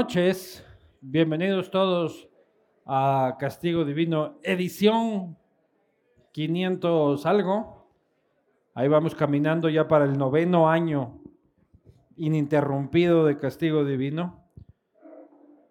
[0.00, 0.64] noches.
[1.02, 2.26] Bienvenidos todos
[2.86, 5.36] a Castigo Divino, edición
[6.32, 7.86] 500 algo.
[8.72, 11.20] Ahí vamos caminando ya para el noveno año
[12.16, 14.42] ininterrumpido de Castigo Divino.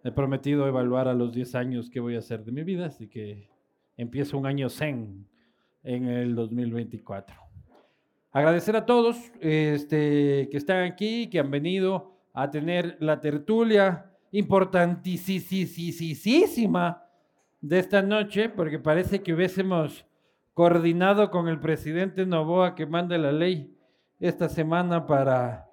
[0.03, 3.09] He prometido evaluar a los 10 años qué voy a hacer de mi vida, así
[3.09, 3.49] que
[3.97, 5.27] empiezo un año zen
[5.81, 7.35] en el 2024.
[8.31, 17.03] Agradecer a todos este, que están aquí, que han venido a tener la tertulia importantísima
[17.61, 20.05] de esta noche, porque parece que hubiésemos
[20.53, 23.73] coordinado con el presidente Novoa que manda la ley
[24.19, 25.69] esta semana para,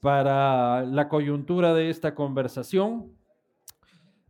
[0.00, 3.12] para la coyuntura de esta conversación.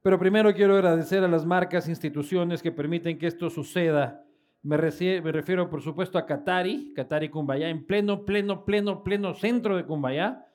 [0.03, 4.25] Pero primero quiero agradecer a las marcas, instituciones que permiten que esto suceda
[4.65, 9.85] me, refiero, por supuesto, a Catari, Catari Cumbayá, en pleno, pleno, pleno, pleno centro de
[9.85, 10.47] Cumbayá.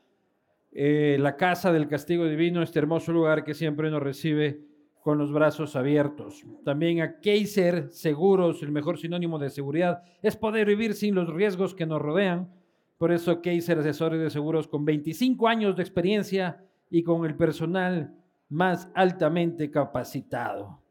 [0.71, 4.61] Eh, la casa del castigo divino, este hermoso lugar que siempre nos recibe
[5.01, 6.45] con los brazos abiertos.
[6.63, 11.73] También a Kaiser Seguros, el mejor sinónimo de seguridad, es poder vivir sin los riesgos
[11.73, 12.53] que nos rodean.
[12.97, 18.13] Por eso Kaiser Asesores de Seguros con 25 años de experiencia y con el personal
[18.49, 20.81] más altamente capacitado.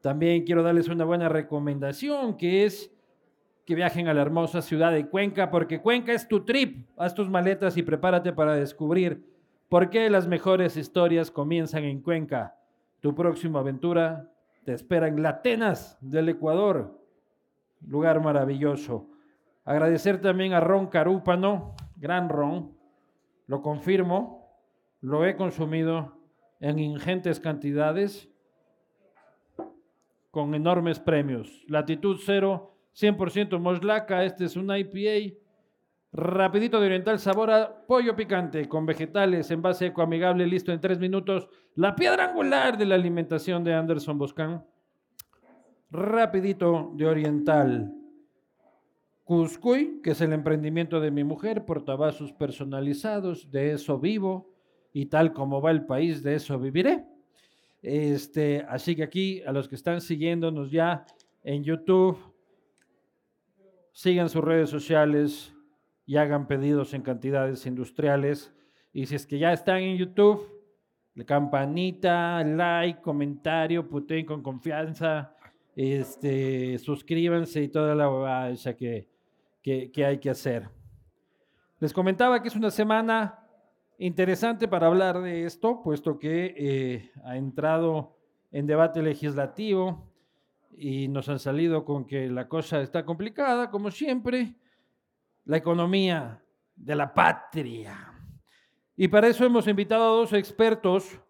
[0.00, 2.90] También quiero darles una buena recomendación, que es
[3.74, 6.88] viajen a la hermosa ciudad de Cuenca, porque Cuenca es tu trip.
[6.96, 9.24] Haz tus maletas y prepárate para descubrir
[9.68, 12.56] por qué las mejores historias comienzan en Cuenca.
[13.00, 14.30] Tu próxima aventura
[14.64, 17.00] te espera en Latenas del Ecuador,
[17.86, 19.08] lugar maravilloso.
[19.64, 22.72] Agradecer también a Ron Carúpano, gran Ron,
[23.46, 24.48] lo confirmo,
[25.00, 26.16] lo he consumido
[26.60, 28.28] en ingentes cantidades
[30.30, 31.64] con enormes premios.
[31.66, 35.36] Latitud cero, 100% moslaca, este es un IPA.
[36.12, 40.98] Rapidito de oriental, sabor a pollo picante con vegetales, en base ecoamigable, listo en tres
[40.98, 41.48] minutos.
[41.76, 44.64] La piedra angular de la alimentación de Anderson Boscan.
[45.90, 47.94] Rapidito de oriental.
[49.22, 54.52] Cuscuy, que es el emprendimiento de mi mujer, portavasos personalizados, de eso vivo
[54.92, 57.04] y tal como va el país, de eso viviré.
[57.82, 61.04] Este, así que aquí, a los que están siguiéndonos ya
[61.44, 62.18] en YouTube,
[63.92, 65.54] sigan sus redes sociales
[66.06, 68.52] y hagan pedidos en cantidades industriales.
[68.92, 70.46] Y si es que ya están en YouTube,
[71.14, 75.34] la campanita, like, comentario, puten con confianza,
[75.76, 79.08] este, suscríbanse y toda la huevada que,
[79.62, 80.68] que, que hay que hacer.
[81.78, 83.40] Les comentaba que es una semana
[84.02, 88.16] Interesante para hablar de esto, puesto que eh, ha entrado
[88.50, 90.09] en debate legislativo
[90.76, 94.54] y nos han salido con que la cosa está complicada, como siempre,
[95.44, 96.42] la economía
[96.76, 98.12] de la patria.
[98.96, 101.20] Y para eso hemos invitado a dos expertos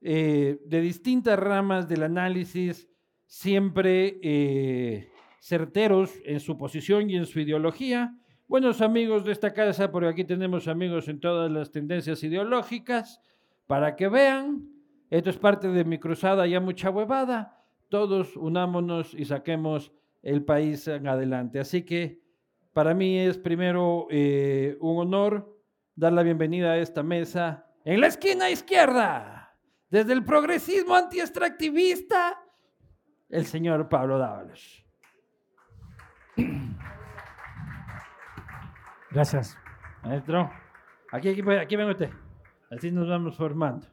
[0.00, 2.88] eh, de distintas ramas del análisis,
[3.26, 8.14] siempre eh, certeros en su posición y en su ideología,
[8.46, 13.20] buenos amigos de esta casa, porque aquí tenemos amigos en todas las tendencias ideológicas,
[13.66, 14.68] para que vean,
[15.10, 17.53] esto es parte de mi cruzada, ya mucha huevada,
[17.88, 21.60] todos unámonos y saquemos el país en adelante.
[21.60, 22.22] Así que
[22.72, 25.60] para mí es primero eh, un honor
[25.94, 29.54] dar la bienvenida a esta mesa en la esquina izquierda,
[29.90, 32.40] desde el progresismo antiextractivista,
[33.28, 34.84] el señor Pablo Dávalos.
[39.10, 39.56] Gracias.
[40.02, 40.50] Maestro,
[41.12, 42.10] aquí, aquí, aquí vengo usted.
[42.70, 43.86] Así nos vamos formando.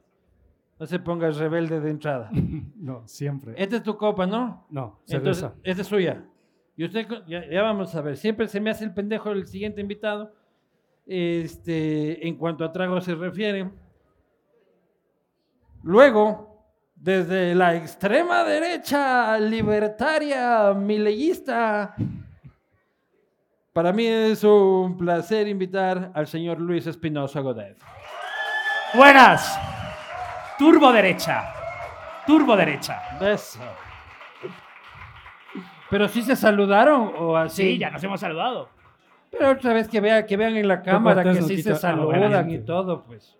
[0.81, 2.31] No se ponga rebelde de entrada.
[2.75, 3.53] no, siempre.
[3.55, 4.65] Esta es tu copa, ¿no?
[4.71, 6.25] No, Entonces, esta es suya.
[6.75, 10.33] Y usted, ya, vamos a ver, siempre se me hace el pendejo el siguiente invitado.
[11.05, 13.69] Este, en cuanto a trago se refiere.
[15.83, 21.93] Luego, desde la extrema derecha libertaria, mileyista,
[23.71, 27.77] para mí es un placer invitar al señor Luis Espinosa Godet.
[28.95, 29.80] Buenas.
[30.57, 31.53] Turbo derecha.
[32.25, 33.01] Turbo derecha.
[33.19, 33.59] Eso.
[35.89, 37.73] Pero sí se saludaron o así.
[37.73, 38.69] Sí, ya nos hemos saludado.
[39.29, 42.59] Pero otra vez que, vea, que vean en la cámara que sí se saludan y
[42.59, 43.37] todo, pues.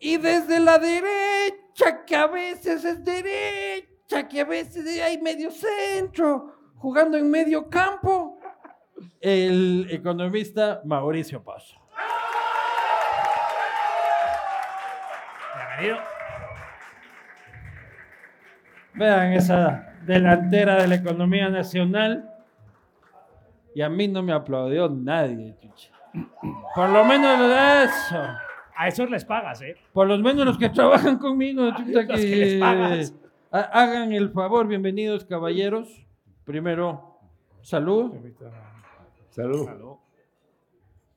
[0.00, 6.54] Y desde la derecha, que a veces es derecha, que a veces hay medio centro,
[6.76, 8.38] jugando en medio campo,
[9.20, 11.76] el economista Mauricio Paso.
[15.78, 15.96] Bienvenido.
[18.94, 22.34] Vean esa delantera de la economía nacional.
[23.74, 25.90] Y a mí no me aplaudió nadie, chucha.
[26.74, 28.16] Por lo menos de eso.
[28.76, 29.76] A esos les pagas, ¿eh?
[29.92, 33.14] Por lo menos los que trabajan conmigo, Los que les pagas.
[33.52, 36.04] ha- hagan el favor, bienvenidos caballeros.
[36.44, 37.18] Primero,
[37.60, 38.14] salud.
[39.30, 39.68] Salud.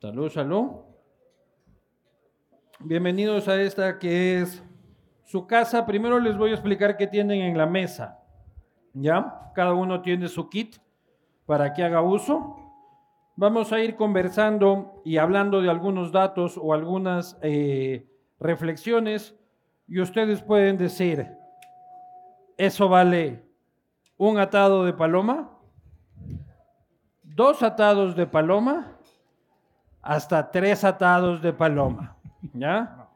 [0.02, 0.72] Salud, salud.
[2.84, 4.64] Bienvenidos a esta que es
[5.24, 5.86] su casa.
[5.86, 8.20] Primero les voy a explicar qué tienen en la mesa.
[8.94, 9.52] ¿Ya?
[9.56, 10.78] Cada uno tiene su kit
[11.46, 12.58] para que haga uso.
[13.36, 18.08] Vamos a ir conversando y hablando de algunos datos o algunas eh,
[18.40, 19.36] reflexiones
[19.88, 21.28] y ustedes pueden decir,
[22.58, 23.44] ¿eso vale
[24.18, 25.58] un atado de paloma?
[27.24, 28.98] ¿Dos atados de paloma?
[30.02, 32.16] hasta tres atados de paloma.
[32.54, 33.08] ¿Ya?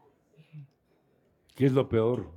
[1.55, 2.29] ¿Qué es lo peor?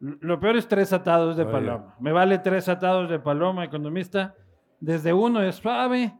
[0.00, 1.52] Lo peor es tres atados de Ah, ya.
[1.52, 1.94] paloma.
[2.00, 4.34] Me vale tres atados de paloma, economista.
[4.80, 6.14] Desde uno es suave,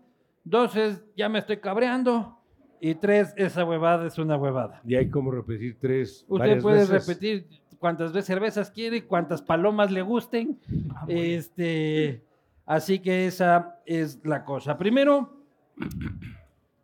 [0.44, 2.38] dos es ya me estoy cabreando
[2.80, 4.80] y tres esa huevada es una huevada.
[4.86, 6.24] Y hay como repetir tres.
[6.28, 7.06] Usted puede veces.
[7.06, 7.46] repetir
[7.78, 10.58] cuantas veces cervezas quiere, cuantas palomas le gusten.
[10.94, 11.04] Ah.
[11.08, 12.24] Este,
[12.64, 14.78] así que esa es la cosa.
[14.78, 15.36] Primero,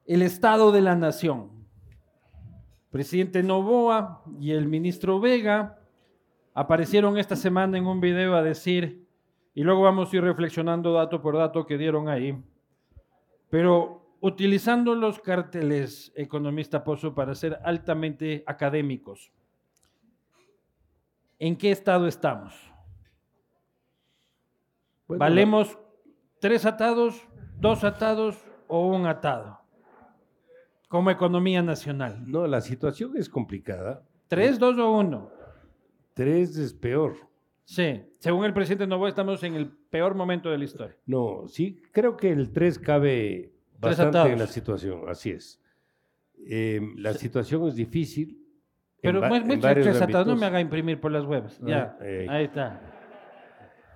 [0.07, 1.60] el estado de la nación.
[2.91, 5.79] Presidente Novoa y el ministro Vega
[6.55, 9.07] aparecieron esta semana en un video a decir,
[9.55, 12.37] y luego vamos a ir reflexionando dato por dato que dieron ahí,
[13.49, 19.31] pero utilizando los carteles, economista Pozo, para ser altamente académicos.
[21.39, 22.55] ¿En qué estado estamos?
[25.07, 25.79] Bueno, ¿Valemos
[26.39, 27.27] tres atados,
[27.59, 29.60] dos atados o un atado?
[30.91, 32.25] Como economía nacional.
[32.27, 34.03] No, la situación es complicada.
[34.27, 35.31] ¿Tres, dos o uno?
[36.15, 37.15] Tres es peor.
[37.63, 40.97] Sí, según el presidente Novoa estamos en el peor momento de la historia.
[41.07, 44.33] No, sí, creo que el tres cabe Tres bastante atados.
[44.33, 45.63] en la situación, así es.
[46.45, 48.45] Eh, la situación es difícil.
[49.01, 51.61] en Pero en varios tres atados, no me haga imprimir por las webs.
[51.61, 52.83] Ya, ahí está.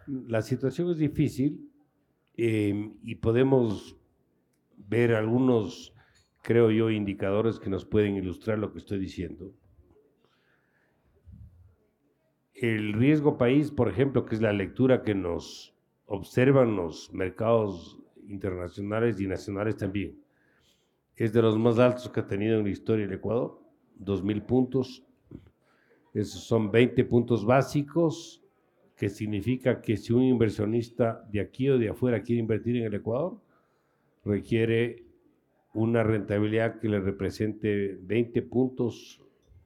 [0.07, 1.69] La situación es difícil
[2.37, 3.97] eh, y podemos
[4.77, 5.93] ver algunos,
[6.45, 9.51] creo yo, indicadores que nos pueden ilustrar lo que estoy diciendo.
[12.53, 15.75] El riesgo país, por ejemplo, que es la lectura que nos
[16.05, 17.99] observan los mercados
[18.29, 20.19] internacionales y nacionales también,
[21.17, 23.59] es de los más altos que ha tenido en la historia el Ecuador,
[23.99, 25.03] 2.000 puntos.
[26.13, 28.45] Esos son 20 puntos básicos
[28.97, 32.95] que significa que si un inversionista de aquí o de afuera quiere invertir en el
[32.95, 33.41] Ecuador,
[34.25, 35.14] requiere
[35.75, 39.21] una rentabilidad que le represente 20 puntos,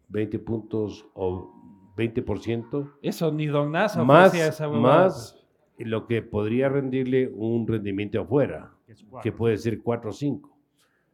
[0.08, 1.52] 20 puntos o
[1.96, 5.34] 20%, Eso ni Don Nasa más, esa más
[5.78, 8.72] lo que podría rendirle un rendimiento afuera,
[9.22, 10.48] que puede ser 4 o 5.
[10.48, 10.58] O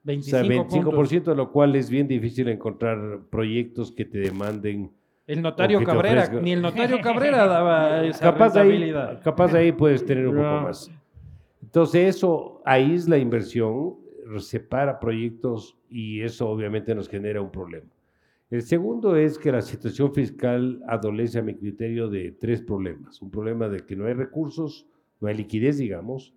[0.04, 0.30] 25
[0.70, 1.24] sea, 25%, puntos.
[1.24, 4.90] de lo cual es bien difícil encontrar proyectos que te demanden
[5.26, 9.22] El notario o Cabrera, ni el notario Cabrera daba esa capaz de, ahí, rentabilidad.
[9.22, 10.42] capaz ahí puedes tener un No.
[10.42, 10.90] poco más.
[11.62, 13.96] Entonces eso aísla inversión,
[14.38, 17.90] separa proyectos y eso obviamente nos genera un problema.
[18.50, 23.20] El segundo es que la situación fiscal adolece a mi criterio de tres problemas.
[23.20, 24.86] Un problema de que no hay recursos,
[25.20, 26.34] no hay liquidez, digamos.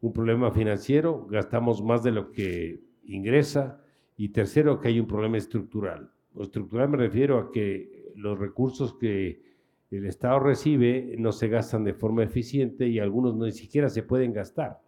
[0.00, 3.80] Un problema financiero, gastamos más de lo que ingresa.
[4.16, 6.10] Y tercero, que hay un problema estructural.
[6.40, 9.42] Estructural me refiero a que los recursos que
[9.90, 14.32] el Estado recibe no se gastan de forma eficiente y algunos ni siquiera se pueden
[14.32, 14.80] gastar.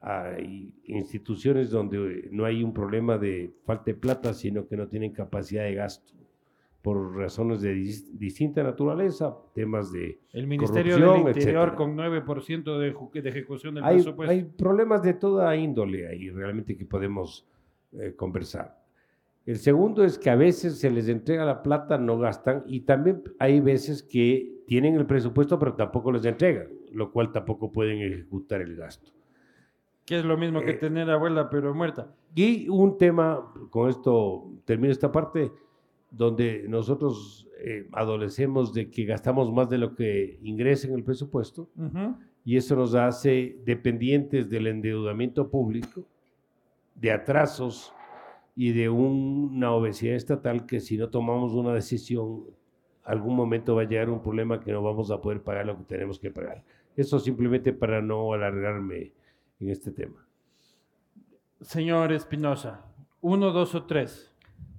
[0.00, 5.12] Hay instituciones donde no hay un problema de falta de plata, sino que no tienen
[5.12, 6.12] capacidad de gasto
[6.82, 10.20] por razones de dis- distinta naturaleza, temas de...
[10.32, 11.74] El Ministerio del corrupción, Interior etcétera.
[11.74, 12.78] con 9%
[13.12, 14.30] de, de ejecución del Hay, presupuesto.
[14.32, 17.44] hay problemas de toda índole ahí realmente que podemos
[17.92, 18.80] eh, conversar.
[19.46, 23.22] El segundo es que a veces se les entrega la plata, no gastan, y también
[23.40, 28.60] hay veces que tienen el presupuesto, pero tampoco les entregan, lo cual tampoco pueden ejecutar
[28.60, 29.10] el gasto.
[30.06, 32.14] Que es lo mismo que Eh, tener abuela pero muerta.
[32.34, 35.50] Y un tema, con esto termino esta parte,
[36.10, 41.68] donde nosotros eh, adolecemos de que gastamos más de lo que ingresa en el presupuesto,
[41.76, 42.14] Ujú.
[42.44, 46.04] y eso nos hace dependientes del endeudamiento público,
[46.94, 47.92] de atrasos
[48.54, 52.44] y de una obesidad estatal que si no tomamos una decisión,
[53.04, 55.84] algún momento va a llegar un problema que no vamos a poder pagar lo que
[55.84, 56.62] tenemos que pagar.
[56.96, 59.12] Eso simplemente para no alargarme
[59.60, 60.26] en este tema.
[61.60, 62.84] Señor Espinosa,
[63.20, 64.32] uno, dos o tres.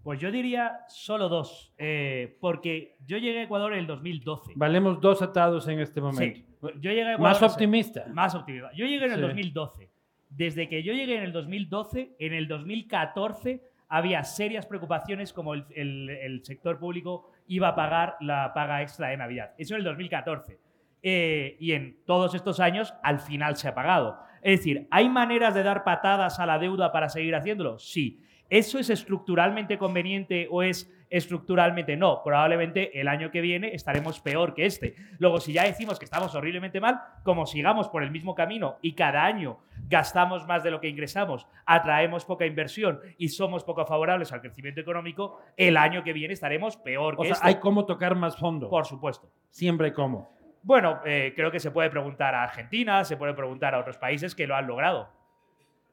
[0.04, 4.54] Pues yo diría solo dos, eh, porque yo llegué a Ecuador en el 2012.
[4.56, 6.40] Valemos dos atados en este momento.
[6.40, 6.46] Sí,
[6.80, 8.06] yo llegué a Ecuador, Más optimista.
[8.14, 8.72] Más optimista.
[8.74, 9.22] Yo llegué en el Sí.
[9.22, 9.90] 2012.
[10.30, 15.66] Desde que yo llegué en el 2012, en el 2014 había serias preocupaciones como el,
[15.76, 19.52] el- el sector público iba a pagar la paga extra de Navidad.
[19.58, 20.60] Eso en el 2014.
[21.04, 24.20] Eh, y en todos estos años, al final se ha pagado.
[24.42, 27.80] Es decir, ¿hay maneras de dar patadas a la deuda para seguir haciéndolo?
[27.80, 28.22] Sí.
[28.50, 32.22] ¿Eso es estructuralmente conveniente o es estructuralmente no?
[32.24, 34.96] Probablemente el año que viene estaremos peor que este.
[35.20, 38.94] Luego, si ya decimos que estamos horriblemente mal, como sigamos por el mismo camino y
[38.94, 44.32] cada año gastamos más de lo que ingresamos, atraemos poca inversión y somos poco favorables
[44.32, 47.48] al crecimiento económico, el año que viene estaremos peor O que sea, este.
[47.48, 48.70] hay cómo tocar más fondo.
[48.70, 49.30] Por supuesto.
[49.50, 50.37] Siempre hay cómo.
[50.64, 54.36] Bueno, eh, creo que se puede preguntar a Argentina, se puede preguntar a otros países
[54.36, 55.10] que lo han logrado.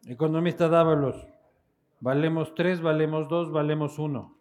[0.06, 1.26] Economista Dávalos.
[2.00, 4.36] Valemos tres, valemos dos, valemos uno.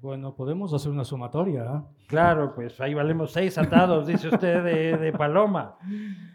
[0.00, 1.64] Bueno, podemos hacer una sumatoria.
[1.68, 1.84] ¿ah?
[2.06, 5.76] Claro, pues ahí valemos seis atados, dice usted de, de Paloma.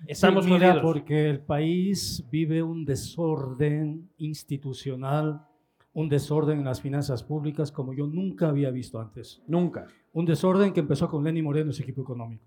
[0.05, 5.45] Estamos Sí, mira, porque el país vive un desorden institucional,
[5.93, 9.41] un desorden en las finanzas públicas como yo nunca había visto antes.
[9.47, 9.87] Nunca.
[10.11, 12.43] Un desorden que empezó con Lenny Moreno y su equipo económico.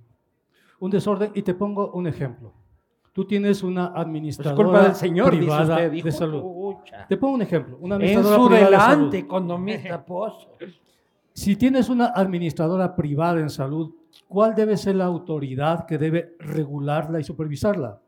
[0.80, 2.52] Un desorden, y te pongo un ejemplo.
[3.12, 5.92] Tú tienes una administradora culpa del señor, dice privada usted.
[5.92, 6.42] Hijo de salud.
[6.42, 7.06] pucha.
[7.08, 7.76] Te pongo un ejemplo.
[7.80, 8.94] Una En administradora su privada de salud.
[8.96, 10.48] delante, economista Pozo.
[11.32, 13.92] Si tienes una administradora privada en salud,
[14.28, 18.00] ¿cuál debe ser la autoridad que debe regularla y supervisarla?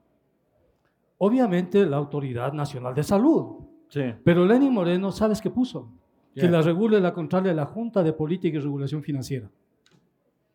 [1.18, 3.56] Obviamente la Autoridad Nacional de Salud.
[3.88, 4.02] Sí.
[4.24, 5.88] Pero Lenin Moreno, ¿sabes qué puso?
[6.34, 9.50] Que la regule la contraria la Junta de Política y Regulación Financiera.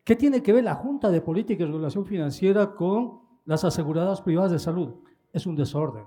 [0.06, 4.52] ¿Qué tiene que ver la Junta de Política y Regulación Financiera con las aseguradoras privadas
[4.52, 4.94] de salud?
[5.32, 6.04] Es un desorden.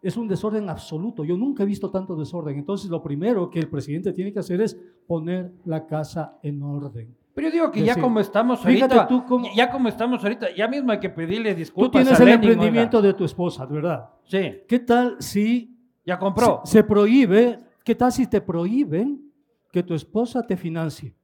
[0.00, 1.24] Es un desorden absoluto.
[1.24, 2.56] Yo nunca he visto tanto desorden.
[2.56, 7.14] Entonces, lo primero que el presidente tiene que hacer es poner la casa en orden.
[7.34, 9.22] Pero yo digo que ya como estamos ahorita, tú
[9.54, 12.96] ya como estamos ahorita, ya mismo hay que pedirle Tú disculpas tienes a el emprendimiento
[12.96, 13.08] oiga.
[13.08, 14.08] de tu esposa, verdad.
[14.24, 16.62] Sí, ¿Qué tal si ya compró.
[16.64, 19.30] se, se prohíbe, qué tal si te prohíben
[19.70, 21.14] que tu esposa te financie?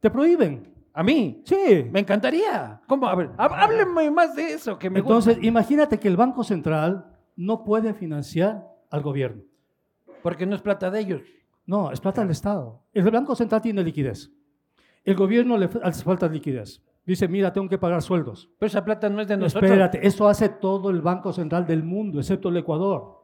[0.00, 0.73] Te prohíben.
[0.96, 1.86] A mí, Sí.
[1.90, 2.80] me encantaría.
[2.86, 3.06] ¿Cómo?
[3.08, 5.46] A ver, há- hábleme más de eso, que me Entonces, gusta.
[5.48, 7.04] imagínate que el Banco Central
[7.36, 9.42] no puede financiar al gobierno.
[10.22, 11.22] Porque no es plata de ellos.
[11.66, 12.80] No, es plata del Estado.
[12.92, 14.30] El Banco Central tiene liquidez.
[15.04, 16.80] El gobierno le hace falta liquidez.
[17.04, 18.48] Dice, mira, tengo que pagar sueldos.
[18.58, 19.68] Pero esa plata no es de nosotros.
[19.70, 23.20] Espérate, eso hace todo el Banco Central del mundo, excepto el Ecuador.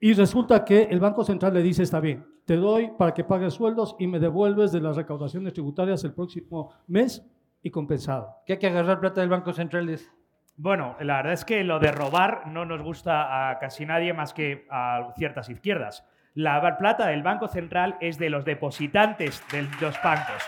[0.00, 3.54] Y resulta que el Banco Central le dice, está bien, te doy para que pagues
[3.54, 7.24] sueldos y me devuelves de las recaudaciones tributarias el próximo mes
[7.62, 8.36] y compensado.
[8.46, 9.86] Que hay que agarrar plata del Banco Central.
[9.86, 10.10] dice.
[10.56, 14.34] Bueno, la verdad es que lo de robar no nos gusta a casi nadie más
[14.34, 16.04] que a ciertas izquierdas.
[16.34, 20.42] La plata del Banco Central es de los depositantes de los bancos.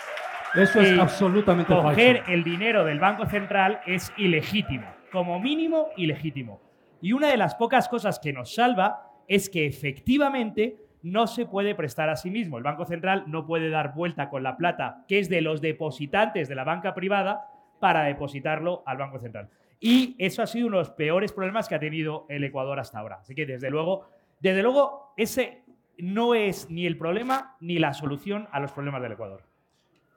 [0.54, 2.32] Eso es Y absolutamente Coger falso.
[2.32, 6.60] el dinero del Banco Central es ilegítimo, como mínimo ilegítimo.
[7.00, 11.74] Y una de las pocas cosas que nos salva es que efectivamente no se puede
[11.74, 12.56] prestar a sí mismo.
[12.56, 16.48] El Banco Central no puede dar vuelta con la plata que es de los depositantes
[16.48, 17.46] de la banca privada
[17.78, 19.50] para depositarlo al Banco Central.
[19.78, 22.98] Y eso ha sido uno de los peores problemas que ha tenido el Ecuador hasta
[22.98, 23.16] ahora.
[23.16, 24.08] Así que desde luego,
[24.40, 25.62] desde luego, ese
[25.98, 29.42] no es ni el problema ni la solución a los problemas del Ecuador.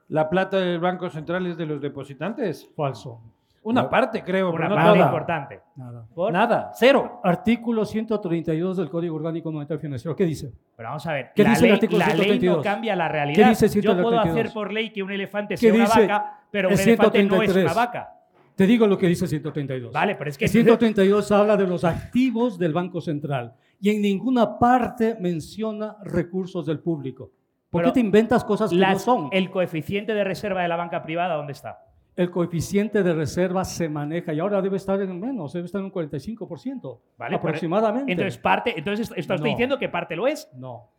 [0.07, 2.71] La plata del Banco Central es de los depositantes.
[2.77, 3.21] Falso.
[3.67, 3.89] Una No.
[3.89, 5.59] parte, creo, Una pero no parte importante.
[5.75, 6.05] Nada.
[6.15, 6.31] ¿Por?
[6.31, 7.19] Nada, cero.
[7.23, 10.15] Artículo 132 del Código Orgánico Monetario Financiero.
[10.15, 10.51] ¿Qué dice?
[10.75, 12.63] Pero vamos a ver, ¿Qué la, dice el ley, artículo la ley no 132?
[12.63, 13.43] cambia la realidad.
[13.43, 14.39] ¿Qué dice el Yo puedo 132?
[14.39, 17.17] hacer por ley que un elefante ¿Qué sea una dice vaca, pero un el elefante
[17.23, 17.65] no es 133?
[17.65, 18.13] una vaca.
[18.55, 19.91] Te digo lo que dice el 132.
[19.93, 24.01] Vale, pero es que El 132 habla de los activos del Banco Central y en
[24.01, 27.31] ninguna parte menciona recursos del público.
[27.69, 29.27] ¿Por Pero qué te inventas cosas que no las- son?
[29.31, 31.79] el coeficiente de reserva de la banca privada, ¿dónde está?
[32.17, 35.85] El coeficiente de reserva se maneja y ahora debe estar en menos, debe estar en
[35.85, 38.11] un 45%, Vale, pero- aproximadamente.
[38.11, 39.43] Entonces, parte, entonces estoy No.
[39.45, 40.89] diciendo que parte lo es, no,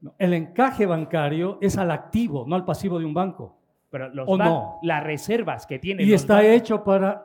[0.00, 0.14] no.
[0.18, 3.56] El encaje bancario es al activo, no al pasivo de un banco.
[3.88, 4.78] pero los ¿O no?
[4.82, 7.24] las reservas que tienen Y los está bancos- hecho para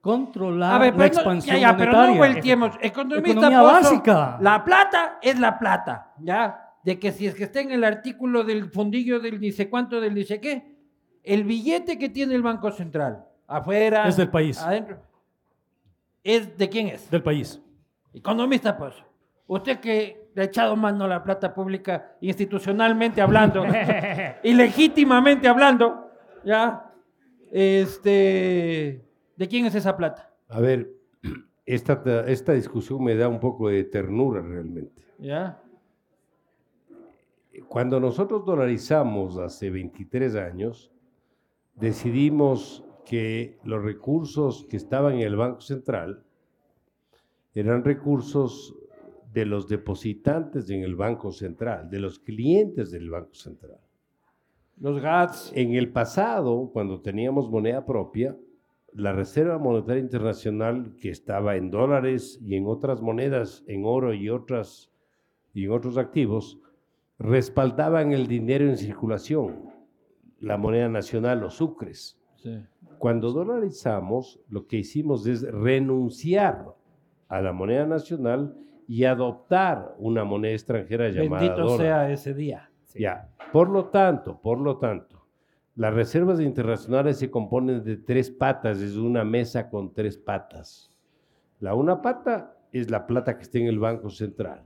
[0.00, 2.34] controlar A ver, la pero no, expansión ya, ya, pero no monetaria.
[2.34, 2.70] volteemos.
[2.82, 4.38] Economista Economía Pozo, básica.
[4.40, 6.72] La plata es la plata, ¿ya?
[6.82, 10.14] De que si es que está en el artículo del fundillo del dice cuánto, del
[10.14, 10.73] dice qué,
[11.24, 14.60] el billete que tiene el Banco Central, afuera, Es del país.
[14.60, 14.98] adentro,
[16.22, 17.10] ¿es de quién es?
[17.10, 17.60] Del país.
[18.12, 19.04] Economista Pozo.
[19.46, 23.64] Usted que le ha echado mano a la plata pública institucionalmente hablando,
[24.42, 26.10] y legítimamente hablando,
[26.44, 26.90] ¿ya?
[27.50, 29.04] Este,
[29.36, 30.30] ¿de quién es esa plata?
[30.48, 30.90] A ver,
[31.66, 35.02] esta, esta discusión me da un poco de ternura realmente.
[35.18, 35.60] ¿Ya?
[37.68, 40.90] Cuando nosotros dolarizamos hace 23 años,
[41.76, 46.24] decidimos que los recursos que estaban en el Banco Central
[47.54, 48.74] eran recursos
[49.32, 53.78] de los depositantes en el Banco Central, de los clientes del Banco Central.
[54.80, 55.52] Los GATS.
[55.54, 58.36] En el pasado, cuando teníamos moneda propia,
[58.92, 64.30] la Reserva Monetaria Internacional, que estaba en dólares y en otras monedas, en oro y,
[64.30, 64.92] otras,
[65.52, 66.60] y en otros activos,
[67.18, 69.73] respaldaban el dinero en circulación,
[70.40, 72.18] la moneda nacional, los sucres.
[72.36, 72.62] Sí.
[72.98, 76.66] Cuando dolarizamos, lo que hicimos es renunciar
[77.28, 81.78] a la moneda nacional y adoptar una moneda extranjera llamada Bendito dólar.
[81.78, 82.70] sea ese día.
[82.94, 83.28] Ya.
[83.52, 85.26] Por lo tanto, por lo tanto,
[85.76, 90.90] las reservas internacionales se componen de tres patas, es una mesa con tres patas.
[91.58, 94.62] La una pata es la plata que está en el Banco Central.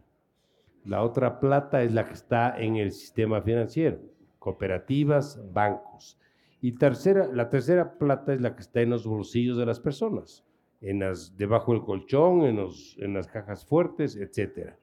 [0.85, 4.01] La otra plata es la que está en el sistema financiero,
[4.39, 6.19] cooperativas, bancos.
[6.61, 10.45] Y tercera, la tercera plata es la que está en los bolsillos de las personas,
[10.81, 14.75] en las, debajo del colchón, en, los, en las cajas fuertes, etc.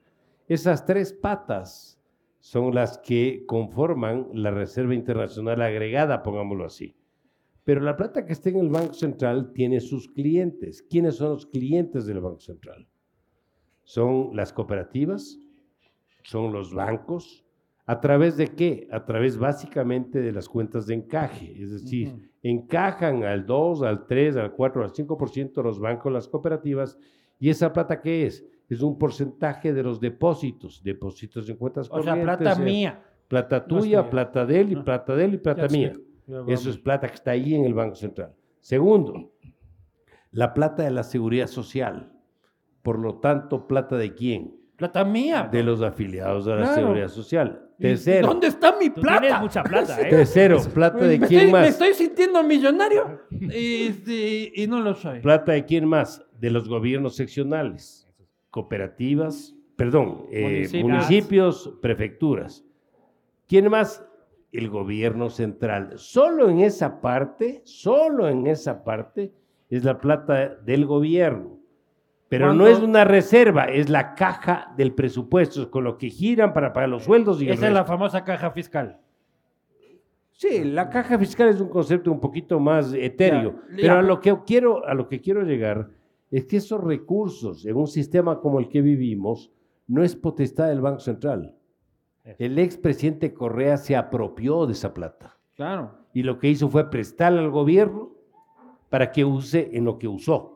[0.47, 2.00] Esas tres patas
[2.39, 6.95] son las que conforman la Reserva Internacional agregada, pongámoslo así.
[7.63, 10.83] Pero la plata que está en el Banco Central tiene sus clientes.
[10.83, 12.88] ¿Quiénes son los clientes del Banco Central?
[13.83, 15.39] Son las cooperativas,
[16.24, 17.44] son los bancos.
[17.87, 18.87] ¿A través de qué?
[18.91, 21.53] A través básicamente de las cuentas de encaje.
[21.61, 26.97] Es decir, encajan al 2, al 3, al 4, al 5% los bancos, las cooperativas.
[27.39, 28.43] ¿Y esa plata qué es?
[28.69, 32.37] Es un porcentaje de los depósitos, depósitos en cuentas O sea, corrientes.
[32.37, 33.03] plata eh, mía.
[33.27, 34.09] Plata No es tuya, mía.
[34.09, 34.83] plata de él, y Ah.
[34.83, 35.93] plata de él y plata mía.
[36.48, 38.33] Eso es plata que está ahí en el Banco Central.
[38.61, 39.31] Segundo,
[40.31, 42.11] la plata de la seguridad social.
[42.81, 44.55] Por lo tanto, plata de quién?
[44.75, 45.48] Plata mía.
[45.51, 46.75] De los afiliados a la Claro.
[46.75, 47.64] seguridad social.
[47.77, 49.20] ¿Y Tercero, ¿Dónde está mi Tú plata?
[49.22, 50.09] tienes mucha plata, ¿eh?
[50.09, 51.68] tercero, plata de me, quién estoy, me más?
[51.70, 55.20] estoy sintiendo millonario y, y- y no lo soy.
[55.20, 56.25] Plata de quién más?
[56.40, 58.07] De los gobiernos seccionales,
[58.50, 60.83] cooperativas, perdón, eh, Municipios.
[60.83, 62.64] municipios, prefecturas.
[63.48, 64.03] ¿Quién más?
[64.53, 65.94] El gobierno central.
[65.98, 69.33] Solo en esa parte, solo en esa parte
[69.70, 71.59] es la plata del gobierno.
[72.27, 76.53] Pero no es una reserva, es la caja del presupuesto, es con lo que giran
[76.53, 79.00] para pagar los sueldos y Esa es la famosa caja fiscal.
[80.31, 84.20] Sí, la caja fiscal es un concepto un poquito más etéreo, Ya, pero a lo
[84.20, 85.90] que quiero a lo que quiero llegar
[86.29, 89.51] es que esos recursos en un sistema como el que vivimos
[89.88, 91.55] no es potestad del Banco Central.
[92.40, 95.92] El expresidente Correa se apropió de esa plata Claro.
[96.14, 98.11] y lo que hizo fue prestarle al gobierno
[98.90, 100.54] para que use en lo que usó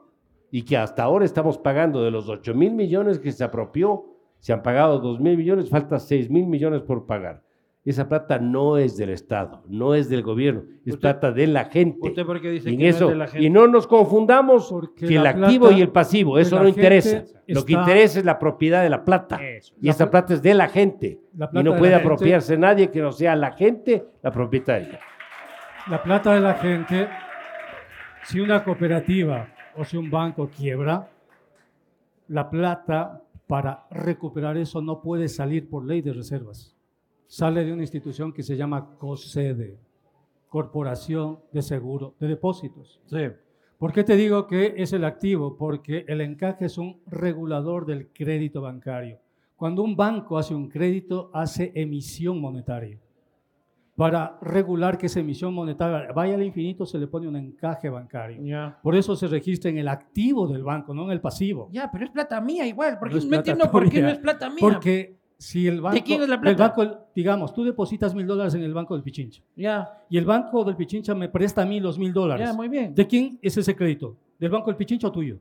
[0.51, 4.05] y que hasta ahora estamos pagando de los 8 mil millones que se apropió,
[4.39, 7.41] se han pagado 2 mil millones, falta 6 mil millones por pagar.
[7.85, 11.65] Esa plata no es del Estado, no es del gobierno, es Usted- plata de la
[11.65, 12.09] gente.
[12.09, 13.45] ¿Usted por qué dice Y que no eso, es de la gente?
[13.45, 17.23] y no nos confundamos Porque que el activo plata y el pasivo, eso no interesa.
[17.47, 19.37] Lo que interesa es la propiedad de la plata.
[19.43, 19.73] Eso.
[19.81, 21.19] Y esa plata es de la gente.
[21.35, 24.31] La Y plata no de puede gente- apropiarse nadie que no sea la gente la
[24.31, 24.99] propietaria.
[25.89, 27.07] La plata de la gente,
[28.23, 29.47] si una cooperativa
[29.79, 31.09] o si un banco quiebra,
[32.27, 36.75] la plata para recuperar eso no puede salir por ley de reservas.
[37.27, 39.77] Sale de una institución que se llama COSEDE,
[40.49, 42.99] Corporación de Seguro de Depósitos.
[43.05, 43.29] Sí.
[43.77, 45.55] ¿Por qué te digo que es el activo?
[45.55, 49.19] Porque el encaje es un regulador del crédito bancario.
[49.55, 52.99] Cuando un banco hace un crédito, hace emisión monetaria.
[53.99, 58.41] Para regular que esa emisión monetaria vaya al infinito, se le pone un encaje bancario.
[58.41, 58.79] Ya.
[58.81, 61.67] Por eso se registra en el activo del banco, no en el pasivo.
[61.71, 62.97] Ya, pero es plata mía igual.
[62.97, 64.57] ¿Por No no, entiendo por qué no es plata mía?
[64.61, 66.67] Porque si el banco, quién es la el plata?
[66.69, 70.63] banco, digamos, tú depositas mil dólares en el banco del Pichincha Ya, y el banco
[70.63, 72.47] del Pichincha me presta a mí los mil dólares.
[72.47, 72.95] ya, muy bien.
[72.95, 74.15] ¿De quién es ese crédito?
[74.39, 75.39] ¿Del banco del Pichincha o tuyo?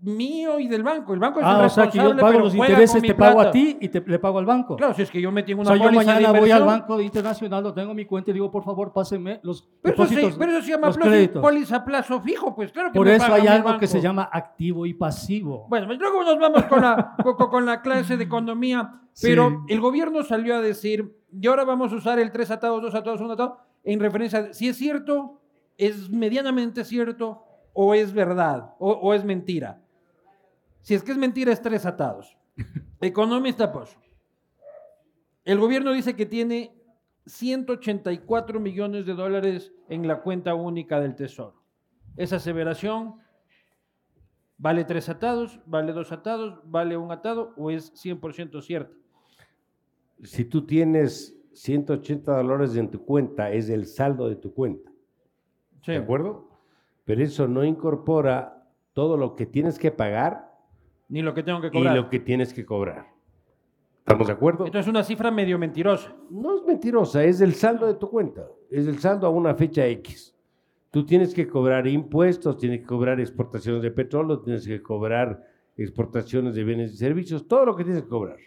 [0.00, 1.14] Mío y del banco.
[1.14, 3.34] El banco es Ah, el o sea que yo responsable, pago los intereses, te pago
[3.36, 3.48] plata.
[3.48, 4.76] a ti y te, le pago al banco.
[4.76, 6.64] Claro, si es que yo metí en o una sea, yo de mañana voy al
[6.64, 10.06] banco internacional, lo tengo en mi cuenta y digo, por favor, pásenme los Pero eso,
[10.06, 13.32] sí, depósitos, pero eso se llama póliza plazo fijo, pues claro que Por me eso
[13.32, 15.66] hay algo que se llama activo y pasivo.
[15.70, 17.16] Bueno, pues luego nos vamos con la,
[17.50, 19.72] con, la clase de economía, pero Sí.
[19.74, 23.22] el gobierno salió a decir, y ahora vamos a usar el tres atados, dos atados,
[23.22, 25.40] un atado, en referencia a si es cierto,
[25.78, 29.80] es medianamente cierto, o es verdad, o, o es mentira.
[30.84, 32.38] Si es que es mentira, es tres atados.
[33.00, 33.98] Economista Pozo.
[35.44, 36.72] El gobierno dice que tiene
[37.26, 41.64] 184 millones de dólares en la cuenta única del Tesoro.
[42.16, 43.16] Esa aseveración
[44.56, 45.60] ¿Vale tres atados?
[45.66, 46.60] ¿Vale dos atados?
[46.64, 47.52] ¿Vale un atado?
[47.56, 48.94] ¿O es 100% cierta?
[50.22, 54.90] Si tú tienes 180 dólares en tu cuenta, es el saldo de tu cuenta.
[55.82, 55.92] Sí.
[55.92, 56.48] ¿De acuerdo?
[57.04, 60.53] Pero eso no incorpora todo lo que tienes que pagar
[61.08, 61.96] Ni lo que tengo que y cobrar.
[61.96, 63.06] lo que tienes que cobrar.
[63.98, 64.66] ¿Estamos de acuerdo?
[64.66, 66.14] Entonces, una cifra medio mentirosa.
[66.30, 69.86] No es mentirosa, es el saldo de tu cuenta, es el saldo a una fecha
[69.86, 70.34] X.
[70.90, 75.42] Tú tienes que cobrar impuestos, tienes que cobrar exportaciones de petróleo, tienes que cobrar
[75.76, 78.38] exportaciones de bienes y servicios, todo lo que tienes que cobrar.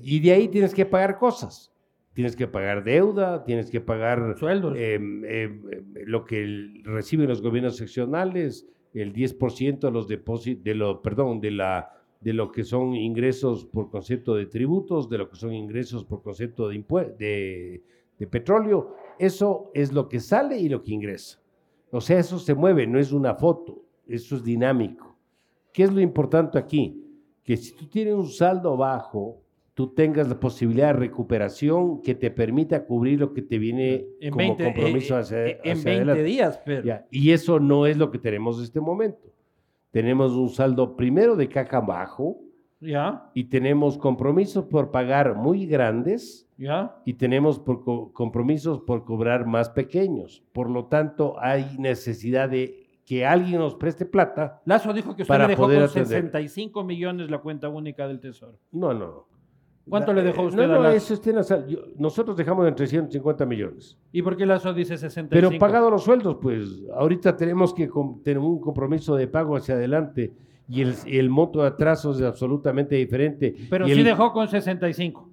[0.00, 1.72] Y de ahí tienes que pagar cosas.
[2.14, 4.76] Tienes que pagar deuda, tienes que pagar Sueldos.
[4.76, 10.74] eh, eh, eh, lo que reciben los gobiernos seccionales, el 10% de los depósitos, de
[10.74, 15.28] lo, perdón, de la de lo que son ingresos por concepto de tributos, de lo
[15.28, 16.78] que son ingresos por concepto de,
[17.18, 17.82] de,
[18.16, 18.94] de petróleo.
[19.18, 21.40] Eso es lo que sale y lo que ingresa.
[21.90, 25.16] O sea, eso se mueve, no es una foto, eso es dinámico.
[25.72, 27.04] ¿Qué es lo importante aquí?
[27.42, 29.41] Que si tú tienes un saldo bajo,
[29.74, 34.30] tú tengas la posibilidad de recuperación que te permita cubrir lo que te viene En
[34.30, 36.22] como 20, compromiso eh, hacia, eh, en hacia 20 adelante.
[36.24, 36.84] días, pero.
[36.84, 39.28] Ya, Y eso no es lo que tenemos en este momento.
[39.90, 42.38] Tenemos un saldo primero de caja bajo
[42.80, 46.96] Ya, y tenemos compromisos por pagar muy grandes ya.
[47.04, 50.42] y tenemos por co- compromisos por cobrar más pequeños.
[50.52, 54.60] Por lo tanto, hay necesidad de que alguien nos preste plata.
[54.64, 56.06] Lazo dijo que usted Para le dejó poder con atender.
[56.08, 58.58] 65 millones la cuenta única del Tesoro.
[58.72, 59.31] No, no, no.
[59.88, 60.96] ¿Cuánto le dejó eh, usted No, a no, Lazo?
[60.96, 63.98] eso está en la sal- yo- nosotros dejamos en 350 millones.
[64.12, 65.28] ¿Y por qué Lazo dice 65?
[65.30, 67.90] Pero pagado los sueldos, pues ahorita tenemos que
[68.22, 70.32] tener un compromiso de pago hacia adelante
[70.68, 73.54] y el, el monto de atrasos es absolutamente diferente.
[73.68, 75.28] Pero Y sí el- dejó con 65.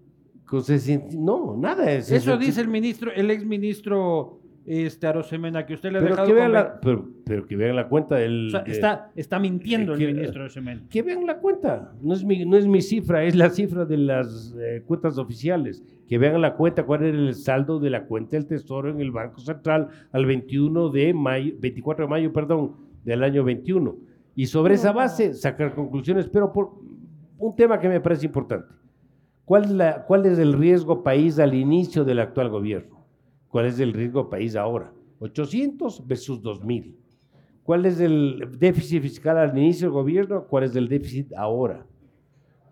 [0.46, 5.74] con sesen- No, nada es Eso dice el ministro, el ex ministro este, Arosemena, que
[5.74, 8.16] usted le ha Pero dejado que, vean con la, pero, pero que vean la cuenta
[8.16, 8.48] del...
[8.48, 10.84] O sea, de- está, está mintiendo eh, el ministro Arosemena.
[10.90, 11.94] Que vean la cuenta.
[12.02, 15.84] No es, mi, no es mi cifra, es la cifra de las eh, cuentas oficiales.
[16.08, 19.12] Que vean la cuenta, cuál era el saldo de la cuenta del Tesoro en el
[19.12, 23.96] Banco Central al 21 de mayo, 24 de mayo, perdón, del año 21.
[24.36, 26.72] Y sobre esa base sacar conclusiones, pero por
[27.38, 28.74] un tema que me parece importante.
[29.46, 32.99] ¿Cuál es, la, ¿Cuál es el riesgo país al inicio del actual gobierno?
[33.50, 34.92] ¿Cuál es el riesgo país ahora?
[35.20, 36.96] 800 versus 2000.
[37.64, 40.44] ¿Cuál es el déficit fiscal al inicio del gobierno?
[40.46, 41.86] ¿Cuál es el déficit ahora?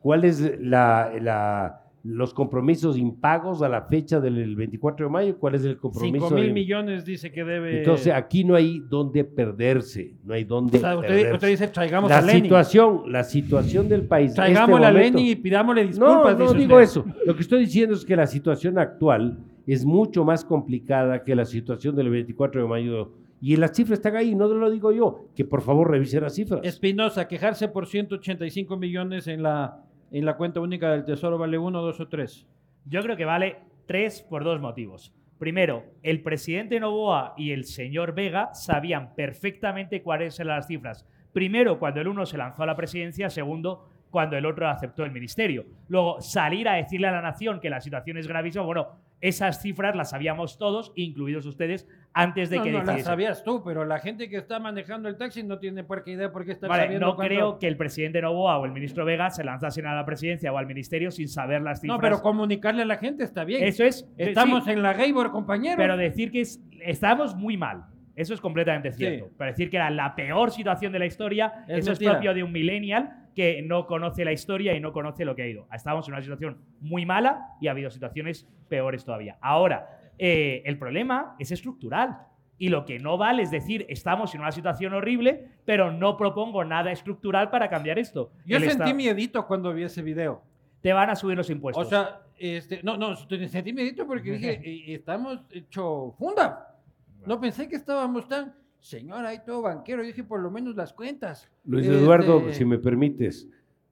[0.02, 5.38] ¿Cuál es la, la- los compromisos impagos a la fecha del 24 de mayo?
[5.38, 6.30] ¿Cuál es el compromiso?
[6.30, 7.80] 5 mil millones dice que debe.
[7.80, 11.34] Entonces aquí no hay dónde perderse, no hay dónde O sea, usted, perderse.
[11.34, 12.44] usted dice, traigamos la a Lenin.
[12.44, 14.30] situación, la situación del país.
[14.30, 16.38] este Traigámosle a momento- Lenin y pidámosle no, disculpas.
[16.40, 17.06] no dice digo eso.
[17.26, 21.45] Lo que estoy diciendo es que la situación actual es mucho más complicada que la
[21.45, 23.12] situación del 24 de mayo.
[23.39, 25.25] Y las cifras están ahí, no lo digo yo.
[25.36, 26.62] Que por favor revisen las cifras.
[26.63, 31.82] Espinosa, quejarse por 185 millones en la, en la cuenta única del Tesoro vale uno,
[31.82, 32.47] dos o tres.
[32.86, 35.13] Yo creo que vale tres por dos motivos.
[35.38, 41.06] Primero, el presidente Novoa y el señor Vega sabían perfectamente cuáles eran las cifras.
[41.32, 43.30] Primero, cuando el uno se lanzó a la presidencia.
[43.30, 45.63] Segundo, cuando el otro aceptó el ministerio.
[45.89, 48.65] Luego, salir a decirle a la nación que la situación es gravísima.
[48.65, 48.88] Bueno,
[49.21, 53.06] esas cifras las sabíamos todos, incluidos ustedes, antes de no, que no, la decidiesen.
[53.06, 56.32] sabías tú, pero la gente que está manejando el taxi no tiene por qué idea
[56.32, 59.06] por qué está Vale, sabiendo no cuánto- creo que el presidente Novoa o el ministro
[59.06, 61.95] Vega se lanzasen a la presidencia o al ministerio sin saber las cifras.
[61.97, 63.63] No, pero comunicarle a la gente está bien.
[63.63, 64.10] Eso es.
[64.17, 65.77] Estamos sí, en la Gaybor, compañero.
[65.77, 67.84] Pero decir que es- estábamos muy mal.
[68.15, 69.25] Eso es completamente cierto.
[69.27, 69.32] Sí.
[69.38, 72.12] Pero decir que era la peor situación de la historia, Es eso mentira.
[72.12, 75.43] es propio de un millennial que no conoce la historia y no conoce lo que
[75.43, 75.67] ha ido.
[75.71, 79.38] Estábamos en una situación muy mala y ha habido situaciones peores todavía.
[79.41, 82.17] Ahora, eh, el problema es estructural.
[82.58, 86.65] Y lo que no vale es decir, estamos en una situación horrible, pero no propongo
[86.65, 88.32] nada estructural para cambiar esto.
[88.43, 90.41] Yo El sentí Estado- miedito cuando vi ese video.
[90.82, 91.86] Te van a subir los impuestos.
[91.86, 96.76] O sea, este, no, no, sentí miedito porque dije, eh, estamos hecho funda.
[97.23, 100.02] No pensé que estábamos tan, señor, hay todo banquero.
[100.02, 101.50] Yo dije, por lo menos las cuentas.
[101.66, 103.48] Luis Este, Eduardo, si me permites,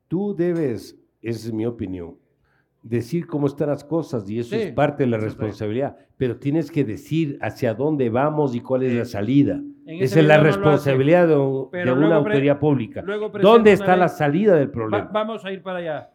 [0.08, 2.15] tú debes, esa es mi opinión,
[2.82, 6.69] decir cómo están las cosas y eso Sí, es parte de la responsabilidad, pero tienes
[6.69, 9.60] que decir hacia dónde vamos y cuál es la salida.
[9.88, 10.52] Esa es la no hace.
[10.52, 13.04] responsabilidad de, una autoridad pública.
[13.41, 15.10] ¿Dónde está la salida del Va- problema?
[15.12, 16.12] vamos a ir para allá.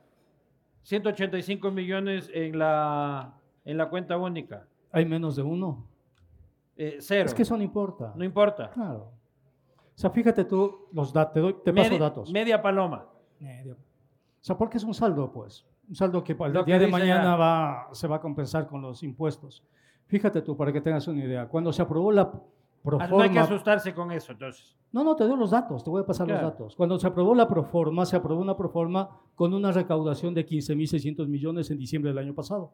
[0.82, 4.66] 185 millones en la, en la cuenta única.
[4.92, 5.86] Hay menos de uno.
[6.82, 7.26] Eh, cero.
[7.26, 8.12] Es que eso no importa.
[8.16, 8.70] No importa.
[8.70, 9.12] Claro.
[9.76, 12.32] O sea, fíjate tú, los datos, te, doy- te paso Media- datos.
[12.32, 13.06] Media paloma.
[13.38, 13.74] Medio.
[13.74, 13.76] O
[14.42, 15.66] sea, porque es un saldo, pues.
[15.88, 18.80] Un saldo que el Lo que día de mañana va, se va a compensar con
[18.80, 19.62] los impuestos.
[20.06, 21.46] Fíjate tú, para que tengas una idea.
[21.48, 22.32] Cuando se aprobó la Ah,
[22.82, 23.40] No hay que proforma...
[23.42, 24.74] asustarse con eso, entonces.
[24.90, 26.42] No, no, te doy los datos, te voy a pasar Claro.
[26.44, 26.76] los datos.
[26.76, 31.70] Cuando se aprobó la proforma, se aprobó una proforma con una recaudación de 15.600 millones
[31.70, 32.72] en diciembre del año pasado.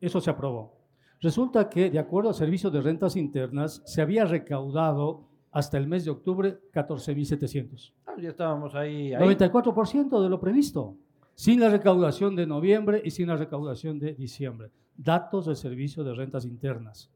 [0.00, 0.76] Eso se aprobó.
[1.22, 6.04] Resulta que, de acuerdo al Servicio de Rentas Internas, se había recaudado hasta el mes
[6.04, 7.92] de octubre 14.700.
[8.06, 9.14] Ah, ya estábamos ahí.
[9.14, 9.22] ahí.
[9.22, 10.96] 94% de lo previsto,
[11.36, 14.72] sin la recaudación de noviembre y sin la recaudación de diciembre.
[14.96, 17.11] Datos del Servicio de Rentas Internas.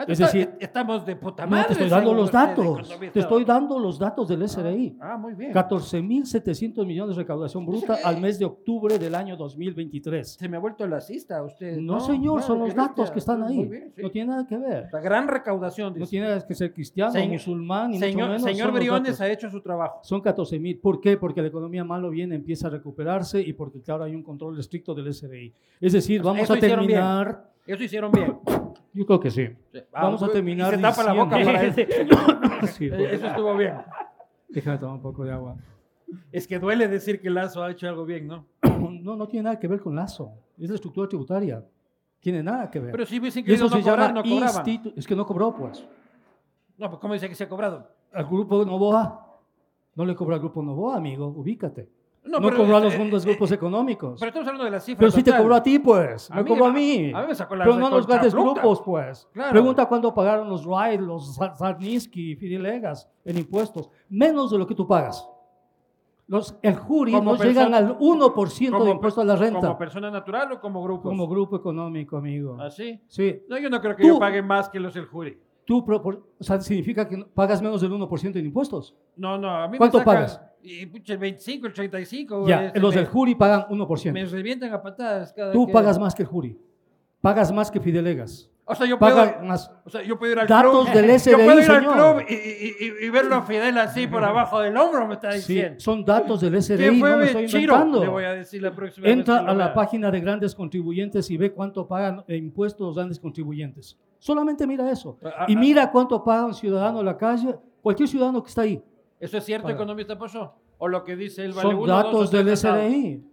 [0.00, 1.66] Ah, es decir, estamos de puta No, madre.
[1.68, 2.98] te estoy dando los datos.
[3.12, 4.96] Te estoy dando los datos del SRI.
[5.00, 5.52] Ah, muy bien.
[5.52, 10.36] 14.700 millones de recaudación bruta al mes de octubre del año 2023.
[10.38, 11.76] Se me ha vuelto lacista usted.
[11.78, 13.66] No, señor, son los datos que están ahí.
[13.66, 14.02] bien, sí.
[14.02, 14.88] No tiene nada que ver.
[14.92, 15.94] La gran recaudación.
[15.98, 18.42] No tiene que ser cristiano, Señor- musulmán, ni mucho señor menos.
[18.42, 20.00] señor Briones ha hecho su trabajo.
[20.02, 20.78] Son 14 mil.
[20.78, 21.16] ¿Por qué?
[21.16, 24.94] Porque la economía malo viene, empieza a recuperarse y porque, claro, hay un control estricto
[24.94, 25.52] del SRI.
[25.80, 26.70] Es decir, vamos Eso a bien.
[26.70, 27.49] terminar.
[27.66, 28.38] Eso hicieron bien.
[28.92, 29.48] Yo creo que sí.
[29.92, 31.80] Ah, Vamos a y terminar Se tapa la boca para eso.
[32.66, 33.12] Sí, Eh, pues.
[33.14, 33.74] Eso estuvo bien.
[34.48, 35.56] Déjame tomar un poco de agua.
[36.32, 38.46] Es que duele decir que Lazo ha hecho algo bien, ¿no?
[39.02, 40.32] No, no tiene nada que ver con Lazo.
[40.58, 41.64] Es la estructura tributaria.
[42.18, 42.92] Tiene nada que ver.
[42.92, 44.92] Pero si hubiesen querido no se cobrar, no cobraban.
[44.96, 45.86] Es que no cobró, pues.
[46.76, 47.88] No, pues ¿cómo dice que se ha cobrado?
[48.12, 49.38] Al grupo Novoa.
[49.94, 51.28] No le cobró al grupo Novoa, amigo.
[51.28, 51.88] Ubícate.
[52.22, 54.20] No, pero, cobró a los eh, fondos eh, grupos eh, económicos.
[54.20, 56.30] Pero estamos hablando de la cifra Pero sí te cobró a ti, pues.
[56.30, 57.12] A Me mí- cobró a mí.
[57.14, 59.28] a mí me sacó la Pero no a los grandes grupos, pues.
[59.32, 59.50] Claro.
[59.50, 61.38] Pregunta cuánto pagaron los Wright, los
[62.12, 63.88] y Fidilegas en impuestos.
[64.08, 65.26] Menos de lo que tú pagas.
[66.26, 69.60] Los, el jury Como no llegan al 1% de Como- impuesto a la renta.
[69.60, 71.08] ¿Como persona natural o como grupo?
[71.08, 72.56] Como grupo económico, amigo.
[72.60, 73.00] ¿Así?
[73.08, 73.42] Sí.
[73.48, 75.36] No, yo no creo que Tú- yo pague más que los del jury.
[75.64, 78.96] Tú, o sea, significa que pagas menos del 1% en impuestos.
[79.16, 80.40] No, no, a mí ¿Cuánto me sacan, pagas?
[80.62, 82.48] El 25, el 35.
[82.48, 84.12] Ya, este, los me, del jury pagan 1%.
[84.12, 86.58] Me revientan a patadas cada Tú que- pagas más que el jury.
[87.20, 88.50] Pagas más que Fidelegas.
[88.70, 89.72] O sea, yo puedo, Pagas más.
[89.84, 90.94] o sea, yo puedo ir al Datos club.
[90.94, 91.84] del yo puedo ir señor.
[91.84, 95.14] al club y, y- y- y verlo a Fidel así por abajo del hombro, me
[95.14, 95.80] está Sí, diciendo.
[95.80, 97.60] son datos del ¿Qué SRI, fue no me estoy Chiro?
[97.74, 98.00] inventando.
[98.02, 101.28] Le voy a decir la próxima vez Entra lo a la página de grandes contribuyentes
[101.30, 103.98] y ve cuánto pagan de impuestos los grandes contribuyentes.
[104.18, 105.18] Solamente mira eso.
[105.24, 108.62] Ah, Y ah, mira cuánto paga un ciudadano en la calle, cualquier ciudadano que está
[108.62, 108.82] ahí.
[109.18, 109.74] ¿Eso es cierto, Paga.
[109.74, 110.54] economista Pozo?
[110.78, 112.56] ¿O lo que dice él vale Son uno, dos datos tres del?
[112.56, 113.24] SRI.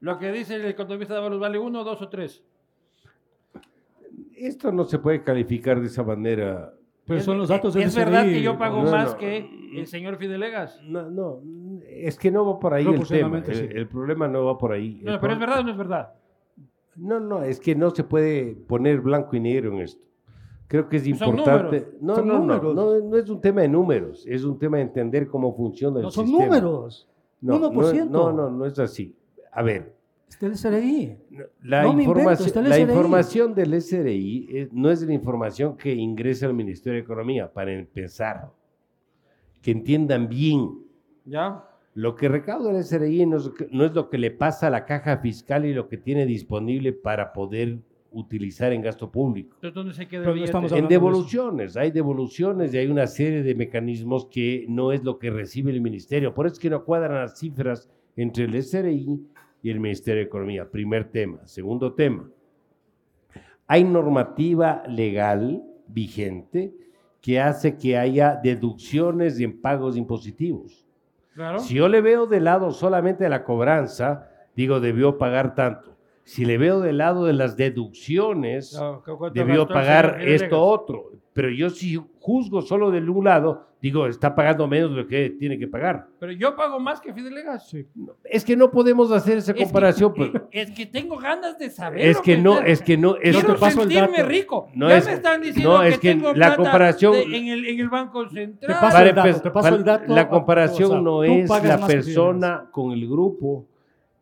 [0.00, 2.42] Lo que dice el economista vale uno, dos o tres.
[4.36, 6.74] Esto no se puede calificar de esa manera.
[7.06, 8.04] Pero Es- son los datos del ¿Es SRI.
[8.04, 9.18] verdad que yo pago No, más no.
[9.18, 10.80] que el señor Fidelegas?
[10.84, 11.40] No, no,
[11.86, 12.96] es que no va por ahí el tema.
[12.96, 13.66] Proporcionalmente, El, sí.
[13.74, 14.98] el problema no va por ahí.
[15.04, 16.12] El No, pero es verdad o no es verdad.
[16.96, 20.04] No, no, es que no se puede poner blanco y negro en esto.
[20.68, 21.80] Creo que es Son importante.
[21.80, 21.88] números.
[22.00, 22.74] No, Son no, no, números.
[22.74, 26.04] no, no es un tema de números, es un tema de entender cómo funciona el
[26.04, 26.46] No son sistema.
[26.58, 27.08] números.
[27.42, 28.10] No, no, 1%.
[28.10, 29.14] No, no, no es así.
[29.52, 29.94] A ver,
[30.34, 31.16] Está el SRI.
[31.62, 32.82] la, No me invento, información, está el la SRI.
[32.92, 37.72] información del SRI es- no es la información que ingresa al Ministerio de Economía, para
[37.72, 38.50] empezar.
[39.62, 40.70] Que entiendan bien.
[41.24, 41.64] ¿Ya?
[41.94, 44.84] Lo que recauda el SRI no es, no es lo que le pasa a la
[44.84, 47.78] caja fiscal y lo que tiene disponible para poder
[48.10, 49.54] utilizar en gasto público.
[49.56, 50.88] Entonces, ¿dónde se queda no En hablando de eso.
[50.88, 55.70] devoluciones, hay devoluciones y hay una serie de mecanismos que no es lo que recibe
[55.70, 56.34] el ministerio.
[56.34, 59.26] Por eso es que no cuadran las cifras entre el SRI
[59.64, 60.70] y el Ministerio de Economía.
[60.70, 61.38] Primer tema.
[61.46, 62.28] Segundo tema.
[63.66, 66.74] Hay normativa legal vigente
[67.22, 70.84] que hace que haya deducciones en pagos impositivos.
[71.32, 71.58] Claro.
[71.60, 75.96] Si yo le veo de lado solamente de la cobranza, digo, debió pagar tanto.
[76.24, 81.10] Si le veo del lado de las deducciones, No, ¿cu- cuánto debió pagar esto otro.
[81.34, 85.30] Pero yo si juzgo solo del un lado, digo, está pagando menos de lo que
[85.30, 86.06] tiene que pagar.
[86.20, 87.68] Pero yo pago más que Fidelegas.
[87.68, 87.84] Sí.
[88.22, 90.14] Es que no podemos hacer esa Es que- comparación.
[90.14, 90.30] pues.
[90.52, 92.02] Es que tengo ganas de saber.
[92.06, 94.68] Es que no, es que no, es Quiero te paso sentirme rico.
[94.74, 97.36] No ya es- me están diciendo no, que es que tengo la plata comparación- de-
[97.36, 98.78] en, el, en el Banco Central.
[98.80, 101.22] paso Para el dato, empe- te paso para- el dato la comparación o sea, no
[101.24, 103.66] es la que persona con el grupo,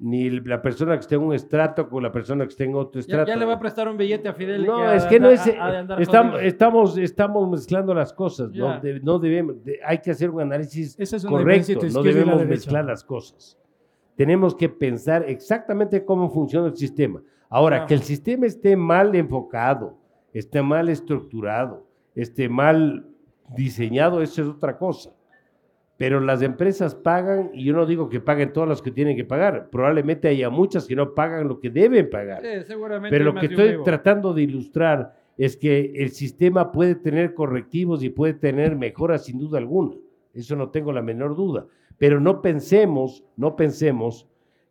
[0.05, 2.95] ni la persona que esté en un estrato con la persona que esté en otro
[2.95, 3.29] Ya, estrato.
[3.29, 4.67] ya le va a prestar un billete a Fidel.
[4.67, 5.45] No, es que no es.
[5.45, 8.51] de andar Estamos, estamos, estamos mezclando las cosas.
[8.53, 8.61] Ya.
[8.77, 9.65] No, De- no debemos.
[9.65, 11.81] de- hay que hacer un análisis es correcto.
[11.93, 13.57] No la debemos mezclar las cosas.
[14.17, 17.23] Tenemos que pensar exactamente cómo funciona el sistema.
[17.49, 17.87] Ahora, Ah.
[17.87, 19.97] que el sistema esté mal enfocado,
[20.33, 23.07] esté mal estructurado, esté mal
[23.55, 25.11] diseñado, eso es otra cosa.
[26.05, 29.25] Pero las empresas pagan, y yo no digo que paguen todas las que tienen que
[29.25, 29.69] pagar.
[29.71, 32.43] Probablemente haya muchas que no pagan lo que deben pagar.
[32.43, 33.85] Sí, seguramente Pero lo que estoy vivo.
[33.85, 39.38] tratando de ilustrar es que el sistema puede tener correctivos y puede tener mejoras sin
[39.38, 39.95] duda alguna.
[40.35, 41.67] Eso no tengo la menor duda.
[41.99, 44.29] Pero no pensemos, no pensemos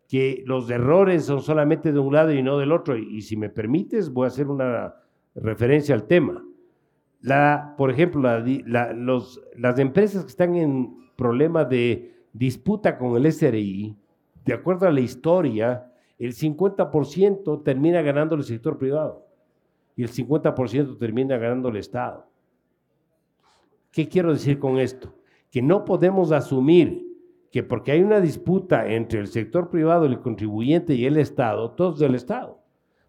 [0.09, 2.97] que los errores son solamente de un lado y no del otro.
[2.97, 4.95] Y, y si me permites, voy a hacer una
[5.33, 6.43] referencia al tema.
[7.21, 12.97] La, por ejemplo, la di- la- los- las empresas que están en problema de disputa
[12.97, 13.95] con el SRI,
[14.43, 19.27] de acuerdo a la historia, el 50% termina ganando el sector privado
[19.95, 22.25] y el 50% termina ganando el Estado.
[23.91, 25.13] ¿Qué quiero decir con esto?
[25.51, 27.05] Que no podemos asumir
[27.51, 31.93] que porque hay una disputa entre el sector privado, el contribuyente y el Estado, todo
[31.93, 32.60] es del Estado.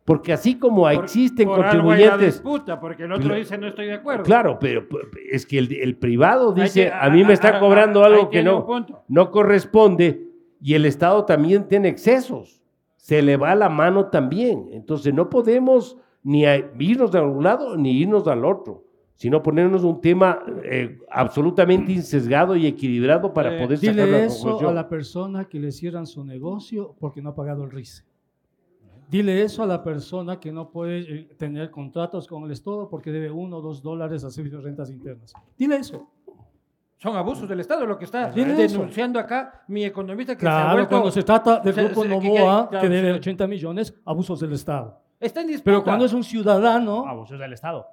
[0.04, 2.34] Porque así como Por- existen por algo hay la contribuyentes...
[2.42, 4.24] disputa, porque el otro Lo- dice no estoy de acuerdo.
[4.24, 4.84] Claro, pero
[5.30, 8.66] es que el, el privado dice, a mí me está cobrando algo que no,
[9.08, 10.28] no corresponde
[10.60, 12.60] y el Estado también tiene excesos.
[12.96, 14.68] Se le va la mano también.
[14.72, 16.44] Entonces no podemos ni
[16.78, 18.84] irnos de un lado ni irnos al otro,
[19.16, 24.24] sino ponernos un tema eh, absolutamente insesgado y equilibrado para Eh, poder sacar la Dile
[24.24, 24.74] eso a conclusión.
[24.74, 28.02] la persona que le cierran su negocio porque no ha pagado el RICE.
[29.12, 33.12] Dile eso a la persona que no puede eh, tener contratos con el Estado porque
[33.12, 35.34] debe uno o dos dólares a servicios de rentas internas.
[35.58, 36.08] Dile eso.
[36.96, 38.78] Son abusos del Estado lo que está Dile eso.
[38.78, 40.88] denunciando acá mi economista que se ha Claro, vuelto...
[40.88, 43.94] cuando se trata del se- grupo se- que- Novoa, que- que debe claro, 80 millones,
[44.06, 44.98] abusos del Estado.
[45.20, 45.64] Está en disputa.
[45.64, 47.86] Pero cuando es un ciudadano, Abusos del Estado.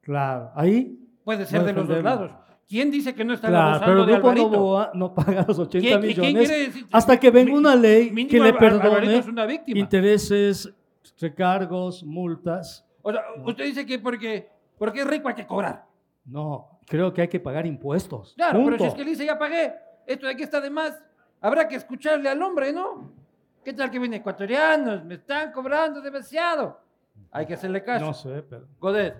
[0.00, 2.32] claro, ahí, Puede ser de los dos lados.
[2.68, 4.50] ¿Quién dice que no están claro, pero abusando el de grupo Alvarito?
[4.56, 8.10] Novoa no paga los 80 ¿Quién- quién millones quiere decir- hasta que venga una ley
[8.10, 9.22] mínimo que le perdone
[9.66, 10.72] intereses,
[11.20, 12.84] recargos, multas.
[13.02, 14.48] O sea, usted dice que porque,
[14.78, 15.84] porque es rico hay que cobrar.
[16.24, 18.32] No, creo que hay que pagar impuestos.
[18.36, 18.84] Claro, pero si Punto.
[18.86, 19.74] es que él dice ya pagué,
[20.06, 21.02] esto de aquí está de más,
[21.40, 23.12] habrá que escucharle al hombre, ¿no?
[23.62, 25.04] ¿Qué tal que vienen ecuatorianos?
[25.04, 26.80] Me están cobrando demasiado.
[27.30, 28.04] Hay que hacerle caso.
[28.06, 28.66] No sé, pero...
[28.80, 29.14] Godet,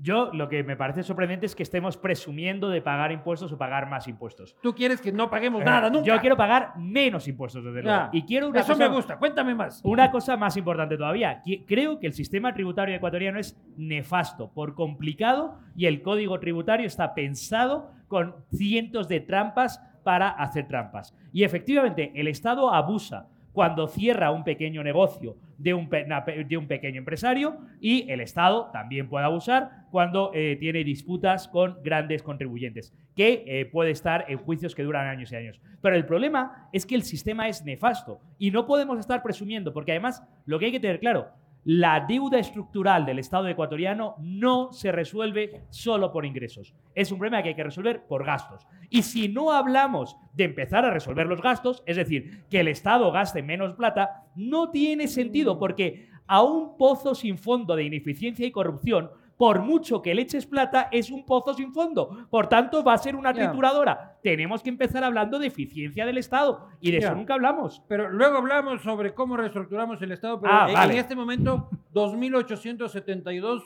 [0.00, 3.88] Yo lo que me parece sorprendente es que estemos presumiendo de pagar impuestos o pagar
[3.90, 4.56] más impuestos.
[4.62, 6.04] tú quieres que no paguemos Eh, nada, nunca.
[6.06, 8.08] Yo quiero pagar menos impuestos, desde luego.
[8.12, 9.80] Y quiero una Eso cosa, me gusta, cuéntame más.
[9.84, 11.42] Una cosa más importante todavía.
[11.66, 17.14] Creo que el sistema tributario ecuatoriano es nefasto, por complicado, y el código tributario está
[17.14, 21.12] pensado con cientos de trampas para hacer trampas.
[21.32, 23.26] Y efectivamente, el Estado abusa
[23.58, 29.88] cuando cierra un pequeño negocio de un, pequeño empresario y el Estado también puede abusar
[29.90, 35.08] cuando eh, tiene disputas con grandes contribuyentes, que eh, puede estar en juicios que duran
[35.08, 35.60] años y años.
[35.82, 39.90] Pero el problema es que el sistema es nefasto y no podemos estar presumiendo, porque
[39.90, 41.26] además lo que hay que tener claro,
[41.68, 46.74] la deuda estructural del Estado ecuatoriano no se resuelve solo por ingresos.
[46.94, 48.66] Es un problema que hay que resolver por gastos.
[48.88, 53.12] Y si no hablamos de empezar a resolver los gastos, es decir, que el Estado
[53.12, 58.50] gaste menos plata, no tiene sentido porque a un pozo sin fondo de ineficiencia y
[58.50, 62.26] corrupción, por mucho que le eches plata, es un pozo sin fondo.
[62.28, 64.18] Por tanto, va a ser una trituradora.
[64.22, 66.66] Tenemos que empezar hablando de eficiencia del Estado.
[66.80, 67.80] Y de eso nunca hablamos.
[67.88, 70.92] Pero luego hablamos sobre cómo reestructuramos el Estado, pero Ah, en, vale.
[70.94, 73.62] en este momento 2.872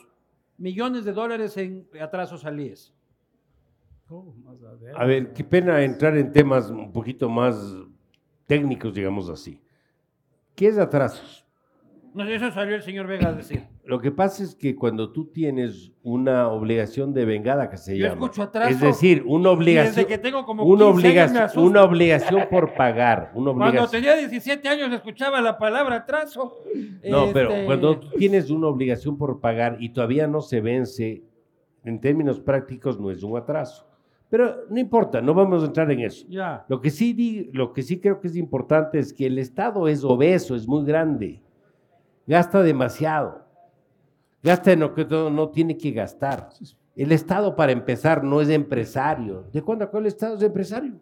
[0.58, 2.94] millones de dólares en atrasos al IES.
[4.44, 4.94] Más a ver.
[5.00, 7.56] A ver, qué pena entrar en temas un poquito más
[8.46, 9.58] técnicos, digamos así.
[10.54, 11.41] ¿Qué es atrasos?
[12.14, 13.64] No eso salió el señor Vega a decir.
[13.85, 18.07] Lo que pasa es que cuando tú tienes una obligación de vengada que se Yo
[18.07, 21.38] llama, escucho atraso es decir, una obligación, desde que tengo como una, 15 años me
[21.38, 24.03] obligación una obligación por pagar, una Cuando obligación.
[24.03, 26.59] tenía 17 años escuchaba la palabra atraso.
[27.03, 31.22] No, pero Este, cuando tú tienes una obligación por pagar y todavía no se vence,
[31.85, 33.87] en términos prácticos no es un atraso.
[34.29, 36.25] Pero no importa, no vamos a entrar en eso.
[36.29, 36.64] Ya.
[36.68, 40.05] Lo que sí, lo que sí creo que es importante es que el Estado es
[40.05, 41.42] obeso, es muy grande,
[42.26, 43.44] gasta demasiado,
[44.42, 46.50] gasta en lo que todo no tiene que gastar.
[46.94, 49.44] El Estado, para empezar, no es empresario.
[49.52, 50.94] ¿De cuándo acá el Estado es empresario?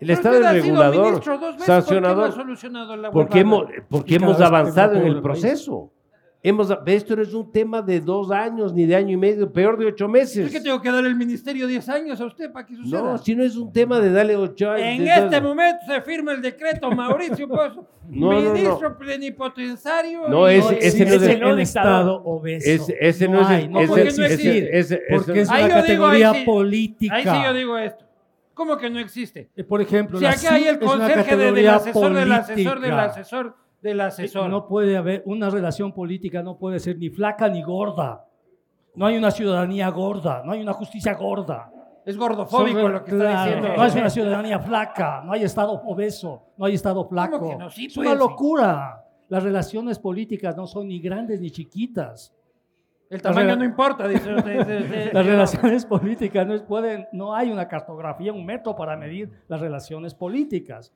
[0.00, 2.26] El Estado es regulador, ministro dos veces, sancionador.
[2.26, 5.92] ¿Por qué no ha solucionado la porque hemos, porque hemos avanzado en el proceso.
[6.40, 9.76] Hemos, esto no es un tema de dos años, ni de año y medio, peor
[9.76, 10.52] de ocho ¿Es meses.
[10.52, 13.02] que tengo que darle el ministerio 10 años a usted para que suceda?
[13.02, 14.86] No, si no es un tema de darle ocho años.
[14.86, 18.52] En de este momento se firma el decreto Mauricio Pozo, No, no, no.
[18.54, 20.28] ministro plenipotenciario.
[20.28, 21.58] No, y- ese- No ese no es existe el- no.
[21.58, 22.70] Estado obeso.
[22.70, 26.06] Ese, ese no, es no ese- ese- ese- porque ese- es Ahí una yo digo,
[26.06, 27.14] ahí categoría sí- política.
[27.16, 28.04] Ahí sí yo digo esto.
[28.54, 29.50] ¿Cómo que no existe?
[29.56, 32.32] Eh, Por ejemplo, Si la aquí hay el es una conserje de- del asesor del
[32.32, 34.50] asesor del asesor del asesor.
[34.50, 38.24] No puede haber una relación política, no puede ser ni flaca ni gorda.
[38.94, 41.70] No hay una ciudadanía gorda, no hay una justicia gorda.
[42.04, 43.76] Es gordofóbico Son- lo que está claro, diciendo.
[43.76, 47.50] No es una ciudadanía flaca, no hay Estado obeso, no hay Estado flaco.
[47.50, 47.70] que no?
[47.70, 49.04] Sí, es pues, una locura.
[49.28, 52.34] Las relaciones políticas no son ni grandes ni chiquitas.
[53.10, 54.66] El tamaño no importa, dice usted.
[54.82, 59.60] dice- Las relaciones políticas no, pueden, no hay una cartografía, un metro para medir las
[59.60, 60.92] relaciones políticas.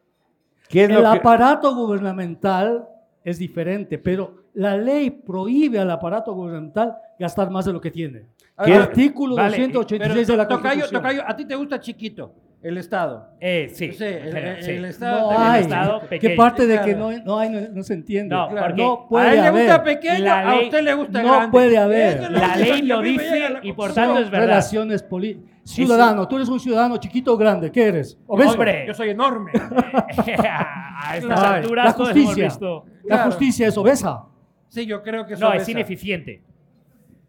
[0.72, 2.88] ¿Qué es El lo que- aparato gubernamental
[3.22, 8.24] es diferente, pero la ley prohíbe al aparato gubernamental gastar más de lo que tiene.
[8.64, 11.02] ¿Qué- Artículo vale, 286 de la Pero, tocayo, Constitución.
[11.02, 12.32] tocayo, a ti te gusta chiquito.
[12.62, 13.28] El Estado.
[13.40, 14.70] Eh, sí, el- el- sí.
[14.70, 15.62] el Estado No hay.
[15.62, 16.36] Estado ¿Qué pequeño.
[16.36, 18.34] parte de que no, no hay no, no se entiende?
[18.34, 18.76] No, Claro.
[18.76, 21.28] no a puede él le gusta haber pequeño, La a ley- usted le gusta no
[21.32, 21.48] grande.
[21.50, 22.16] puede haber.
[22.22, 24.46] Es La ley lo a dice la y por tanto es verdad.
[24.46, 25.50] relaciones políticas.
[25.64, 28.18] Ciudadano, tú eres un ciudadano chiquito o grande, ¿qué eres?
[28.26, 28.52] ¿Obeso?
[28.52, 28.84] Hombre.
[28.86, 29.52] Yo soy enorme.
[30.36, 32.44] a estas Ay, alturas la hemos justicia.
[32.44, 32.84] visto.
[33.04, 34.24] La justicia es obesa.
[34.68, 35.70] Sí, yo creo que eso No, es obesa.
[35.72, 36.42] ineficiente.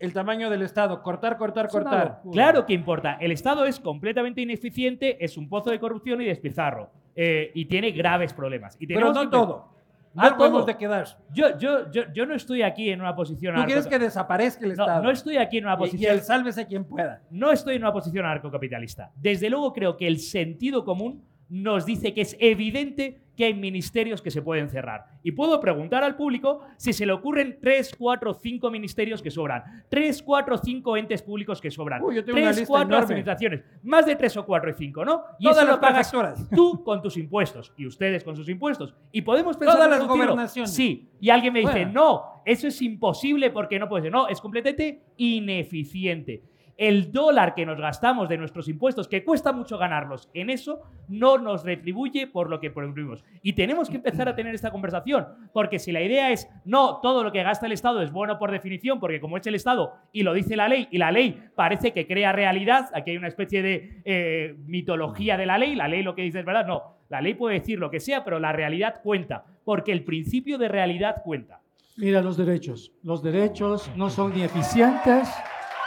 [0.04, 2.22] El tamaño del Estado, cortar, cortar, cortar.
[2.32, 3.18] Claro que importa.
[3.22, 6.90] El Estado es completamente ineficiente, es un pozo de corrupción y despilfarro.
[7.16, 8.76] eh, y tiene graves problemas.
[8.82, 9.70] Y Pero tenemos no que- todo.
[10.16, 11.06] No de quedar.
[11.32, 14.76] Yo, yo, yo, yo no estoy aquí en una posición Tú quieres que desaparezca el
[14.76, 15.04] no, Estado.
[15.04, 17.22] no estoy aquí en una Y- y, posición el sálvese quien pueda.
[17.32, 19.12] no estoy en una posición anarcocapitalista.
[19.16, 24.22] Desde luego creo que el sentido común nos dice que es evidente que hay ministerios
[24.22, 25.06] que se pueden cerrar.
[25.24, 29.64] Y puedo preguntar al público si se le ocurren 3, 4, 5 ministerios que sobran,
[29.90, 33.04] 3, 4, 5 entes públicos que sobran, Uy, yo tengo una 3, lista 4 enorme.
[33.06, 35.24] administraciones, más de 3 o 4 y 5, ¿no?
[35.40, 36.50] Y Todas eso las lo pagas prefecturas.
[36.56, 38.94] tú con tus impuestos y ustedes con sus impuestos.
[39.12, 40.74] Y podemos pensar Todas en las gobernaciones.
[40.74, 41.92] Sí, y alguien me dice, Bueno.
[41.94, 44.12] no, eso es imposible porque no puede ser.
[44.12, 46.44] No, es completamente ineficiente.
[46.78, 51.38] El dólar que nos gastamos de nuestros impuestos, que cuesta mucho ganarlos, en eso no
[51.38, 53.24] nos retribuye por lo que producimos.
[53.42, 57.24] Y tenemos que empezar a tener esta conversación, porque si la idea es, no, todo
[57.24, 60.24] lo que gasta el Estado es bueno por definición, porque como es el Estado y
[60.24, 63.62] lo dice la ley, y la ley parece que crea realidad, aquí hay una especie
[63.62, 67.22] de eh, mitología de la ley, la ley lo que dice es verdad, no, la
[67.22, 71.22] ley puede decir lo que sea, pero la realidad cuenta, porque el principio de realidad
[71.24, 71.62] cuenta.
[71.96, 72.92] Mira los derechos.
[73.04, 75.30] Los derechos no son ni eficientes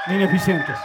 [0.09, 0.77] ineficientes.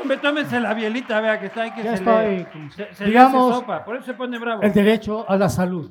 [0.00, 3.10] Hombre, tómese la bielita, vea que está ahí que Ya se le, se, se le
[3.10, 3.84] Digamos- hace sopa.
[3.84, 4.62] Por eso se pone bravo.
[4.62, 5.90] El derecho a la salud.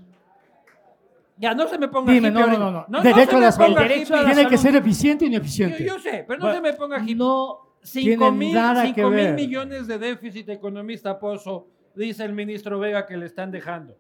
[1.38, 3.02] Ya, no se me ponga Dime, hippie no, no, no, no.
[3.02, 3.78] derecho a la salud.
[3.78, 4.34] derecho a la.
[4.34, 5.86] Tiene que ser eficiente y Yo, ineficiente.
[5.86, 7.16] yo sé, pero no Bueno, se me ponga hippie.
[7.16, 12.34] No 5 tiene mil, nada que cinco mil millones de déficit economista Pozo, dice el
[12.34, 13.96] ministro Vega que le están dejando.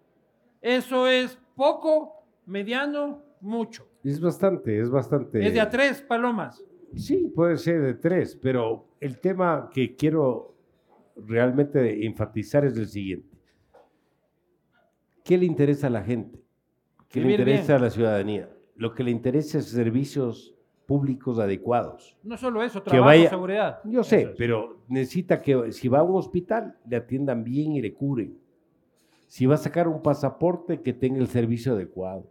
[0.61, 3.87] Eso es poco, mediano, mucho.
[4.03, 5.45] Es bastante, es bastante.
[5.47, 6.61] Es de a tres palomas.
[6.95, 10.55] Sí, puede ser de tres, pero el tema que quiero
[11.15, 13.27] realmente enfatizar es el siguiente.
[15.23, 16.39] ¿Qué le interesa a la gente?
[17.09, 17.77] ¿Qué le interesa bien.
[17.77, 18.49] a la ciudadanía?
[18.75, 22.17] Lo que le interesa es servicios públicos adecuados.
[22.23, 23.79] No solo eso, Que trabajo, vaya- seguridad.
[23.83, 24.29] Yo sé, es.
[24.37, 28.37] pero necesita que si va a un hospital le atiendan bien y le curen.
[29.27, 32.27] Si va a sacar un pasaporte, que tenga el servicio adecuado.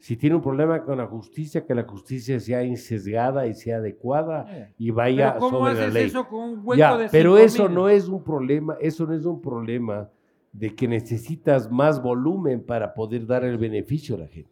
[0.00, 4.72] Si tiene un problema con la justicia, que la justicia sea insesgada y sea adecuada
[4.78, 6.06] y vaya Pero ¿cómo sobre la ley.
[6.06, 7.44] eso con un hueco Ya, de pero 5,000?
[7.44, 10.08] eso no es un problema, eso no es un problema
[10.52, 14.50] de que necesitas más volumen para poder dar el beneficio a la gente.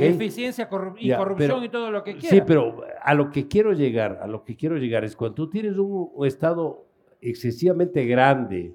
[0.00, 2.28] Y eficiencia corru- y Ya, corrupción pero- y todo lo que quiera.
[2.36, 5.50] Sí, pero a lo que quiero llegar, a lo que quiero llegar es cuando tú
[5.50, 6.86] tienes un, un estado
[7.20, 8.74] excesivamente grande,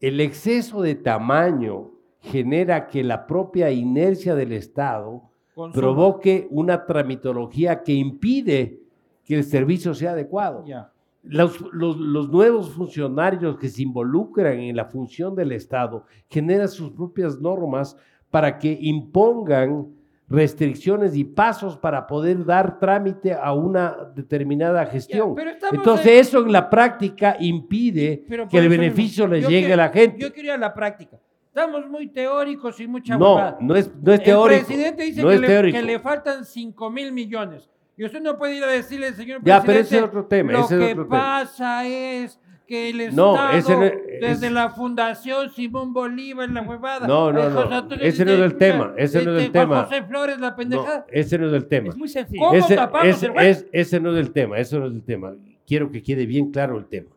[0.00, 1.90] el exceso de tamaño
[2.20, 5.22] genera que la propia inercia del Estado
[5.54, 5.80] Consuma.
[5.80, 8.80] provoque una tramitología que impide
[9.24, 10.64] que el servicio sea adecuado.
[10.66, 10.90] Ya.
[11.22, 16.90] Los, los- los nuevos funcionarios que se involucran en la función del Estado generan sus
[16.92, 17.96] propias normas
[18.30, 19.88] para que impongan
[20.28, 25.34] restricciones y pasos para poder dar trámite a una determinada gestión.
[25.38, 29.74] estamos Entonces en- eso en la práctica impide Pero que el beneficio le llegue quiero-
[29.74, 30.18] a la gente.
[30.20, 31.18] Yo quería la práctica.
[31.58, 34.60] Estamos muy teóricos y mucha No, no es, no es teórico.
[34.60, 37.68] El presidente dice no que, es le, que le faltan 5 mil millones.
[37.96, 40.52] Y usted no puede ir a decirle, señor Ya, presidente, pero ese es otro tema,
[40.52, 41.18] lo ese es que otro tema.
[41.18, 46.48] pasa es que el No, Estado, ese no es- desde es- la Fundación Simón Bolívar,
[46.50, 47.08] la huevada.
[47.08, 49.82] No, no, no, ese no es el tema, ese no es el este, tema.
[49.84, 51.06] José Flores, la No, pendejada.
[51.10, 51.88] ese no es el tema.
[51.88, 52.40] Es muy sencillo.
[52.40, 55.02] ¿Cómo Ese, tapamos ese- el es- ese no es el tema, eso no es el
[55.02, 55.34] tema.
[55.66, 57.10] Quiero que quede bien claro el tema.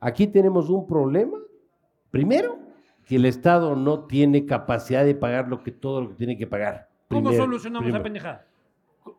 [0.00, 1.38] Aquí tenemos un problema.
[2.10, 2.58] Primero,
[3.04, 6.46] que el Estado no tiene capacidad de pagar lo que todo lo que tiene que
[6.46, 6.88] pagar.
[7.08, 7.98] ¿Cómo solucionamos primero.
[7.98, 8.46] la pendejada?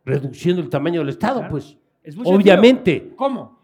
[0.04, 1.52] Reduciendo el tamaño del Estado, Claro.
[1.52, 1.78] pues.
[2.04, 2.36] Es muy sencillo.
[2.36, 3.55] Obviamente, ¿cómo?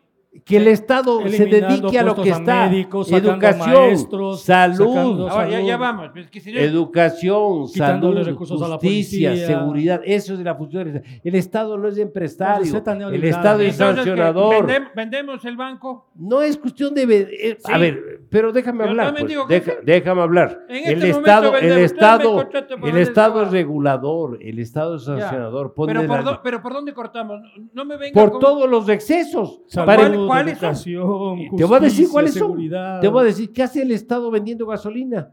[0.46, 2.68] Que el Estado se dedique a lo que está.
[2.70, 5.68] médicos, Educación, maestros, salud, sacando- Ahora, ya, salud.
[5.68, 6.10] ya vamos.
[6.14, 9.48] pues, que si yo- Educación, salud, recursos a la justicia, policía.
[9.48, 11.04] seguridad, eso es la función.
[11.24, 12.64] El Estado no es empresario,
[13.10, 13.24] el.
[13.26, 14.66] Estado es sancionador.
[14.68, 16.10] ¿Vendem- ¿Vendemos el banco?
[16.16, 17.04] No es cuestión de...
[17.04, 19.14] eh, A ver, pero déjame hablar.
[19.14, 19.78] pues, deja- sí.
[19.84, 20.60] déjame hablar.
[20.70, 21.82] En el este momento Estado, el vendemos.
[21.92, 22.50] Estado,
[22.88, 25.74] el Estado es regulador, el Estado es sancionador.
[25.76, 27.42] Pero por, la- do- pero ¿por dónde cortamos?
[27.74, 29.62] No me venga por con- todos los excesos.
[29.68, 30.66] Salud, Para- ¿Cuál- cuáles son?
[30.70, 32.42] educación, te voy a decir justicia, cuáles son.
[32.48, 33.00] seguridad.
[33.02, 35.30] Te voy a decir, ¿qué hace el Estado vendiendo gasolina?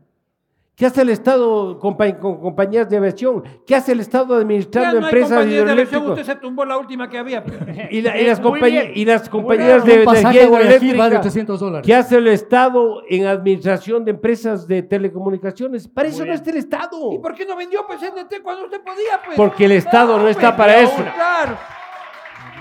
[0.75, 3.43] ¿Qué hace el Estado con compañías de aviación?
[3.67, 6.09] ¿Qué hace el Estado Ya administrando no hay empresas compañías de hidroeléctricas?
[6.11, 7.43] usted se tumbó la última que había.
[7.91, 8.39] Y, la- y las
[8.95, 10.05] y las compañías bien.
[10.05, 11.21] de energía hidroeléctrica.
[11.21, 11.85] 300 dólares.
[11.85, 15.89] ¿Qué hace el Estado en administración de empresas de telecomunicaciones?
[15.89, 16.35] Para eso no bien.
[16.37, 17.13] está el Estado.
[17.13, 19.21] ¿Y por qué no vendió pues NT cuando usted podía?
[19.25, 19.37] Pues?
[19.37, 21.05] Porque el Estado no está pues, para no, eso.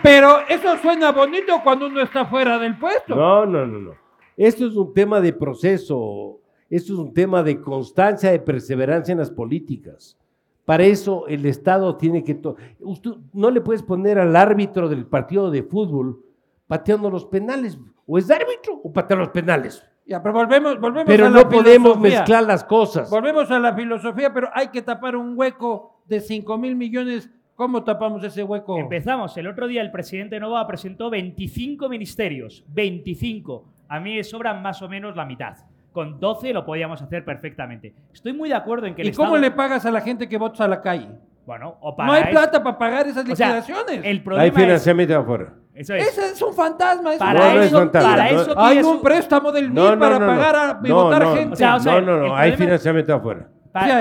[0.03, 3.15] Pero eso suena bonito cuando uno está fuera del puesto.
[3.15, 3.91] No, no, no, no.
[4.35, 6.39] Esto es un tema de proceso.
[6.69, 10.17] Esto es un tema de constancia, de perseverancia en las políticas.
[10.65, 12.37] Para eso el Estado tiene que...
[12.81, 16.21] Usted no le puedes poner al árbitro del partido de fútbol
[16.67, 17.79] pateando los penales.
[18.05, 19.83] O es árbitro o patea los penales.
[20.05, 22.19] Ya, pero volvemos, volvemos Pero a la no podemos filosofía.
[22.19, 23.09] mezclar las cosas.
[23.09, 27.29] Volvemos a la filosofía, pero hay que tapar un hueco de 5 mil millones.
[27.57, 28.77] ¿Cómo tapamos ese hueco?
[28.77, 29.35] Empezamos.
[29.35, 32.63] El otro día el presidente Nova presentó 25 ministerios.
[32.67, 33.65] 25.
[33.89, 35.55] A mí me sobran más o menos la mitad.
[35.91, 37.95] Con 12 lo podíamos hacer perfectamente.
[38.13, 40.29] Estoy muy de acuerdo en que el ¿Y cómo Estado- le pagas a la gente
[40.29, 41.07] que votas a la calle?
[41.47, 43.99] Bueno, o para No hay eso- plata para pagar esas O sea, liquidaciones.
[44.05, 44.53] el Hay problema es...
[44.53, 45.53] financiamiento afuera.
[45.73, 46.07] Eso es.
[46.09, 47.13] Ese es un fantasma.
[47.13, 49.71] es Para una No, no es eso, fantasma, para no- eso Hay un préstamo del
[49.71, 50.31] MIR No, no, para no, no.
[50.31, 51.53] pagar a, votar no, gente.
[51.53, 53.47] O sea, o sea, no, no, no, hay financiamiento afuera.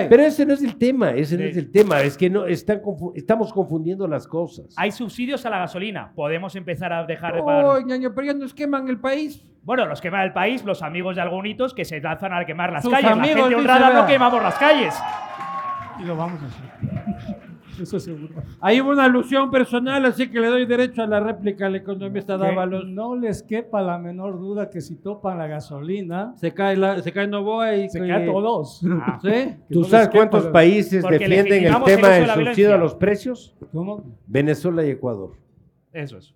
[0.08, 2.00] Pero ese no es el tema, ese no es el tema.
[2.00, 4.74] Es que no están confu- estamos confundiendo las cosas.
[4.76, 6.12] Hay subsidios a la gasolina.
[6.14, 7.64] Podemos empezar a dejar de pagar.
[7.64, 9.44] Oh, ñaño, pero ya nos queman el país.
[9.62, 12.82] Bueno, los quema el país, los amigos de algunitos que se lanzan a quemar las
[12.84, 13.10] Sus calles.
[13.10, 14.94] amigos, la gente honrada no quemamos las calles.
[15.98, 16.95] Y lo vamos a hacer.
[17.80, 18.34] Eso seguro.
[18.60, 22.38] Ahí hubo una alusión personal, así que le doy derecho a la réplica al economista
[22.38, 22.86] Que Dávalos.
[22.86, 27.12] no les quepa la menor duda que si topan la gasolina, Se cae, la, se
[27.12, 28.82] cae Novoa y se que- caen todos.
[29.02, 29.18] Ah,
[29.70, 33.54] ¿Tú no sabes quepa cuántos países defienden el tema del subsidio a los precios?
[33.72, 34.04] ¿Cómo?
[34.26, 35.32] Venezuela y Ecuador.
[35.92, 36.34] Eso es.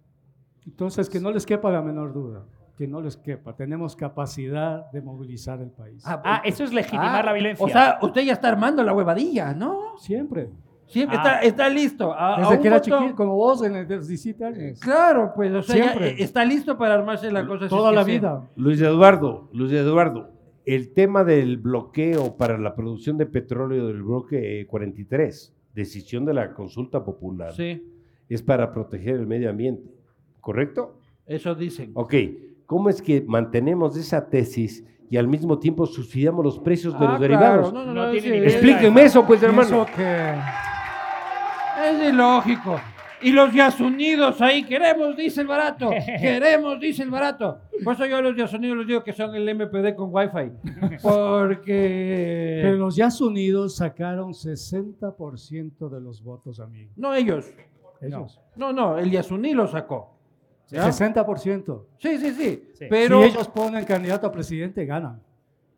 [0.66, 2.44] Entonces, que no les quepa la menor duda.
[2.76, 3.54] Que no les quepa.
[3.56, 6.02] Tenemos capacidad de movilizar el país.
[6.06, 7.64] Ah, eso es legitimar Ah, la violencia.
[7.64, 9.98] O sea, usted ya está armando la huevadilla, ¿no?
[9.98, 10.48] Siempre.
[10.90, 11.14] Sí, Ah.
[11.14, 12.12] está, está listo.
[12.12, 12.98] A- Desde que era botón.
[12.98, 14.80] chiquito, como vos en el de los 17 años.
[14.80, 16.08] Claro, pues, o sea, ya, Siempre.
[16.10, 17.68] eh, está listo para armarse la cosa.
[17.68, 18.48] Toda la vida.
[18.56, 20.30] Luis Eduardo, Luis Eduardo,
[20.66, 26.34] el tema del bloqueo para la producción de petróleo del bloque eh, 43, decisión de
[26.34, 27.82] la consulta popular, Sí,
[28.28, 29.88] es para proteger el medio ambiente,
[30.40, 30.96] ¿correcto?
[31.26, 31.92] eso dicen.
[31.94, 32.14] Ok,
[32.66, 37.10] ¿cómo es que mantenemos esa tesis y al mismo tiempo subsidiamos los precios de Ah,
[37.12, 37.70] los derivados?
[37.70, 38.52] claro, no, no, No no, tiene sí, ni es- idea.
[38.58, 39.84] Explíquenme eso, pues, hermano.
[39.86, 40.34] Pienso que
[41.84, 42.80] Es ilógico.
[43.22, 45.90] Y los Yasunidos ahí, queremos, dice el barato.
[46.20, 47.60] Queremos, dice el barato.
[47.84, 50.98] Por eso yo a los Yasunidos les digo que son el MPD con Wi-Fi.
[51.02, 52.60] Porque.
[52.62, 56.92] pero los Yas Unidos sacaron 60% de los votos, amigo.
[56.96, 57.52] No ellos.
[58.00, 58.40] Ellos.
[58.56, 60.16] No, no, el Yasuní lo sacó.
[60.68, 60.86] ¿Ya?
[60.88, 61.84] 60%.
[61.98, 62.70] Sí, sí, sí.
[62.74, 62.86] Sí.
[62.88, 65.20] Pero si ellos ponen candidato a presidente, ganan.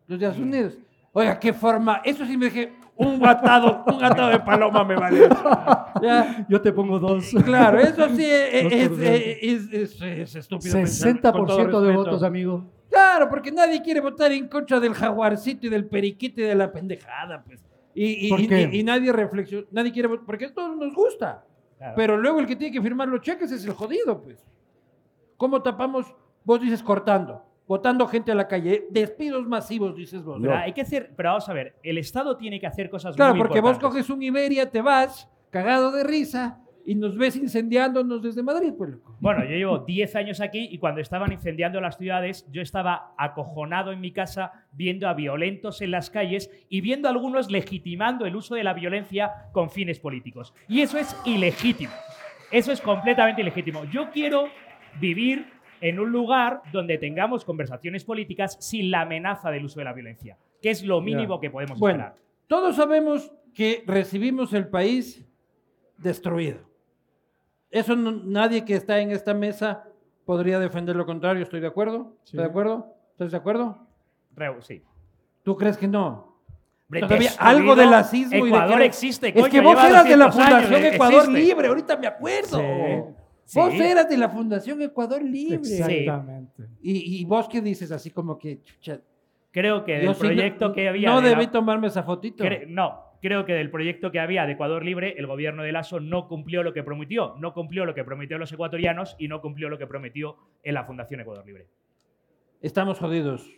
[0.06, 0.78] los Yasunidos.
[1.12, 2.02] Oiga, qué forma.
[2.04, 5.28] Eso sí me dije, un atado, un atado de paloma me vale.
[6.00, 6.46] Ya.
[6.48, 7.30] Yo te pongo dos.
[7.44, 10.74] Claro, eso sí es, Dos es, por es, es- es- es estúpido.
[10.74, 12.64] pensar, 60% con todo de votos, amigo.
[12.88, 16.70] Claro, porque nadie quiere votar en contra del jaguarcito y del periquito y de la
[16.72, 17.64] pendejada, pues.
[17.94, 18.70] Y, y- ¿Por y- qué?
[18.72, 21.44] y- y nadie reflexiona, nadie quiere votar, porque a todos nos gusta.
[21.78, 21.94] Claro.
[21.96, 24.44] Pero luego el que tiene que firmar los cheques es el jodido, pues.
[25.36, 26.06] ¿Cómo tapamos?
[26.44, 30.38] Vos dices cortando, botando gente a la calle, despidos masivos, dices vos.
[30.40, 33.34] Pero hay que hacer, pero vamos a ver, el Estado tiene que hacer cosas Claro,
[33.34, 38.22] muy porque vos coges un Iberia, te vas, cagado de risa, y nos ves incendiándonos
[38.22, 39.16] desde Madrid, pues loco.
[39.20, 43.92] Bueno, yo llevo 10 años aquí y cuando estaban incendiando las ciudades, yo estaba acojonado
[43.92, 48.34] en mi casa viendo a violentos en las calles y viendo a algunos legitimando el
[48.34, 50.54] uso de la violencia con fines políticos.
[50.68, 51.92] Y eso es ilegítimo.
[52.50, 53.84] Eso es completamente ilegítimo.
[53.84, 54.46] Yo quiero
[55.00, 55.46] vivir
[55.80, 60.36] en un lugar donde tengamos conversaciones políticas sin la amenaza del uso de la violencia,
[60.60, 62.22] que es lo mínimo que podemos Bueno, esperar.
[62.48, 65.24] todos sabemos que recibimos el país
[66.02, 66.58] destruido.
[67.70, 69.84] Eso no- nadie que está en esta mesa
[70.24, 72.16] podría defender lo contrario, ¿estoy de acuerdo?
[72.24, 72.36] Sí.
[72.36, 72.94] ¿Estás de acuerdo?
[73.12, 73.86] ¿Estás de acuerdo?
[74.34, 74.82] Reu, sí.
[75.42, 76.30] ¿Tú crees que no?
[77.00, 79.28] Todavía algo del nazismo y de Ecuador que- existe.
[79.28, 81.40] Es coño, que vos lleva eras de la 200 años, Fundación eh, Ecuador existe.
[81.40, 82.58] Libre, ahorita me acuerdo.
[82.58, 83.58] Sí.
[83.58, 83.82] Vos Sí.
[83.82, 85.56] eras de la Fundación Ecuador Libre.
[85.56, 86.64] Exactamente.
[86.82, 89.00] Y, y vos qué dices así como que, chucha,
[89.50, 91.10] Creo que yo del sí no- proyecto que había.
[91.10, 92.42] No la- debí tomarme esa fotito.
[92.44, 96.00] Cre- no, creo que del proyecto que había de Ecuador Libre, el gobierno de Lasso
[96.00, 97.36] no cumplió lo que prometió.
[97.38, 100.74] No cumplió lo que prometió a los ecuatorianos y no cumplió lo que prometió en
[100.74, 101.66] la Fundación Ecuador Libre.
[102.60, 103.48] Estamos jodidos,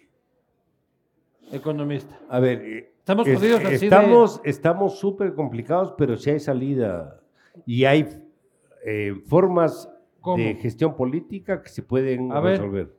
[1.53, 2.19] economista.
[2.29, 6.41] A ver, eh, Estamos es- jodidos así de- estamos estamos súper complicados, pero sí hay
[6.41, 7.21] salida
[7.67, 8.07] y hay
[8.87, 9.91] eh, formas
[10.21, 10.37] ¿Cómo?
[10.43, 12.59] de gestión política que se pueden A ver.
[12.59, 12.95] resolver.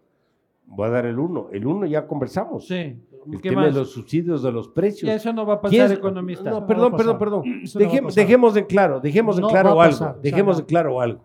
[0.68, 1.50] Voy a dar el uno.
[1.52, 2.68] El uno ya conversamos.
[2.68, 3.00] Sí.
[3.32, 3.74] El ¿Qué tema más?
[3.74, 5.08] de los subsidios de los precios.
[5.08, 6.50] Ya eso no va a ¿Quién pasar, economista.
[6.50, 7.44] No, perdón, perdón, perdón.
[7.46, 10.16] No dejemos en claro, dejemos en claro algo.
[10.22, 11.22] Dejemos en claro algo.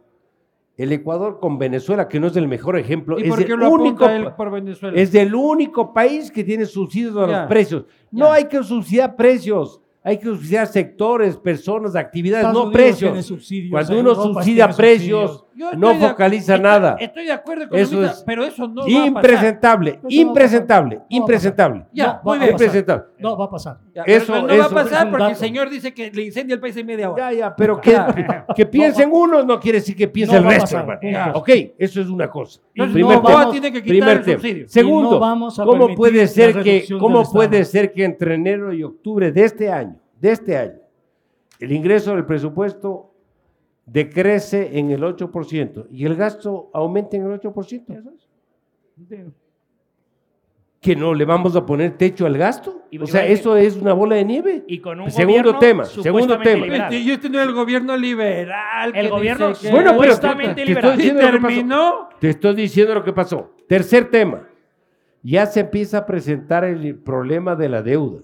[0.77, 4.09] El Ecuador con Venezuela, que no es el mejor ejemplo, ¿Y es el único
[4.95, 7.85] es el país que tiene subsidios a Ya, los precios.
[8.11, 8.35] No ya.
[8.35, 13.71] hay que subsidiar precios, hay que subsidiar sectores, personas, actividades, Estados no Unidos precios.
[13.71, 15.47] Cuando uno Europa subsidia precios, subsidios.
[15.61, 16.97] Yo no de- focaliza estoy- nada.
[16.99, 19.07] Estoy de acuerdo, Eso economista, es pero eso no va a pasar.
[19.07, 20.97] Impresentable, Eso no impresentable.
[20.97, 21.87] No impresentable.
[21.93, 22.51] Ya, No, muy bien.
[22.53, 23.05] Impresentable.
[23.19, 23.79] No, va a pasar.
[23.95, 26.61] Ya, Eso- no va a eso- pasar porque el señor dice que le incendia el
[26.61, 27.31] país en media hora.
[27.31, 27.95] Ya, ya, pero que,
[28.57, 31.01] que piensen unos no quiere decir que piense No el resto, hermano.
[31.35, 31.49] Ok,
[31.79, 32.61] eso es una cosa.
[32.75, 33.51] Entonces, Primer no tema.
[33.51, 34.69] tiene que quitar Primer el tema.
[34.69, 38.83] Segundo, no vamos a ¿cómo puede ser que cómo puede ser que entre enero y
[38.83, 40.79] octubre de este año, de este año,
[41.59, 43.10] el ingreso del presupuesto
[43.93, 48.03] decrece en el 8% y el gasto aumenta en el 8%?
[50.81, 52.83] ¿Que no le vamos a poner techo al gasto?
[52.91, 54.65] Y- O sea, eso es una bola de nieve.
[54.67, 56.65] Y con un Segundo gobierno tema, segundo tema.
[56.65, 56.95] liberal.
[56.95, 58.93] Y no es el gobierno liberal.
[58.95, 60.91] El gobierno Bueno, pero supuestamente te- te liberal.
[60.93, 62.09] estoy diciendo terminó.
[62.19, 63.55] Te estoy diciendo lo que pasó.
[63.69, 64.49] Tercer tema.
[65.23, 68.21] Ya se empieza a presentar el problema de la deuda.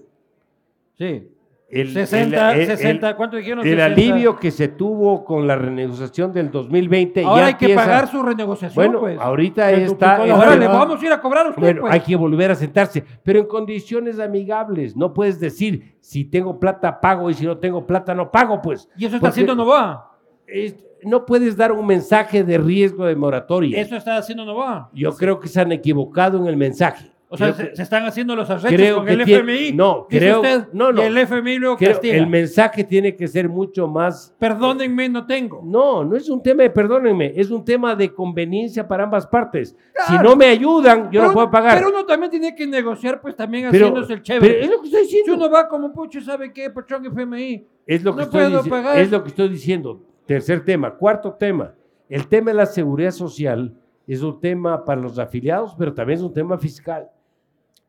[0.97, 1.29] Sí.
[1.69, 3.59] El, 60, el- el- 60, ¿cuánto dijeron?
[3.59, 3.85] el 60.
[3.85, 8.23] alivio que se tuvo con la renegociación del 2020 Ahora ya hay que pagar su
[8.23, 9.19] renegociación, Bueno, pues.
[9.19, 10.15] ahorita está...
[10.15, 11.93] Ahora le vamos a ir a cobrar a usted, Bueno, pues.
[11.93, 14.95] hay que volver a sentarse, pero en condiciones amigables.
[14.95, 18.87] No puedes decir, si tengo plata pago y si no tengo plata no pago, pues.
[18.97, 20.11] Y eso está haciendo Novoa.
[20.47, 23.79] es- no puedes dar un mensaje de riesgo de moratoria.
[23.79, 24.89] Eso está haciendo Novoa.
[24.93, 27.11] Yo creo que se han equivocado en el mensaje.
[27.29, 29.73] O sea, se, están haciendo los arrechos creo con el tiene- FMI.
[29.73, 31.01] no, dice creo- usted, no, no.
[31.01, 32.15] Y el FMI luego creo- castiga.
[32.15, 35.61] el mensaje tiene que ser mucho más Perdónenme, no tengo.
[35.63, 39.75] No, no es un tema de perdónenme, es un tema de conveniencia para ambas partes.
[40.07, 41.77] Si no me ayudan, yo no puedo pagar.
[41.77, 44.53] Pero uno también tiene que negociar, pues también Pero- haciéndose el chévere.
[44.53, 45.35] pero es lo que estoy si diciendo.
[45.45, 46.69] uno va como pucho, ¿sabe qué?
[46.69, 47.67] Patrón FMI.
[47.85, 48.99] Es lo que, no estoy, puedo pagar.
[48.99, 50.01] es lo que estoy diciendo.
[50.25, 50.95] Tercer tema.
[50.95, 51.73] Cuarto tema.
[52.07, 53.73] El tema de la seguridad social
[54.07, 57.09] es un tema para los afiliados, pero también es un tema fiscal.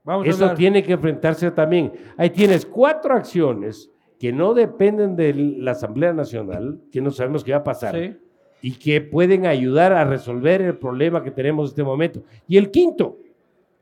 [0.05, 1.92] Vamos Eso tiene que enfrentarse también.
[2.16, 7.53] Ahí tienes cuatro acciones que no dependen de la Asamblea Nacional, que no sabemos qué
[7.53, 7.94] va a pasar.
[7.94, 8.16] Sí.
[8.61, 12.22] y que pueden ayudar a resolver el problema que tenemos en este momento.
[12.49, 13.16] Y el quinto,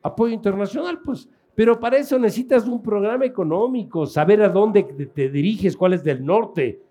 [0.02, 1.26] apoyo internacional, pues.
[1.54, 6.22] Pero para eso necesitas un programa económico, saber a dónde te- diriges, cuál es del
[6.22, 6.82] norte,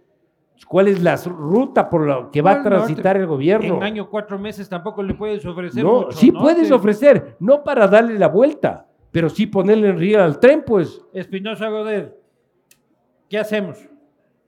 [0.67, 2.85] cuál es la ruta por la que va a ¿Cuál norte?
[2.87, 3.75] transitar el gobierno.
[3.75, 6.41] En año cuatro meses tampoco le puedes ofrecer No, mucho, sí ¿no?
[6.41, 11.01] puedes ofrecer, no para darle la vuelta, pero sí ponerle en riel al tren, pues.
[11.13, 12.13] Espinosa Godet,
[13.29, 13.77] ¿qué hacemos?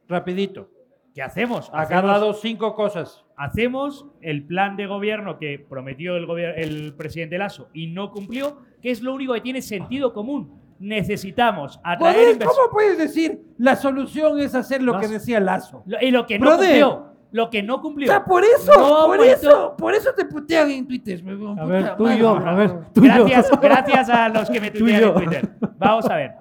[0.09, 0.69] Rapidito.
[1.15, 1.69] ¿Qué hacemos?
[1.71, 3.23] Ha dado cinco cosas.
[3.37, 8.91] hacemos el plan de gobierno que prometió el, el presidente Lasso y no cumplió, que
[8.91, 10.59] es lo único que tiene sentido común.
[10.79, 12.37] Necesitamos atraer.
[12.37, 15.13] ¿Cómo puedes decir la solución es hacer lo que Lazo.
[15.13, 15.83] decía Lazo?
[15.85, 17.13] Lo- Y lo que no cumplió.
[17.31, 18.07] Lo que no O cumplió.
[18.07, 21.21] sea, por eso, No por eso, por eso te putean en Twitter.
[21.59, 23.25] A ver, tú y yo, a ver, tú y yo.
[23.25, 25.13] Gracias, gracias a los que me tuitean en.
[25.13, 25.49] Twitter.
[25.77, 26.31] Vamos a ver.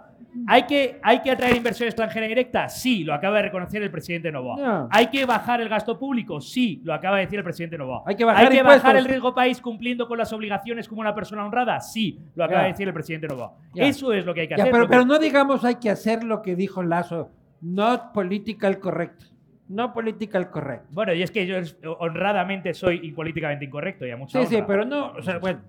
[0.48, 2.68] ¿Hay que, ¿Hay que atraer inversión extranjera directa?
[2.68, 4.86] Sí, lo acaba de reconocer el presidente Novoa.
[4.90, 6.42] ¿Hay que bajar el gasto público?
[6.42, 8.02] Sí, lo acaba de decir el presidente Novoa.
[8.06, 11.80] Hay que bajar el riesgo país cumpliendo con las obligaciones como una persona honrada?
[11.80, 13.54] Sí, lo acaba de decir el presidente Novoa.
[13.74, 14.70] Eso es lo que hay que hacer.
[14.70, 17.30] pero, pero no digamos hay que hacer lo que dijo Lazo.
[17.62, 19.22] Not political correct.
[19.68, 20.84] No political correct.
[20.92, 21.56] Bueno, y es que yo
[21.98, 24.66] honradamente soy impolíticamente incorrecto y a mucha Sí, sí, honra.
[24.66, 25.60] pero no, o sea, bueno.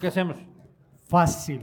[0.00, 0.36] ¿Qué hacemos?
[1.08, 1.60] Fácil,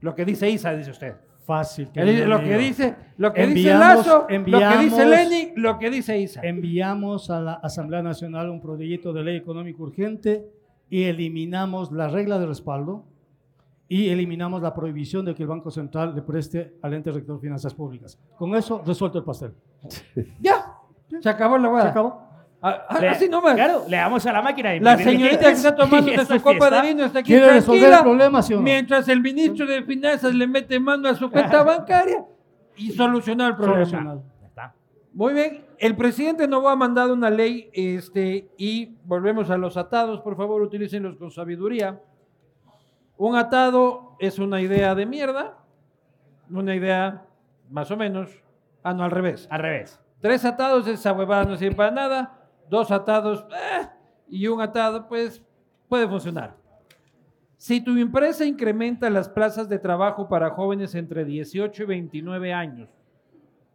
[0.00, 1.14] Lo que dice Isa, dice usted.
[1.46, 1.88] fácil.
[1.94, 5.52] Él dice Lo que dice, lo que dice Enviamos- Lazo, lo que dice enviamos- Lenin,
[5.56, 6.40] lo que dice Isa.
[6.42, 10.44] Enviamos a la Asamblea Nacional un proyecto de ley económico urgente
[10.90, 13.06] y eliminamos la regla de respaldo
[13.88, 17.40] y eliminamos la prohibición de que el Banco Central le preste al ente rector de
[17.42, 18.18] finanzas públicas.
[18.36, 19.52] Con eso resuelto el pastel.
[20.40, 20.72] Ya,
[21.20, 21.88] se acabó la ¿Se hueá.
[21.88, 22.22] acabó?
[22.62, 23.54] Ah, ah, Le- Así nomás.
[23.54, 24.70] Claro, le damos a la máquina.
[24.70, 27.52] de La señorita que está tomando y de su copa de vino está aquí ¿Quiere
[27.52, 28.62] resolver el problema, sí o no?
[28.62, 32.24] mientras el ministro de Finanzas le mete mano a su cuenta bancaria
[32.76, 33.84] y solucionar el problema.
[33.84, 34.22] Solucionado.
[35.12, 40.20] Muy bien, el presidente no ha mandado una ley este, y volvemos a los atados,
[40.22, 42.00] por favor utilícenlos con sabiduría.
[43.16, 45.58] Un atado es una idea de mierda,
[46.50, 47.22] una idea
[47.70, 48.28] más o menos,
[48.84, 49.48] ah no, al revés.
[49.50, 50.00] Al revés.
[50.20, 52.38] Tres atados, esa huevada no sirve para nada,
[52.70, 53.88] dos atados eh,
[54.28, 55.42] y un atado pues
[55.88, 56.56] puede funcionar.
[57.56, 62.88] Si tu empresa incrementa las plazas de trabajo para jóvenes entre 18 y 29 años,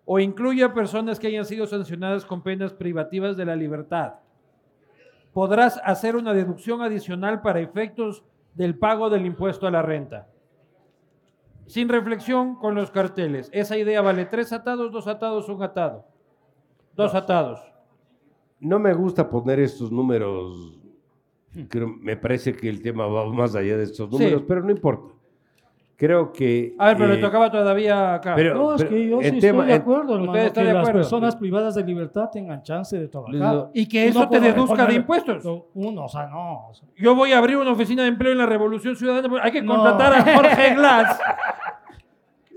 [0.06, 4.14] o incluye a personas que hayan sido sancionadas con penas privativas de la libertad,
[5.34, 8.24] podrás hacer una deducción adicional para efectos
[8.56, 10.28] del pago del impuesto a la renta.
[11.70, 13.50] Sin reflexión con los carteles.
[13.54, 16.04] Esa idea vale tres atados, dos atados, un atado.
[16.96, 17.60] Dos atados.
[18.60, 20.80] No me gusta poner estos números.
[21.70, 24.18] Creo- me parece que el tema va más allá de estos Sí.
[24.18, 25.14] números, pero no importa.
[26.00, 26.76] Creo que.
[26.80, 28.34] A ver, pero eh, le tocaba todavía acá.
[28.34, 30.68] pero- No, es que yo sí tema- estoy de el- acuerdo, hermano, ¿Usted está que
[30.68, 31.00] de las acuerdo?
[31.02, 33.70] personas privadas de libertad tengan chance de trabajar.
[33.74, 35.44] y que eso te deduzca de impuestos.
[35.74, 36.70] Uno, o sea, no.
[36.70, 39.28] o sea, Yo voy a abrir una oficina de empleo en la Revolución Ciudadana.
[39.28, 39.76] porque Hay que No.
[39.76, 41.20] contratar a Jorge Glass.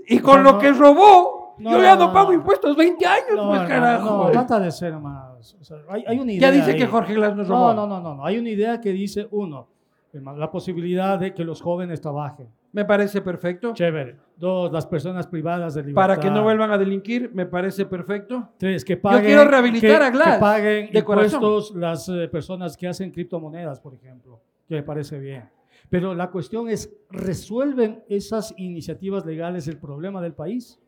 [0.07, 0.59] Y con lo no.
[0.59, 2.35] que robó, No, yo ya no no, pago no.
[2.35, 4.23] impuestos 20 años, No, pues carajo.
[4.25, 5.55] no, trata de ser más.
[5.59, 6.49] o sea, hay, hay una idea.
[6.49, 6.77] ya dice ahí.
[6.77, 7.73] que Jorge Glass nos robó.
[7.73, 8.25] No, no, no, no, no.
[8.25, 9.67] Hay una idea que dice, uno,
[10.13, 12.47] la posibilidad de que los jóvenes trabajen.
[12.73, 13.73] Me parece perfecto.
[13.73, 14.17] Chévere.
[14.35, 16.01] Dos, las personas privadas de libertad.
[16.01, 18.49] Para que no vuelvan a delinquir, me parece perfecto.
[18.57, 21.41] Tres, que paguen, quiero rehabilitar que- a Glass, Que paguen de corazón.
[21.43, 25.47] impuestos las eh, personas que hacen criptomonedas, por ejemplo, que me parece bien.
[25.89, 30.79] Pero la cuestión es, ¿resuelven esas iniciativas legales el problema del país?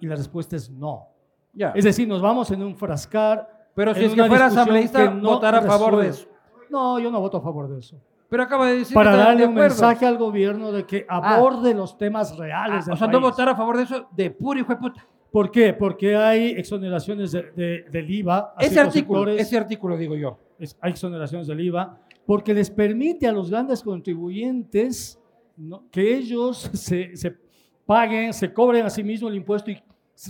[0.00, 1.08] Y la respuesta es no.
[1.52, 1.72] Ya.
[1.74, 3.68] Es decir, nos vamos en un frascar.
[3.74, 6.08] Pero si es que fuera asambleísta, no votar a favor de resuelve.
[6.08, 6.28] eso.
[6.70, 8.00] No, yo no voto a favor de eso.
[8.28, 11.72] Pero acaba de decir Para que darle de un mensaje al gobierno de que aborde
[11.74, 14.60] los temas reales Ah, del o sea, no votar a favor de eso de puro
[14.60, 15.06] hijo de puta.
[15.30, 15.72] ¿Por qué?
[15.72, 18.54] Porque hay exoneraciones de- de- del IVA.
[18.56, 20.38] a Ese artículo, ese artículo digo yo.
[20.58, 25.18] es- hay exoneraciones del IVA, porque les permite a los grandes contribuyentes
[25.56, 25.84] ¿no?
[25.90, 27.34] que ellos se, se
[27.86, 29.82] paguen, se cobren a sí mismos el impuesto y.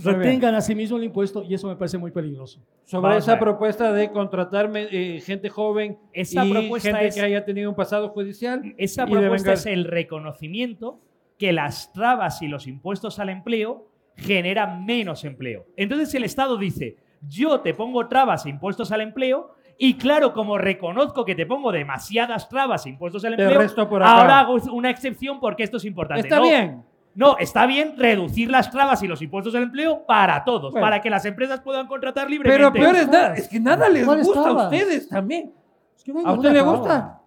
[0.03, 2.59] retengan a sí mismos el impuesto, y eso me parece muy peligroso.
[2.83, 7.21] Sobre Vamos esa propuesta de contratarme eh, gente joven Esa y propuesta gente es- que
[7.21, 8.73] haya tenido un pasado judicial.
[8.77, 10.99] Esa propuesta es el reconocimiento
[11.37, 15.65] que las trabas y los impuestos al empleo generan menos empleo.
[15.77, 20.57] Entonces el Estado dice, yo te pongo trabas e impuestos al empleo y claro, como
[20.57, 23.61] reconozco que te pongo demasiadas trabas e impuestos al empleo,
[24.01, 26.27] ahora hago una excepción porque esto es importante.
[26.27, 26.83] Está No, bien.
[27.19, 30.85] No, está bien reducir las trabas y los impuestos al empleo para todos, Bueno.
[30.85, 32.57] para que las empresas puedan contratar libremente.
[32.57, 34.65] Pero peor es, nada, es que nada les ¿Cuáles gusta a estabas?
[34.73, 35.51] ustedes también.
[35.97, 37.21] Es que no hay ¿A usted le gusta?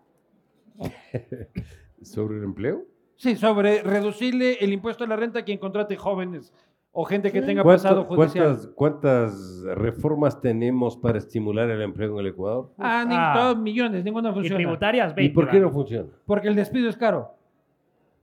[2.03, 2.83] ¿Sobre el empleo?
[3.17, 6.53] Sí, sobre reducirle el impuesto a la renta a quien contrate jóvenes
[6.91, 8.57] o gente que tenga ¿Cuánto- pasado judicial.
[8.75, 12.73] ¿cuántas, ¿Cuántas reformas tenemos para estimular el empleo en el Ecuador?
[12.79, 13.33] Ah, ni Ah.
[13.37, 14.57] todos millones, ninguna Y funciona.
[14.57, 15.35] tributarias, ¿Y 20.
[15.35, 16.09] por qué no funciona?
[16.27, 17.35] Porque el despido es caro.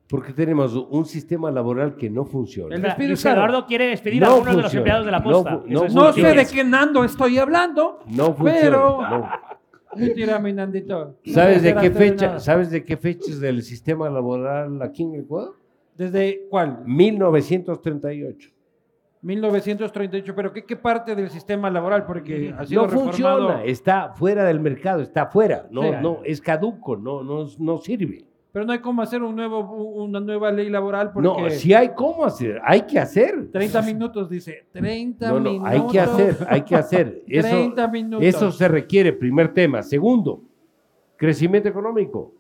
[0.10, 2.76] Porque tenemos un sistema laboral que no funciona.
[2.76, 3.24] El despido es.
[3.26, 5.62] Eduardo quiere despedir a No algunos de los empleados de la posta.
[5.68, 6.30] no es No noticia.
[6.32, 8.00] sé de qué Nando estoy hablando.
[8.08, 8.60] No funciona.
[8.62, 9.30] Pero- no.
[9.96, 11.16] Mentira, mi Nandito.
[11.26, 12.26] ¿Sabes de qué de fecha?
[12.28, 12.40] nada.
[12.40, 15.56] ¿Sabes de qué fecha es del sistema laboral aquí en Ecuador?
[15.96, 16.84] ¿Desde cuál?
[16.86, 18.50] 1938.
[19.22, 20.34] 1938.
[20.36, 22.06] ¿Pero qué, qué parte del sistema laboral?
[22.06, 23.12] Porque ha sido No reformado.
[23.48, 25.90] funciona, está fuera del mercado, está fuera, no, Sí.
[26.02, 28.26] no, es caduco, no, no, no sirve.
[28.52, 29.60] Pero no hay cómo hacer un nuevo,
[30.04, 33.52] una nueva ley laboral porque No, si hay cómo hacer, hay que hacer.
[33.52, 34.66] 30 minutos, dice.
[34.72, 35.70] 30 No, no, minutos.
[35.72, 37.24] hay que hacer, hay que hacer.
[37.28, 38.26] Eso, 30 minutos.
[38.26, 39.84] eso se requiere, primer tema.
[39.84, 40.42] Segundo,
[41.16, 42.34] crecimiento económico.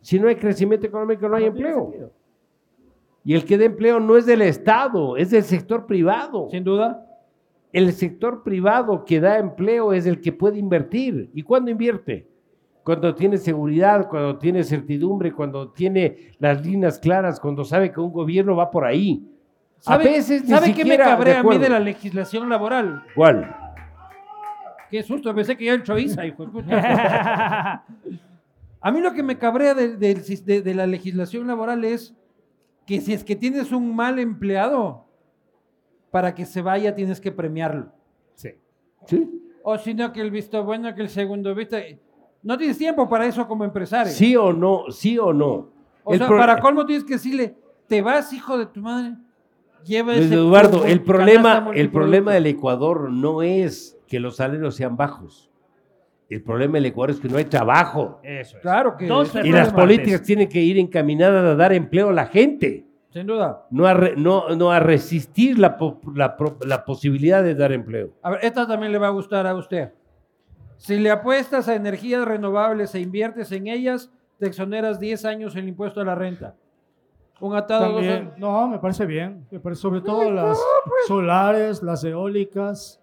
[0.00, 1.92] Si no hay crecimiento económico, no hay empleo.
[3.22, 6.48] Y el que da empleo no es del Estado, es del sector privado.
[6.50, 7.02] Sin duda.
[7.72, 11.28] El sector privado que da empleo es el que puede invertir.
[11.34, 12.26] ¿Y cuándo invierte?
[12.86, 18.12] Cuando tiene seguridad, cuando tiene certidumbre, cuando tiene las líneas claras, cuando sabe que un
[18.12, 19.28] gobierno va por ahí.
[19.86, 23.02] A veces ni ¿sabe qué me siquiera cabrea a mí de la legislación laboral?
[23.16, 23.52] ¿Cuál?
[24.88, 27.84] Qué susto, pensé que ya el Choiza, hijo de puta.
[28.80, 32.14] A mí lo que me cabrea de, de- de la legislación laboral es
[32.86, 35.06] que si es que tienes un mal empleado,
[36.12, 37.90] para que se vaya tienes que premiarlo.
[38.34, 38.50] Sí.
[39.06, 39.28] ¿Sí?
[39.64, 41.76] O si no, que el visto bueno, que el segundo visto.
[42.46, 44.12] No tienes tiempo para eso como empresario.
[44.12, 44.84] ¿Sí o no?
[44.90, 45.68] ¿Sí o no?
[46.04, 47.56] O El sea, pro- para colmo tienes que decirle,
[47.88, 49.14] te vas, hijo de tu madre.
[49.84, 51.92] Lleva Luis ese Eduardo, el problema, el multiproducto".
[51.92, 55.50] problema del Ecuador no es que los salarios sean bajos.
[56.28, 58.20] El problema del Ecuador es que no hay trabajo.
[58.22, 58.62] Eso es.
[58.62, 62.10] Claro que Dos eso es Y las políticas tienen que ir encaminadas a dar empleo
[62.10, 62.84] a la gente.
[63.12, 63.66] Sin duda.
[63.70, 65.76] no a, re- no, no a resistir la,
[66.66, 68.10] la posibilidad de dar empleo.
[68.22, 69.90] A ver, esta también le va a gustar a usted.
[70.78, 75.68] Si le apuestas a energías renovables e inviertes en ellas, te exoneras 10 años el
[75.68, 76.54] impuesto a la renta.
[77.40, 78.38] Un atado dos También, años.
[78.38, 79.46] no, me parece bien.
[79.50, 80.58] Me parece- sobre todo las
[81.06, 83.00] solares, las eólicas.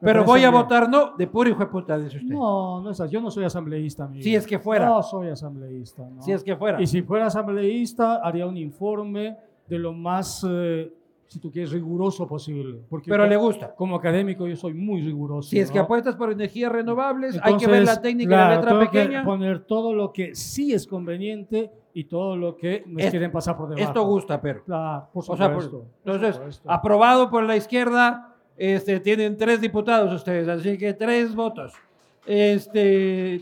[0.00, 0.62] Pero voy a bien.
[0.62, 2.34] votar no, de puro hijo de puta, dice usted.
[2.34, 3.12] No, no es así.
[3.12, 4.22] Yo no soy asambleísta, amigo.
[4.22, 4.86] Si es que fuera.
[4.86, 6.02] No soy asambleísta.
[6.08, 6.22] ¿no?
[6.22, 6.80] Si es que fuera.
[6.82, 9.36] Y si fuera asambleísta, haría un informe
[9.68, 10.92] de lo más, eh,
[11.32, 12.78] si tú quieres, riguroso posible.
[12.88, 13.74] Porque Pero como- le gusta.
[13.74, 15.48] Como académico yo soy muy riguroso.
[15.48, 15.84] Si es que ¿no?
[15.84, 18.80] apuestas por energías renovables, hay que ver Entonces, la técnica y la claro, letra tengo
[18.90, 19.24] que pequeña.
[19.24, 23.56] poner todo lo que sí es conveniente y todo lo que nos Es- quieren pasar
[23.56, 23.86] por debajo.
[23.88, 24.62] Esto gusta, pero.
[24.64, 25.70] Claro, por O sea, supuesto.
[25.78, 26.70] por- por entonces, supuesto.
[26.70, 31.72] aprobado por la izquierda, este, tienen tres diputados ustedes, así que tres votos.
[32.26, 33.40] Este,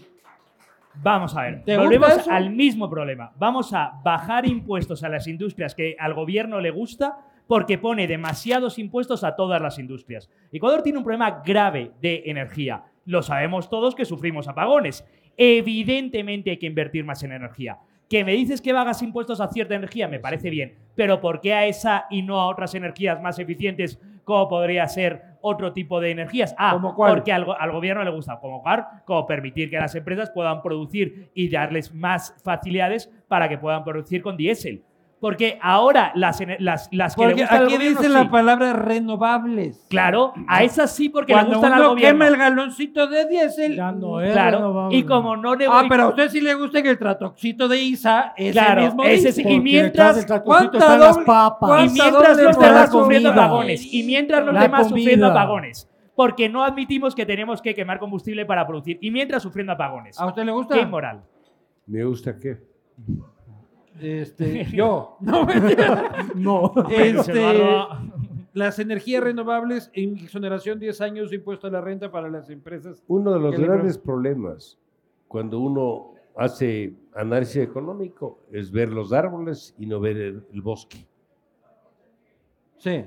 [1.02, 3.30] Vamos a ver, ¿Te volvemos al mismo problema.
[3.38, 7.16] Vamos a bajar impuestos a las industrias que al gobierno le gusta
[7.50, 10.30] porque pone demasiados impuestos a todas las industrias.
[10.52, 12.84] Ecuador tiene un problema grave de energía.
[13.06, 15.04] Lo sabemos todos que sufrimos apagones.
[15.36, 17.78] Evidentemente hay que invertir más en energía.
[18.08, 20.76] Que me dices que hagas impuestos a cierta energía, me parece bien.
[20.94, 25.20] Pero ¿por qué a esa y no a otras energías más eficientes como podría ser
[25.40, 26.54] otro tipo de energías?
[26.56, 28.62] Ah, porque al, al gobierno le gusta como
[29.04, 34.22] como permitir que las empresas puedan producir y darles más facilidades para que puedan producir
[34.22, 34.84] con diésel.
[35.20, 38.14] Porque ahora las, las, las que le porque gustan al aquí gobierno, dice sí.
[38.24, 39.86] la palabra renovables.
[39.90, 42.18] Claro, a esas sí porque le gustan al uno gobierno.
[42.18, 43.76] quema el galoncito de diésel.
[43.76, 44.96] Ya no es Claro, renovable.
[44.96, 47.82] y como no le Ah, pero a usted sí le gusta que el tratoxito de
[47.82, 49.42] ISA, ese Claro, mismo ese sí.
[49.46, 51.84] Y mientras- detrás del tractorcito ¿cuánta están las papas.
[51.84, 53.92] Y mientras los demás sufriendo apagones.
[53.94, 55.86] Y mientras los La demás sufriendo apagones.
[56.16, 58.96] Porque no admitimos que tenemos que quemar combustible para producir.
[59.02, 60.18] Y mientras sufriendo apagones.
[60.18, 60.74] ¿A usted le gusta?
[60.76, 61.20] Qué inmoral.
[61.86, 62.58] ¿Me gusta qué?
[64.00, 65.16] Este, yo.
[65.20, 65.46] No.
[66.34, 66.72] No.
[66.90, 67.42] Este,
[68.52, 73.02] las energías renovables, en exoneración 10 años de impuesto a la renta para las empresas.
[73.08, 74.78] Uno de los ¿Qué le grandes problemas
[75.28, 81.06] cuando uno hace análisis económico es ver los árboles y no ver el, el bosque.
[82.78, 83.04] Sí.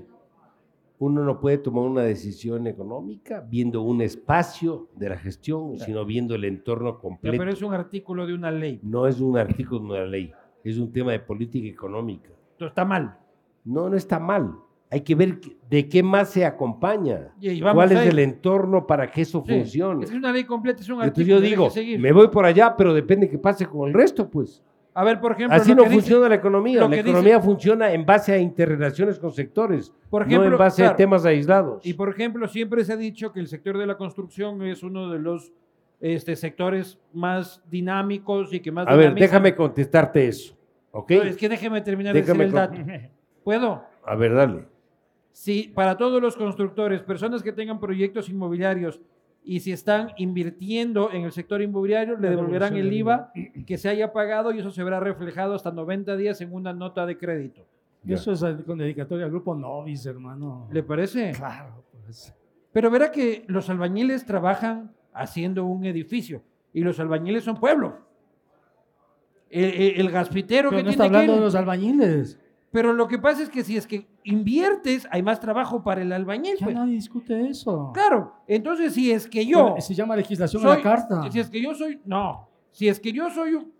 [0.99, 6.35] Uno no puede tomar una decisión económica viendo un espacio de la gestión, sino viendo
[6.35, 7.37] el entorno Ya, completo.
[7.37, 8.79] pero es un artículo de una ley.
[8.83, 10.31] No es un artículo de una ley,
[10.63, 12.29] es un tema de política económica.
[12.51, 13.17] Esto está mal.
[13.65, 14.55] No, no está mal.
[14.89, 15.39] Hay que ver
[15.69, 17.31] de qué más se acompaña.
[17.41, 20.03] Y ¿Cuál es el entorno para que eso Sí, funcione?
[20.05, 21.35] Es que una ley completa, es un Entonces artículo.
[21.35, 24.29] yo tiene digo, que me voy por allá, pero depende qué pase con el resto,
[24.29, 24.61] pues.
[24.95, 25.55] A ver, por ejemplo.
[25.57, 26.81] Así no que dice- funciona la economía.
[26.81, 30.57] La que dice- economía funciona en base a interrelaciones con sectores, Por no ejemplo, en
[30.59, 30.93] base claro.
[30.93, 31.83] a temas aislados.
[31.83, 35.09] Y por ejemplo, siempre se ha dicho que el sector de la construcción es uno
[35.09, 35.51] de los
[36.03, 40.53] este, sectores más dinámicos y que más a ver, déjame contestarte eso,
[40.91, 41.11] ¿ok?
[41.11, 43.09] No, es que déjeme terminar de Déjame decir el dato.
[43.41, 43.85] ¿Puedo?
[44.05, 44.67] A ver, dale.
[45.31, 48.99] Si para todos los constructores, personas que tengan proyectos inmobiliarios
[49.45, 53.31] y si están invirtiendo en el sector inmobiliario, le devolverán el IVA
[53.65, 57.05] que se haya pagado y eso se verá reflejado hasta 90 días en una nota
[57.05, 57.65] de crédito.
[58.03, 58.15] Ya.
[58.15, 60.67] Eso es con dedicatoria al grupo Novis, hermano.
[60.69, 61.31] ¿Le parece?
[61.31, 62.35] Claro, pues.
[62.73, 66.41] Pero verá que los albañiles trabajan haciendo un edificio
[66.73, 67.97] y los albañiles son pueblo.
[69.49, 72.39] El, el- el gaspitero Pero que no está tiene hablando que- de los albañiles.
[72.71, 76.11] Pero lo que pasa es que si es que inviertes, hay más trabajo para el
[76.11, 76.55] albañil.
[76.57, 76.75] Ya pues.
[76.75, 77.91] nadie discute eso.
[77.93, 79.75] Claro, entonces si es que yo...
[79.79, 81.31] Se llama legislación a soy- la carta.
[81.31, 82.01] Si es que yo soy...
[82.03, 83.71] No, si es que yo soy...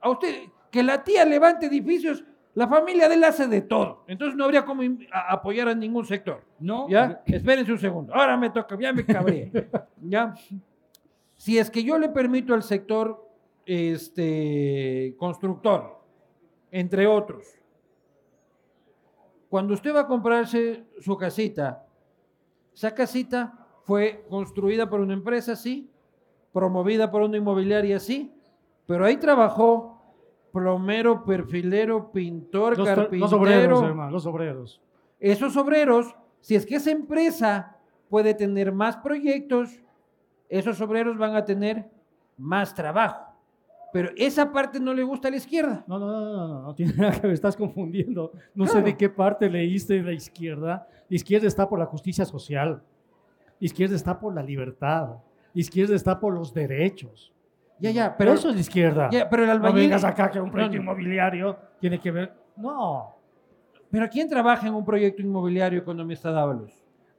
[0.00, 0.34] A usted,
[0.72, 2.24] que la tía levante edificios,
[2.54, 4.04] la familia de él hace de todo.
[4.08, 4.82] Entonces no habría como
[5.12, 6.42] a- apoyar a ningún sector.
[6.58, 7.22] No, ¿Ya?
[7.26, 8.14] Espérense un segundo.
[8.14, 9.50] Ahora me toca, ya me cabré.
[10.02, 10.34] ¿Ya?
[11.36, 13.26] Si es que yo le permito al sector
[13.64, 15.98] este, constructor,
[16.70, 17.46] entre otros,
[19.48, 21.84] cuando usted va a comprarse su casita,
[22.74, 25.90] esa casita fue construida por una empresa, sí,
[26.52, 28.32] promovida por una inmobiliaria, sí,
[28.86, 29.89] pero ahí trabajó
[30.52, 33.20] plomero, perfilero, pintor, Los, carpintero.
[33.20, 34.80] los obreros, hermano, los obreros.
[35.18, 37.76] Esos obreros, si es que esa empresa
[38.08, 39.70] puede tener más proyectos,
[40.48, 41.88] esos obreros van a tener
[42.36, 43.26] más trabajo.
[43.92, 45.84] Pero esa parte no le gusta a la izquierda.
[45.86, 48.32] No, no, no, no, no, no tiene nada que ver, estás confundiendo.
[48.54, 50.86] No sé de qué parte leíste de la izquierda.
[51.08, 52.82] La izquierda está por la justicia social.
[53.58, 55.16] La izquierda está por la libertad.
[55.52, 57.32] La izquierda está por los derechos.
[57.80, 59.08] Ya, ya, Pero eso es izquierda.
[59.10, 59.80] ya, pero el no albañil.
[59.80, 60.90] vengas acá que un proyecto No, no.
[60.92, 62.32] inmobiliario tiene que ver.
[62.56, 63.16] No.
[63.90, 66.72] Pero ¿quién trabaja en un proyecto inmobiliario, economista Dávalos?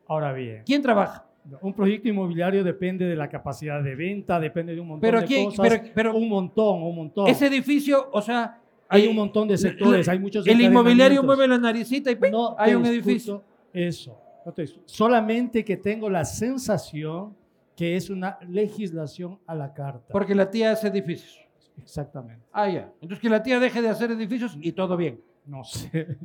[0.08, 1.26] Ahora bien, ¿Quién trabaja?
[1.62, 5.26] un proyecto inmobiliario depende de la capacidad de venta, depende de un montón Pero de
[5.26, 5.68] quién- cosas.
[5.68, 7.28] pero- pero- un montón, un montón.
[7.28, 8.60] Ese edificio, o sea.
[8.88, 12.30] Hay eh, un montón de sectores, hay muchos El inmobiliario mueve la naricita y ¡ping!
[12.32, 13.42] No hay un edificio.
[13.74, 14.18] Eso.
[14.46, 14.66] no te.
[14.86, 17.36] Solamente que tengo la sensación
[17.76, 20.08] que es una legislación a la carta.
[20.12, 21.40] Porque la tía hace edificios.
[21.78, 22.46] Exactamente.
[22.52, 22.92] Ah, ya.
[23.02, 25.22] Entonces que la tía deje de hacer edificios y todo bien.
[25.46, 26.18] No sé.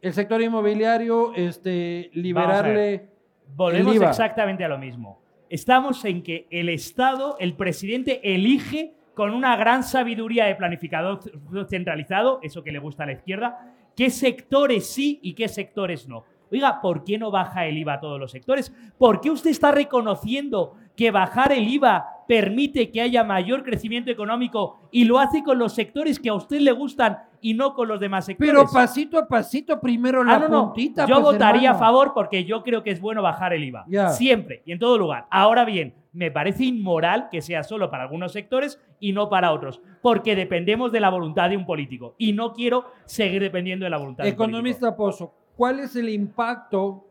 [0.00, 3.08] El sector inmobiliario, este, liberarle.
[3.56, 4.10] Volvemos El IVA.
[4.10, 5.22] exactamente a lo mismo.
[5.48, 11.20] Estamos en que el Estado, el presidente, elige con una gran sabiduría de planificador
[11.68, 16.24] centralizado, eso que le gusta a la izquierda, qué sectores sí y qué sectores no.
[16.52, 18.72] Oiga, ¿por qué no baja el IVA a todos los sectores?
[18.98, 24.78] ¿Por qué usted está reconociendo que bajar el IVA permite que haya mayor crecimiento económico
[24.90, 28.00] y lo hace con los sectores que a usted le gustan y no con los
[28.00, 28.50] demás sectores.
[28.54, 30.64] Pero pasito a pasito, primero la Ah, no, no.
[30.66, 31.04] puntita.
[31.06, 31.78] Yo pues, votaría a hermano.
[31.78, 33.84] favor porque yo creo que es bueno bajar el IVA.
[33.88, 34.08] Ya.
[34.10, 35.26] Siempre y en todo lugar.
[35.30, 39.82] Ahora bien, me parece inmoral que sea solo para algunos sectores y no para otros.
[40.00, 42.14] Porque dependemos de la voluntad de un político.
[42.16, 44.56] Y no quiero seguir dependiendo de la voluntad de un político.
[44.58, 47.06] Economista Pozo, ¿cuál es el impacto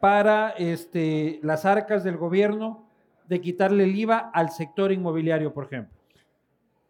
[0.00, 2.86] para este, las arcas del gobierno
[3.28, 5.94] de quitarle el IVA al sector inmobiliario, por ejemplo?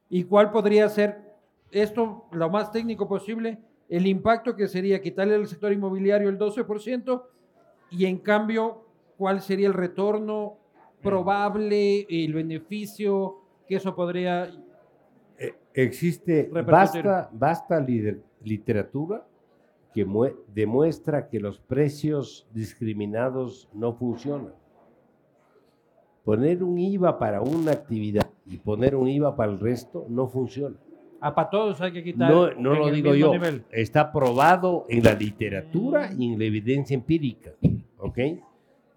[0.09, 1.21] ¿Y cuál podría ser
[1.71, 7.23] esto, lo más técnico posible, el impacto que sería quitarle al sector inmobiliario el 12%
[7.91, 8.85] y en cambio,
[9.17, 10.59] cuál sería el retorno
[11.03, 13.37] probable, el beneficio
[13.69, 14.51] que eso podría...
[15.39, 16.49] Eh, Existe
[17.33, 19.25] basta lider- literatura
[19.97, 24.53] que mue- demuestra que los precios discriminados no funcionan.
[26.23, 30.77] Poner un IVA para una actividad y poner un IVA para el resto no funciona.
[31.19, 32.31] A para todos hay que quitar.
[32.31, 33.65] No, no lo digo yo, nivel.
[33.71, 37.53] está probado en la literatura y en la evidencia empírica,
[37.97, 38.19] ¿ok?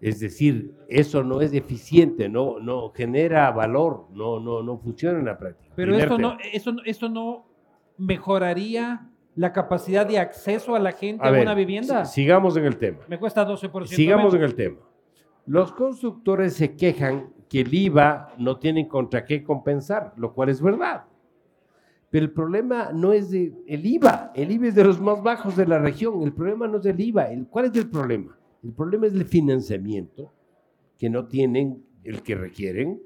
[0.02, 5.24] Es decir, eso no es eficiente, no, no genera valor, no, no, no funciona en
[5.24, 5.72] la práctica.
[5.76, 6.34] Pero esto tema.
[6.34, 7.46] no, esto, no- esto no
[7.96, 9.06] mejoraría
[9.36, 12.04] la capacidad de acceso a la gente a, A ver, una vivienda.
[12.04, 12.98] si- sigamos en el tema.
[13.08, 13.86] Me cuesta 12%.
[13.96, 14.78] Sigamos en el tema.
[15.46, 20.60] Los constructores se quejan que el IVA no tienen contra qué compensar, lo cual es
[20.60, 21.04] verdad.
[22.10, 25.56] Pero el problema no es de el IVA, el IVA es de los más bajos
[25.56, 28.36] de la región, el problema no es del IVA, el, ¿cuál es el problema?
[28.62, 30.32] El problema es el financiamiento
[30.98, 33.00] que no tienen el que requieren.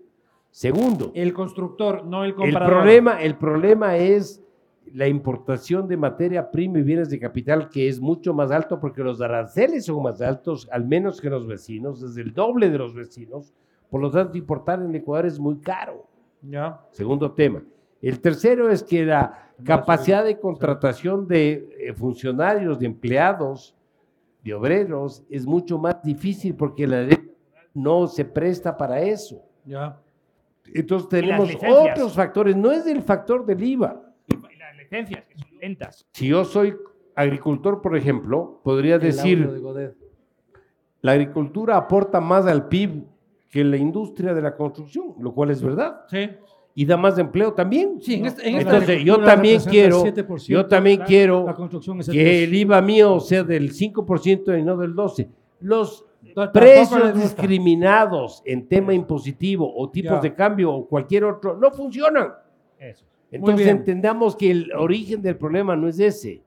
[0.50, 2.68] Segundo, El constructor, no el el comprador.
[2.74, 4.43] problema, el problema es
[4.92, 9.02] la importación de materia prima y bienes de capital, que es mucho más alto porque
[9.02, 12.94] los aranceles son más altos, al menos que los vecinos, es el doble de los
[12.94, 13.52] vecinos.
[13.90, 16.06] Por lo tanto, importar en Ecuador es muy caro.
[16.42, 16.80] Ya.
[16.90, 17.62] Segundo tema.
[18.02, 23.74] El tercero es que la capacidad de contratación de eh, funcionarios, de empleados,
[24.42, 27.32] de obreros, es mucho más difícil porque la ley
[27.72, 29.42] no se presta para eso.
[29.64, 29.98] Ya.
[30.66, 34.03] Entonces tenemos otros factores, no es el factor del IVA.
[34.90, 36.06] Y las licencias, que son lentas.
[36.12, 36.74] Si yo soy
[37.14, 39.94] agricultor, por ejemplo, podría El de decir, Godet.
[41.00, 43.04] la agricultura aporta más al PIB
[43.50, 46.00] que la industria de la construcción, lo cual es verdad.
[46.08, 46.28] Sí.
[46.76, 48.00] Y da más empleo también.
[48.00, 51.54] Sí, en, este- en Entonces, yo también quiero, el 7%, yo también la- quiero la
[51.54, 52.44] construcción es el que 3%.
[52.48, 55.28] el IVA mío sea del 5% y no del 12%.
[55.60, 56.04] Los
[56.52, 60.20] precios discriminados en tema impositivo o tipos Ya.
[60.20, 62.32] de cambio o cualquier otro no funcionan.
[62.78, 63.04] Eso.
[63.34, 66.42] Entonces entendamos que el origen del problema no es ese.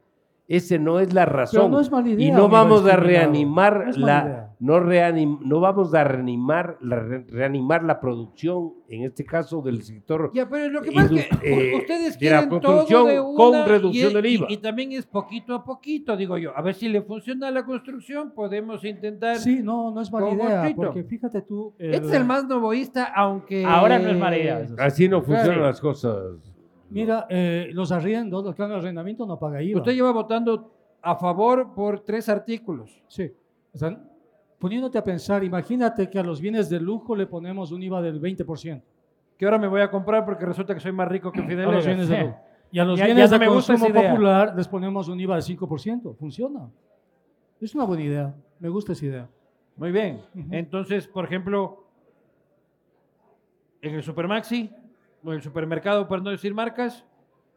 [0.49, 1.69] Ese no es la razón.
[1.71, 4.49] no es mala idea, y no vamos a reanimar No la idea.
[4.61, 9.83] no, reanim- no vamos a reanimar la, re- reanimar la producción en este caso del
[9.83, 13.07] sector Ya, pero lo que pasa es que eh, ustedes de la quieren todo construcción
[13.07, 14.45] de con una reducción y, del y- IVA.
[14.47, 16.55] Y, también es poquito a poquito, digo yo.
[16.57, 19.35] A ver si le funciona la construcción, podemos intentar.
[19.39, 20.77] Sí, no, no es mala idea, Chito.
[20.81, 21.73] porque fíjate tú...
[21.77, 23.65] Este es el más novoísta, aunque.
[23.65, 25.63] Ahora no es mala idea, así no funcionan Claro.
[25.63, 26.17] las cosas.
[26.89, 29.79] Mira, eh, los arriendos, los que dan arrendamiento no paga IVA.
[29.79, 30.71] Usted lleva votando
[31.01, 33.03] a favor por tres artículos.
[33.07, 33.31] Sí.
[34.59, 38.19] Poniéndote a pensar, imagínate que a los bienes de lujo le ponemos un IVA del
[38.21, 38.81] 20%.
[39.37, 41.67] Que ahora me voy a comprar porque resulta que soy más rico que Fidel.
[41.69, 42.37] A los bienes de lujo.
[42.69, 46.15] Y a los Ya- bienes ya de consumo popular les ponemos un IVA del 5%.
[46.17, 46.69] Funciona.
[47.61, 48.35] Es una buena idea.
[48.59, 49.29] Me gusta esa idea.
[49.77, 50.21] Muy bien.
[50.35, 50.47] Ujú.
[50.51, 51.85] Entonces, por ejemplo,
[53.81, 54.69] en el Supermaxi
[55.35, 57.05] el supermercado, por no decir marcas,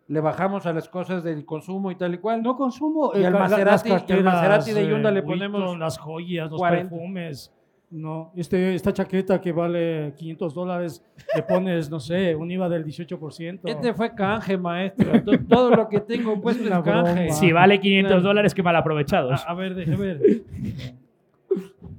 [0.09, 2.43] le bajamos a las cosas del consumo y tal y cual.
[2.43, 3.13] No consumo.
[3.15, 5.99] Y al la- Maserati- las y al carteras, Maserati de Hyundai le Vuitton, ponemos las
[5.99, 6.91] joyas, los 40.
[6.91, 7.55] perfumes.
[7.93, 11.05] No, este, esta chaqueta que vale 500 dólares,
[11.35, 13.69] le pones, no sé, un IVA del 18%.
[13.69, 15.21] Este fue canje, maestro.
[15.25, 17.13] To- Todo lo que tengo puesto es una canje.
[17.15, 17.33] broma.
[17.33, 18.23] Si vale 500 Claro.
[18.23, 19.45] dólares, qué mal aprovechados.
[19.45, 20.21] A, a ver, déjame ver.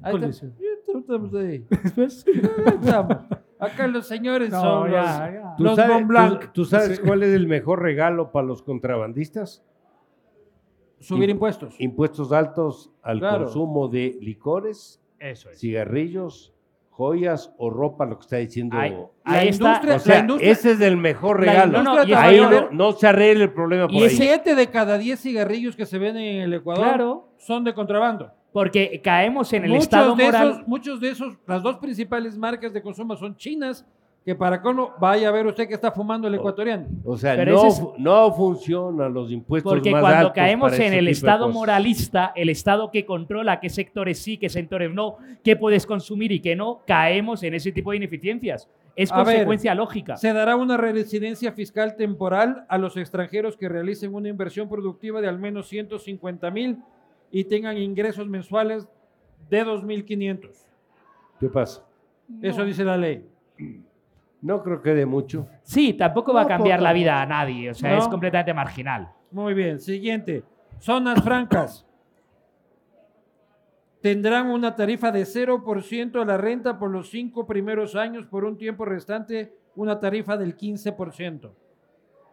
[0.01, 0.47] Ahí ¿Cuál está.
[1.39, 1.65] Ahí
[2.81, 3.17] estamos.
[3.61, 5.55] Acá los señores No, son los, ya, ya.
[5.57, 6.39] ¿Tú los sabes, Mont Blanc.
[6.41, 9.63] tú- tú sabes cuál es el mejor regalo para los contrabandistas?
[10.99, 11.75] Subir Imp- impuestos.
[11.79, 13.45] Impuestos altos al Claro.
[13.45, 15.59] consumo de licores, Eso es.
[15.59, 16.53] cigarrillos,
[16.89, 18.77] joyas o ropa, lo que está diciendo.
[18.77, 19.65] Ahí, La ahí está.
[19.65, 21.81] industria- O sea, la industria- ese es el mejor regalo.
[21.81, 24.09] no, no, y ahí no, no se arregla el problema por Y ahí.
[24.09, 27.29] Siete de cada diez cigarrillos que se venden en el Ecuador Claro.
[27.37, 28.31] son de contrabando.
[28.51, 30.51] Porque caemos en el muchos estado de moral.
[30.51, 33.85] Esos, muchos de esos, las dos principales marcas de consumo son chinas
[34.23, 36.85] que para cómo vaya a ver usted que está fumando el ecuatoriano.
[37.03, 40.81] O sea, Pero no, es- no funcionan los impuestos Porque más cuando altos caemos en
[40.81, 45.55] ese el estado moralista, el estado que controla qué sectores sí, qué sectores no, qué
[45.55, 48.69] puedes consumir y qué no, caemos en ese tipo de ineficiencias.
[48.95, 50.17] Es A ver, consecuencia lógica.
[50.17, 55.29] Se dará una residencia fiscal temporal a los extranjeros que realicen una inversión productiva de
[55.29, 56.77] al menos 150 mil
[57.31, 58.87] y tengan ingresos mensuales
[59.49, 60.49] de 2.500.
[61.39, 61.83] ¿Qué pasa?
[62.41, 63.25] Eso dice la ley.
[64.41, 65.47] No creo que de mucho.
[65.63, 66.83] Sí, tampoco va a No, cambiar poco.
[66.85, 67.99] la vida a nadie, o sea, No.
[67.99, 69.11] es completamente marginal.
[69.31, 69.79] Muy bien.
[69.79, 70.43] Siguiente.
[70.79, 71.85] Zonas francas.
[74.01, 78.57] Tendrán una tarifa de 0% a la renta por los cinco primeros años, por un
[78.57, 81.51] tiempo restante una tarifa del 15%.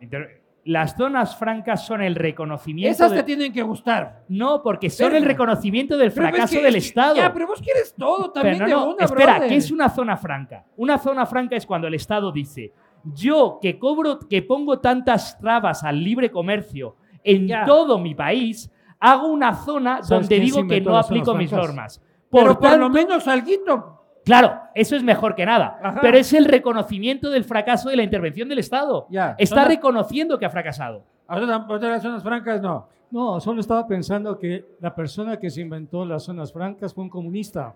[0.00, 2.92] Inter- Las zonas francas son el reconocimiento.
[2.92, 4.24] Esas de- te tienen que gustar.
[4.28, 7.16] No, porque son Pero- el reconocimiento del Pero es fracaso que- del es que- Estado.
[7.16, 9.48] Ya, pero vos quieres todo también Pero de no, no, una, espera, brother.
[9.48, 10.66] ¿qué es una zona franca?
[10.76, 15.84] Una zona franca es cuando el Estado dice, yo que cobro, que pongo tantas trabas
[15.84, 17.64] al libre comercio en Ya.
[17.64, 21.98] todo mi país, hago una zona ¿Sabes donde digo que no aplico mis normas.
[22.30, 23.97] Pero Por por, tanto, lo menos alguito.
[24.28, 26.00] Claro, eso es mejor que nada, Ajá.
[26.00, 29.06] pero es el reconocimiento del fracaso de la intervención del Estado.
[29.10, 31.02] Ya, Está reconociendo que ha fracasado.
[31.26, 32.86] Ahora, las zonas francas no.
[33.10, 37.10] No, solo estaba pensando que la persona que se inventó las zonas francas fue un
[37.10, 37.74] comunista.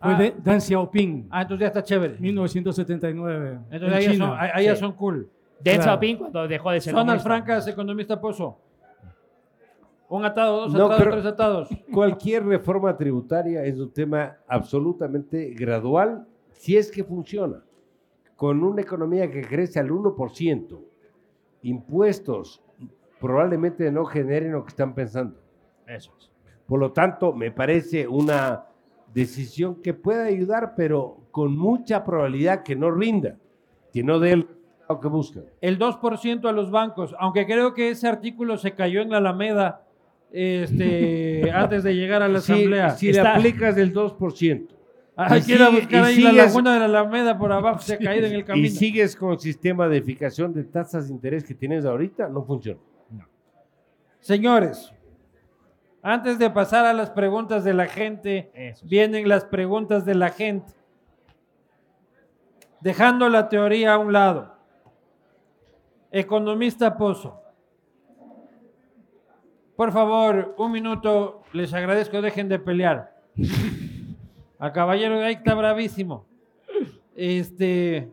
[0.00, 0.18] Fue Ah.
[0.18, 2.16] de Deng Xiaoping, Ah, entonces ya está chévere.
[2.18, 3.58] 1979.
[3.70, 4.76] Entonces en ahí, son, ahí- Sí.
[4.76, 5.28] son cool.
[5.60, 5.82] Deng Claro.
[5.92, 7.28] Xiaoping cuando dejó de ser Zonas comunista.
[7.28, 8.58] francas, economista Pozo.
[10.14, 11.68] Un atado, dos No atados, tres atados.
[11.92, 17.64] Cualquier reforma tributaria es un tema absolutamente gradual si es que funciona.
[18.36, 20.80] Con una economía que crece al 1%,
[21.62, 22.62] impuestos
[23.18, 25.40] probablemente no generen lo que están pensando.
[25.84, 26.30] Eso es.
[26.64, 28.66] Por lo tanto, me parece una
[29.12, 33.36] decisión que puede ayudar, pero con mucha probabilidad que no rinda,
[33.92, 34.48] que no dé el
[35.02, 35.46] que buscan.
[35.60, 39.83] El 2% a los bancos, aunque creo que ese artículo se cayó en la Alameda
[40.36, 42.90] este, antes de llegar a la asamblea.
[42.90, 44.66] si le aplicas del 2%,
[45.14, 47.94] Hay y que ir a buscar ahí la laguna de la Alameda por abajo, se
[47.94, 48.66] ha caído en el camino.
[48.66, 52.42] y sigues con el sistema de fijación de tasas de interés que tienes ahorita, no
[52.44, 52.80] funciona.
[54.18, 54.92] Señores,
[56.02, 60.30] antes de pasar a las preguntas de la gente, Eso vienen las preguntas de la
[60.30, 60.72] gente.
[62.80, 64.56] Dejando la teoría a un lado.
[66.10, 67.43] Economista Pozo.
[69.76, 73.14] Por favor, un minuto, les agradezco, dejen de pelear.
[74.58, 76.26] A caballero de ahí está bravísimo.
[77.16, 78.10] Este.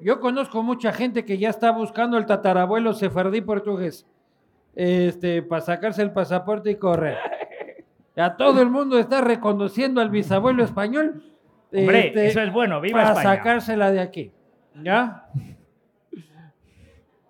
[0.00, 4.06] Yo conozco mucha gente que ya está buscando el tatarabuelo sefardí portugués.
[4.74, 7.16] Este, para sacarse el pasaporte y correr.
[8.14, 11.24] Ya todo el mundo está reconociendo al bisabuelo español.
[11.72, 13.36] Hombre, este, eso es bueno, viva para España.
[13.36, 14.32] sacársela de aquí.
[14.82, 15.28] ¿Ya?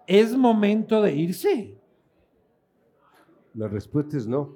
[0.07, 1.78] Es momento de irse.
[3.59, 4.51] La respuesta es no.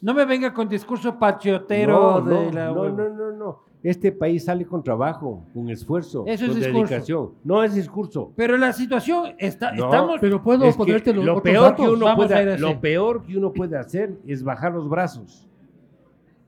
[0.00, 3.58] No me venga con discurso patriotero no, de no, la no, no, no, no.
[3.82, 6.86] Este país sale con trabajo, con esfuerzo, Eso es con discurso.
[6.88, 7.30] dedicación.
[7.44, 8.32] No es discurso.
[8.36, 10.16] Pero la situación está, No, estamos.
[10.20, 13.52] Pero puedo Es ponerte los lo peor que uno Vamos puede, lo peor que uno
[13.52, 15.46] puede hacer es bajar los brazos.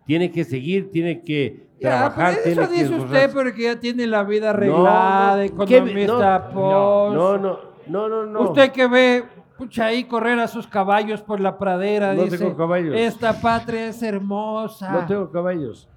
[0.07, 4.07] Tiene que seguir, tiene que Ya, trabajar, tiene eso que dice usted porque ya tiene
[4.07, 7.16] la vida arreglada, de ¿qué- economista no, post.
[7.16, 8.40] no, no, no, no, no.
[8.42, 9.24] Usted que ve,
[9.57, 12.95] pucha, ahí correr a sus caballos por la pradera, No dice, tengo caballos.
[12.96, 14.92] esta patria es hermosa.
[14.92, 15.88] No tengo caballos.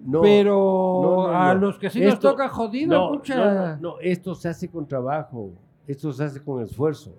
[0.00, 1.60] No, pero no, no, a no.
[1.60, 3.36] los que sí nos Esto- toca jodido, no, pucha.
[3.36, 5.52] no, no, no, esto se hace con trabajo,
[5.86, 7.16] esto se hace con esfuerzo,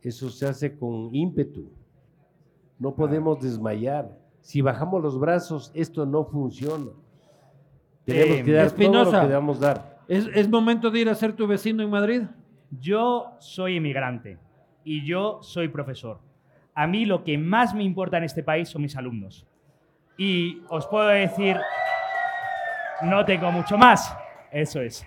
[0.00, 1.68] eso se hace con ímpetu.
[2.78, 4.16] No podemos desmayar.
[4.40, 6.90] Si bajamos los brazos, esto no funciona.
[8.04, 9.98] Tenemos Eh, que dar todo lo que debamos dar.
[10.08, 12.22] ¿Es, es momento de ir a ser tu vecino en Madrid.
[12.80, 14.38] Yo soy inmigrante
[14.84, 16.18] y yo soy profesor.
[16.74, 19.46] A mí lo que más me importa en este país son mis alumnos.
[20.16, 21.56] Y os puedo decir,
[23.02, 24.14] no tengo mucho más.
[24.50, 25.06] Eso es.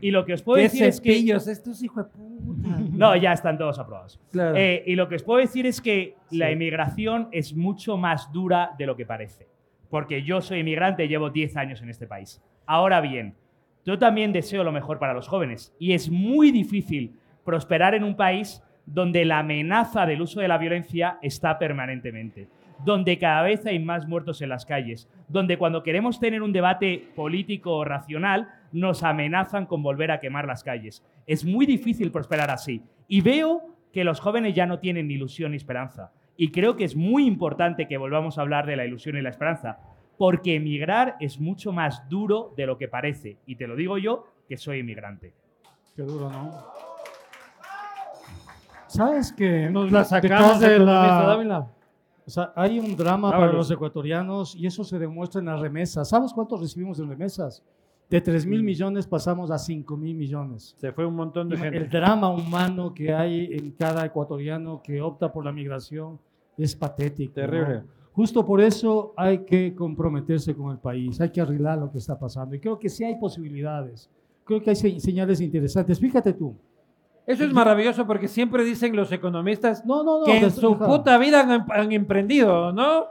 [0.00, 1.16] Y lo que os puedo ¿Qué decir es que...
[1.18, 2.68] Estos hijos de puta.
[2.92, 4.20] No, ya están todos aprobados.
[4.30, 4.54] Claro.
[4.56, 6.52] Eh, y lo que os puedo decir es que la Sí.
[6.52, 9.46] inmigración es mucho más dura de lo que parece.
[9.88, 12.42] Porque yo soy inmigrante y llevo 10 años en este país.
[12.66, 13.36] Ahora bien,
[13.86, 15.74] yo también deseo lo mejor para los jóvenes.
[15.78, 20.58] Y es muy difícil prosperar en un país donde la amenaza del uso de la
[20.58, 22.48] violencia está permanentemente.
[22.84, 25.08] Donde cada vez hay más muertos en las calles.
[25.28, 30.62] Donde cuando queremos tener un debate político racional, nos amenazan con volver a quemar las
[30.62, 31.04] calles.
[31.26, 32.82] Es muy difícil prosperar así.
[33.08, 36.12] Y veo que los jóvenes ya no tienen ilusión ni esperanza.
[36.36, 39.30] Y creo que es muy importante que volvamos a hablar de la ilusión y la
[39.30, 39.78] esperanza,
[40.18, 43.38] porque emigrar es mucho más duro de lo que parece.
[43.46, 45.32] Y te lo digo yo, que soy inmigrante.
[45.94, 46.85] Qué duro, ¿no?
[48.96, 51.70] ¿Sabes que Nos la sacamos de economista la-
[52.26, 56.08] o sea, hay un drama para los ecuatorianos y eso se demuestra en las remesas.
[56.08, 57.62] ¿Sabes cuánto recibimos en remesas?
[58.10, 60.74] De 3 mil millones pasamos a 5 mil millones.
[60.78, 61.88] Se fue un montón de El gente.
[61.98, 66.18] drama humano que hay en cada ecuatoriano que opta por la migración
[66.58, 67.32] es patético.
[67.40, 67.46] ¿no?
[67.46, 67.82] Terrible.
[68.12, 72.18] Justo por eso hay que comprometerse con el país, hay que arreglar lo que está
[72.18, 72.54] pasando.
[72.56, 74.10] Y creo que sí hay posibilidades,
[74.44, 76.00] creo que hay se- señales interesantes.
[76.00, 76.56] Fíjate tú.
[77.26, 80.24] Eso es maravilloso porque siempre dicen los economistas No, no, no.
[80.24, 83.06] que en des- su puta vida han, han emprendido, ¿no?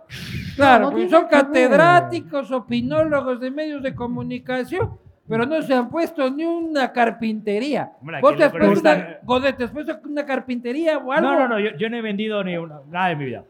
[0.55, 4.97] Claro, son catedráticos, opinólogos de medios de comunicación,
[5.27, 7.91] pero no se han puesto ni una carpintería.
[7.99, 11.29] Hombre, ¿a Vos te has puesto una, Godet, ¿te has puesto una carpintería o algo?
[11.33, 13.43] No, no, no, yo, yo no he vendido ni una, nada de mi vida.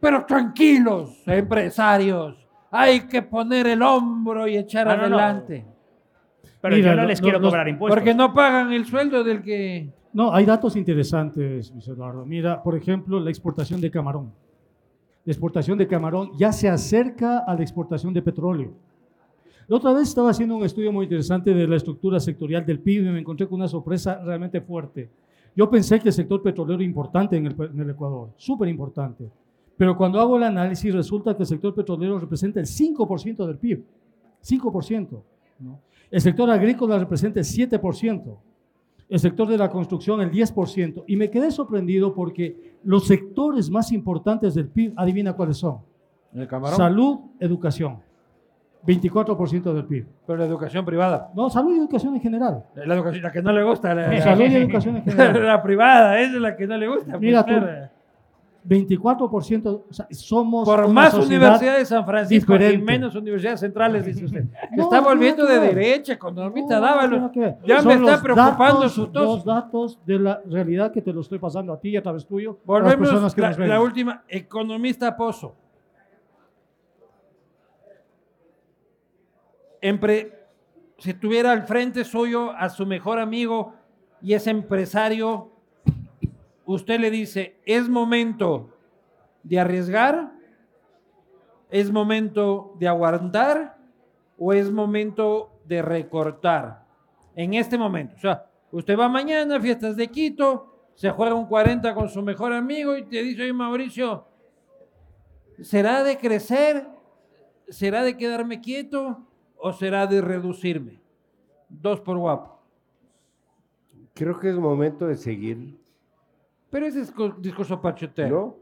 [0.00, 2.36] Pero tranquilos, empresarios.
[2.70, 5.18] Hay que poner el hombro y echar Ah, no, no.
[5.18, 5.64] adelante.
[6.60, 7.96] Pero Mira, yo no les lo- quiero los- cobrar impuestos.
[7.96, 9.88] Porque no pagan el sueldo del que...
[10.12, 12.26] No, hay datos interesantes, Luis Eduardo.
[12.26, 14.32] Mira, por ejemplo, la exportación de camarón.
[15.24, 18.72] La exportación de camarón ya se acerca a la exportación de petróleo.
[19.68, 23.02] La otra vez estaba haciendo un estudio muy interesante de la estructura sectorial del PIB
[23.06, 25.08] y me encontré con una sorpresa realmente fuerte.
[25.54, 29.28] Yo pensé que el sector petrolero era importante en el, en el Ecuador, súper importante.
[29.76, 33.84] Pero cuando hago el análisis resulta que el sector petrolero representa el 5% del PIB.
[34.42, 35.22] 5%.
[35.60, 35.78] ¿no?
[36.10, 38.36] El sector agrícola representa el 7%
[39.10, 41.04] el sector de la construcción el 10%.
[41.08, 45.78] Y me quedé sorprendido porque los sectores más importantes del PIB, adivina cuáles son.
[46.32, 46.76] El camarón.
[46.76, 47.98] Salud, educación.
[48.86, 50.06] 24% del PIB.
[50.26, 51.32] Pero la educación privada.
[51.34, 52.64] No, salud y educación en general.
[52.76, 53.94] La educación, la que no le gusta.
[53.94, 55.44] La, Salud y educación en general.
[55.44, 57.10] la privada, esa es la que no le gusta.
[57.10, 57.90] pues, Mira tú, claro.
[58.66, 64.24] 24%, o sea, somos Por más universidades de San Francisco y menos universidades centrales, dice
[64.26, 64.44] usted.
[64.76, 67.30] No, está no volviendo de derecha, economista, No, Dávalos.
[67.66, 69.22] Ya me está preocupando datos- su tos.
[69.24, 72.26] Los datos de la realidad que te lo estoy pasando a ti y a través
[72.26, 72.50] tuyo.
[72.50, 73.68] a las Volvemos personas que la, nos ven.
[73.68, 75.54] la última, economista Pozo.
[79.82, 80.34] Empre-
[80.98, 83.72] si tuviera al frente suyo a su mejor amigo
[84.20, 85.50] y es empresario,
[86.74, 88.70] usted le dice, es momento
[89.42, 90.32] de arriesgar,
[91.70, 93.76] es momento de aguantar
[94.38, 96.86] o es momento de recortar.
[97.34, 101.46] En este momento, o sea, usted va mañana a fiestas de Quito, se juega un
[101.46, 104.26] 40 con su mejor amigo y te dice, oye Mauricio,
[105.62, 106.86] ¿será de crecer?
[107.68, 109.26] ¿Será de quedarme quieto?
[109.56, 111.00] ¿O será de reducirme?
[111.68, 112.60] Dos por guapo.
[114.14, 115.79] Creo que es momento de seguir,
[116.70, 118.56] Pero ese es discurso pachotero.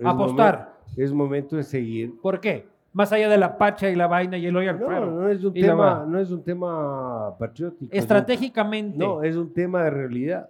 [0.00, 0.08] ¿no?
[0.10, 0.78] Apostar.
[0.96, 2.20] es momento de seguir.
[2.20, 2.66] ¿Por qué?
[2.92, 5.06] Más allá de la pacha y la vaina y el hoyo al No, fuego.
[5.06, 7.92] no es un tema, no es un tema patriótico.
[7.94, 10.48] Estratégicamente, No, es un tema de realidad.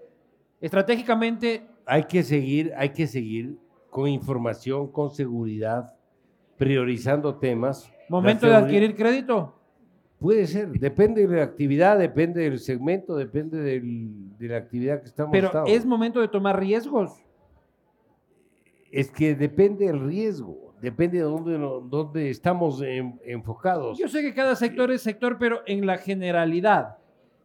[0.61, 3.57] estratégicamente, Hay que seguir, hay que seguir
[3.91, 5.93] con información, con seguridad,
[6.57, 7.91] priorizando temas.
[8.09, 9.55] momento de adquirir crédito.
[10.19, 15.09] Puede ser, depende de la actividad, depende del segmento, depende del- de la actividad que
[15.09, 15.32] estamos.
[15.32, 15.66] Pero estado.
[15.66, 17.12] es momento de tomar riesgos.
[18.91, 23.99] Es que depende del riesgo, depende de dónde, estamos en- enfocados.
[23.99, 26.97] Yo sé que cada sector es sector, pero en la generalidad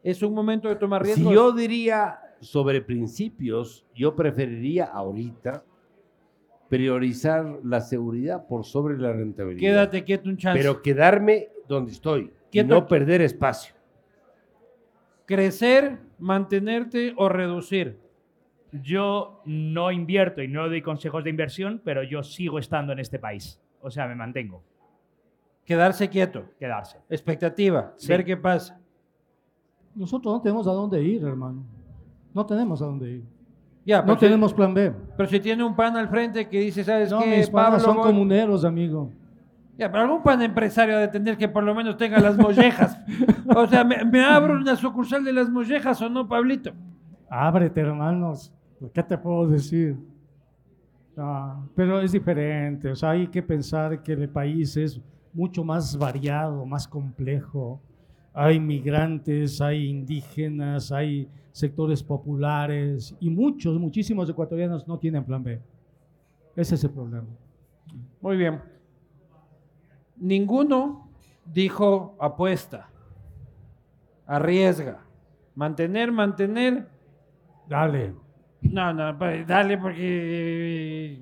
[0.03, 1.27] es un momento de tomar riesgos.
[1.27, 5.63] Si yo diría sobre principios, yo preferiría ahorita
[6.69, 9.59] priorizar la seguridad por sobre la rentabilidad.
[9.59, 10.57] Quédate quieto un chance.
[10.59, 13.73] Pero quedarme donde estoy y no perder espacio.
[15.25, 17.99] Crecer, mantenerte o reducir.
[18.71, 23.19] Yo no invierto y no doy consejos de inversión, pero yo sigo estando en este
[23.19, 23.59] país.
[23.81, 24.63] O sea, me mantengo.
[25.65, 26.45] Quedarse quieto.
[26.59, 26.97] Quedarse.
[27.09, 27.93] Expectativa.
[27.95, 28.07] Sí.
[28.07, 28.79] Ver qué pasa.
[29.95, 31.63] Nosotros no tenemos a dónde ir, hermano.
[32.33, 33.23] No tenemos a dónde ir.
[33.85, 34.93] Ya, No si, tenemos plan B.
[35.17, 37.85] pero si tiene un pan al frente que dice, ¿sabes No, qué, mis panas Pablo?
[37.85, 39.11] son voy- comuneros, amigo.
[39.79, 43.01] Ya, pero algún pan empresario ha de tener que por lo menos tenga las mollejas.
[43.55, 46.73] o sea, ¿me, me abro una sucursal de las mollejas o no, Pablito?
[47.29, 48.51] Ábrete, hermanos.
[48.93, 49.95] ¿Qué te puedo decir?
[51.15, 52.91] Ah, pero es diferente.
[52.91, 54.99] O sea, hay que pensar que el país es
[55.31, 57.79] mucho más variado, más complejo.
[58.33, 65.61] Hay migrantes, hay indígenas, hay sectores populares y muchos, muchísimos ecuatorianos no tienen plan B.
[66.53, 67.27] Ese es el problema.
[68.19, 68.59] Muy bien.
[70.19, 71.09] Ninguno
[71.45, 72.89] dijo apuesta,
[74.27, 75.01] arriesga,
[75.55, 76.87] mantener, mantener.
[77.67, 78.13] Dale.
[78.61, 81.21] No, no, pues, dale porque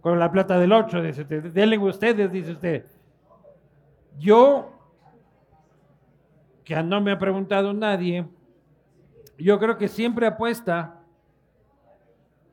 [0.00, 1.52] con la plata del 8, dice usted.
[1.52, 2.86] Denle ustedes, dice usted.
[4.18, 4.72] Yo
[6.64, 8.26] que no me ha preguntado nadie,
[9.38, 11.00] yo creo que siempre apuesta,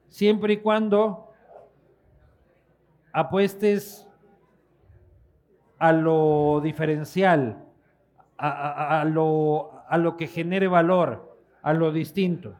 [0.07, 1.31] siempre y cuando
[3.11, 4.07] apuestes
[5.79, 7.57] a lo diferencial,
[8.37, 12.55] a, a- a lo, a lo que genere valor, a lo distinto.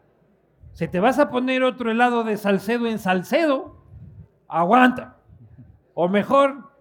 [0.73, 3.77] Si te vas a poner otro helado de Salcedo en Salcedo,
[4.48, 5.18] aguanta.
[5.94, 6.72] O mejor,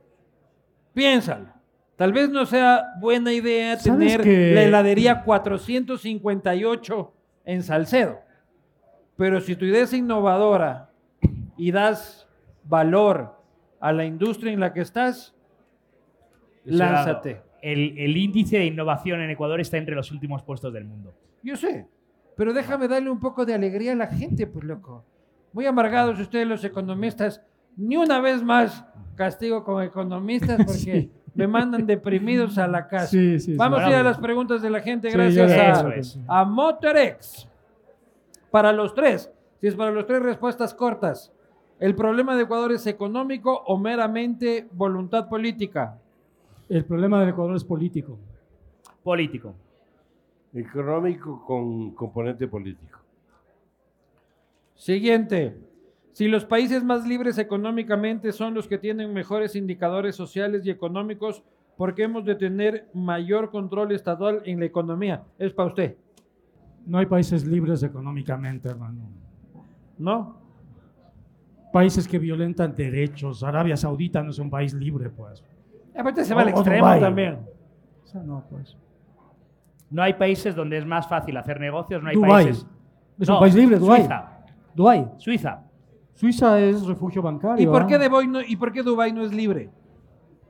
[0.94, 1.48] piénsalo.
[1.96, 7.12] Tal vez no sea buena idea ¿Sabes tener que- la heladería 458
[7.44, 8.20] en Salcedo.
[9.16, 10.90] Pero si tu idea es innovadora
[11.56, 12.26] y das
[12.64, 13.38] valor
[13.80, 15.34] a la industria en la que estás,
[16.64, 17.42] lánzate.
[17.60, 21.14] El, el índice de innovación en Ecuador está entre los últimos puestos del mundo.
[21.42, 21.86] Yo sé,
[22.36, 25.04] pero déjame darle un poco de alegría a la gente, pues loco.
[25.52, 27.42] Muy amargados ustedes los economistas.
[27.76, 28.84] Ni una vez más
[29.14, 31.10] castigo con economistas porque Sí.
[31.34, 33.06] me mandan deprimidos a la casa.
[33.06, 33.56] Sí, sí, sí.
[33.56, 36.18] Vamos a ir a las preguntas de la gente gracias a, es.
[36.26, 37.48] a Motorex.
[38.50, 39.30] Para los tres,
[39.60, 41.32] si es para los tres respuestas cortas,
[41.80, 45.98] ¿el problema de Ecuador es económico o meramente voluntad política?
[46.72, 48.18] El problema del Ecuador es político.
[49.02, 49.54] Político.
[50.54, 52.98] Económico con componente político.
[54.74, 55.54] Siguiente.
[56.12, 61.42] Si los países más libres económicamente son los que tienen mejores indicadores sociales y económicos,
[61.76, 65.24] ¿por qué hemos de tener mayor control estatal en la economía?
[65.38, 65.96] Es para usted,
[66.86, 69.10] No hay países libres económicamente, hermano.
[69.98, 70.38] ¿no?
[71.70, 73.44] Países que violentan derechos.
[73.44, 75.44] Arabia Saudita no es un país libre, pues.
[75.98, 77.38] Aparte se va al extremo también.
[78.04, 78.76] O sea, no, pues.
[79.90, 82.44] No hay países donde es más fácil hacer negocios, no hay Dubái.
[82.46, 82.66] países.
[83.18, 84.00] Es No, un país libre, Dubái.
[84.00, 84.24] Suiza.
[84.74, 85.08] Dubái.
[85.18, 85.60] Suiza.
[86.14, 87.62] Suiza es refugio bancario.
[87.62, 87.98] ¿Y por qué.
[87.98, 89.70] Dubái no, y por qué Dubái no es libre?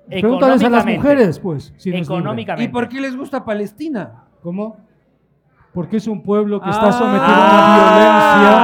[0.09, 1.73] Pregúntales a las mujeres, pues.
[1.77, 2.19] si no es libre.
[2.19, 2.71] Económicamente.
[2.71, 4.25] ¿Y por qué les gusta Palestina?
[4.43, 4.77] ¿Cómo?
[5.73, 6.93] Porque es un pueblo que está Ah.
[6.93, 8.59] sometido a una violencia,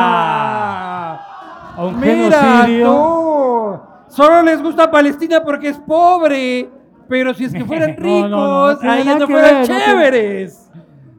[1.76, 2.86] a un Mira genocidio.
[2.86, 2.92] tú,
[4.08, 6.68] solo les gusta Palestina porque es pobre,
[7.08, 10.64] pero si es que fueran ricos, no, no, no ahí no fueran chéveres.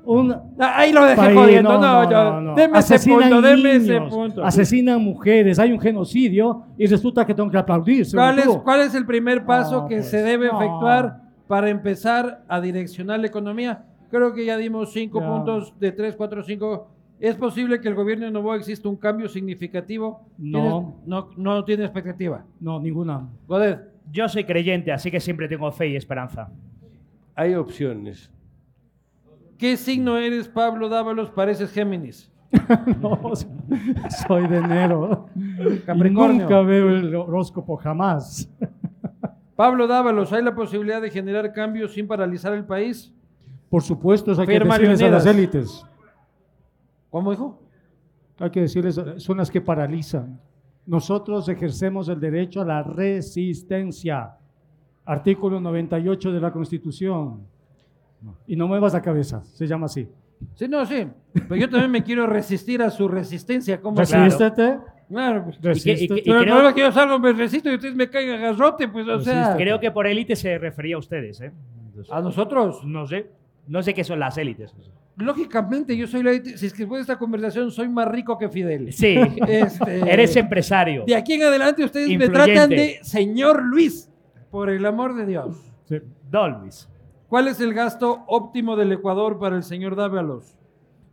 [0.06, 4.44] Un Ah, Ahí lo dejé país- jodiendo, no, yo- deme ese punto, deme ese punto.
[4.44, 8.06] Asesinan mujeres, hay un genocidio y resulta que tengo que aplaudir.
[8.07, 8.64] según ¿Cuál es, tú.
[8.64, 11.18] cuál es el primer paso que pues, se debe efectuar
[11.48, 13.84] para empezar a direccionar la economía?
[14.10, 16.88] Creo que ya dimos cinco puntos de tres, cuatro, cinco.
[17.19, 20.25] ¿Es posible que el gobierno de Novoa exista un cambio significativo?
[20.37, 20.95] No.
[21.05, 22.45] ¿Tienes- no, no tiene expectativa.
[22.59, 23.27] No, ninguna.
[23.47, 23.81] Godet.
[24.11, 26.49] Yo soy creyente, así que siempre tengo fe y esperanza.
[27.35, 28.31] Hay opciones.
[29.57, 31.29] ¿Qué signo eres, Pablo Dávalos?
[31.29, 32.31] Pareces Géminis.
[33.01, 33.19] No,
[34.27, 35.27] soy de enero.
[35.85, 36.35] Capricornio.
[36.35, 38.49] Y nunca veo el horóscopo, jamás.
[39.55, 43.13] Pablo Dávalos, ¿hay la posibilidad de generar cambios sin paralizar el país?
[43.69, 45.85] Por supuesto, hay que a las élites.
[47.10, 47.61] ¿Cómo dijo?
[48.40, 50.40] Hay que decirles, son las que paralizan.
[50.86, 54.31] Nosotros ejercemos el derecho a la resistencia.
[55.06, 57.41] Artículo 98 de la Constitución.
[58.48, 60.07] Y no muevas la cabeza, se llama así.
[60.56, 61.07] Sí, no, sí.
[61.34, 63.81] Pero yo también me quiero resistir a su resistencia.
[63.81, 64.23] ¿Cómo Claro.
[64.23, 64.80] Resístete.
[65.10, 65.57] Claro, pues.
[65.57, 67.76] Y que- y que- Pero el creo- problema es que yo salgo, me resisto y
[67.76, 69.34] ustedes me caen a garrote, pues, o sea.
[69.48, 69.64] Resiste.
[69.64, 71.52] Creo que por élite se refería a ustedes, ¿eh?
[72.11, 72.86] A nosotros.
[72.86, 73.30] No sé.
[73.68, 74.73] No sé qué son las élites.
[75.19, 76.31] Lógicamente, yo soy la.
[76.31, 78.93] Si es que después de esta conversación soy más rico que Fidel.
[78.93, 79.17] Sí.
[79.47, 81.03] Este, Eres empresario.
[81.05, 84.09] De aquí en adelante ustedes me tratan de señor Luis,
[84.49, 85.57] por el amor de Dios.
[85.89, 85.97] Sí.
[86.31, 86.87] Don Luis.
[87.27, 90.57] ¿Cuál es el gasto óptimo del Ecuador para el señor Dávalos?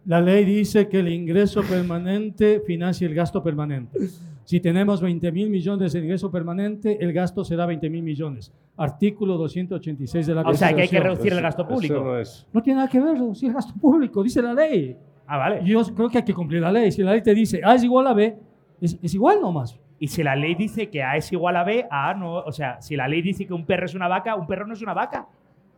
[0.05, 3.99] La ley dice que el ingreso permanente financia el gasto permanente.
[4.47, 8.53] Si tenemos 20 mil millones de ingreso permanente, el gasto será 20 mil millones.
[8.77, 11.03] Artículo 286 de la O sea, que hay que Constitución.
[11.03, 11.95] reducir el gasto eso público.
[12.01, 12.47] no es.
[12.53, 14.97] No tiene nada que ver reducir el gasto público, dice la ley.
[15.27, 15.63] Ah, vale.
[15.65, 16.93] Yo creo que hay que cumplir la ley.
[16.93, 18.39] Si la ley te dice A es igual a B,
[18.81, 19.77] es, es igual nomás.
[19.99, 22.35] Y si la ley dice que A es igual a B, A no.
[22.37, 24.75] O sea, si la ley dice que un perro es una vaca, un perro no
[24.75, 25.27] es una vaca.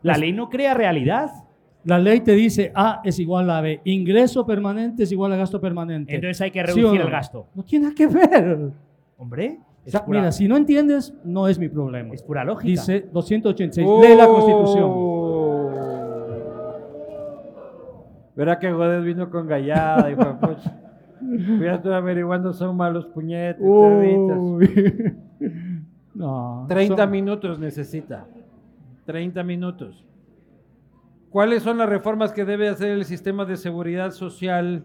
[0.02, 1.30] La ley no crea realidad.
[1.84, 3.80] La ley te dice A es igual a B.
[3.84, 6.14] Ingreso permanente es igual a gasto permanente.
[6.14, 7.06] Entonces hay que ¿Sí o reducir no?
[7.06, 7.46] el gasto.
[7.54, 8.70] No tiene nada que ver.
[9.16, 12.12] Hombre, O es sea, pura, mira, si no entiendes, no es mi problema.
[12.14, 12.68] es pura lógica.
[12.68, 14.84] Dice 286 de la Constitución.
[14.86, 15.70] Oh.
[18.36, 20.76] Verá que Godet vino con gallada y papucha.
[21.60, 23.60] Ya estoy averiguando, son malos puñetes.
[26.14, 28.26] No, 30 son- minutos necesita.
[29.06, 30.04] 30 minutos.
[31.30, 34.84] ¿Cuáles son las reformas que debe hacer el sistema de seguridad social,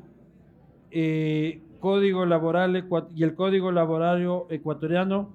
[0.92, 5.30] eh, código laboral y el código laborario ecuatoriano?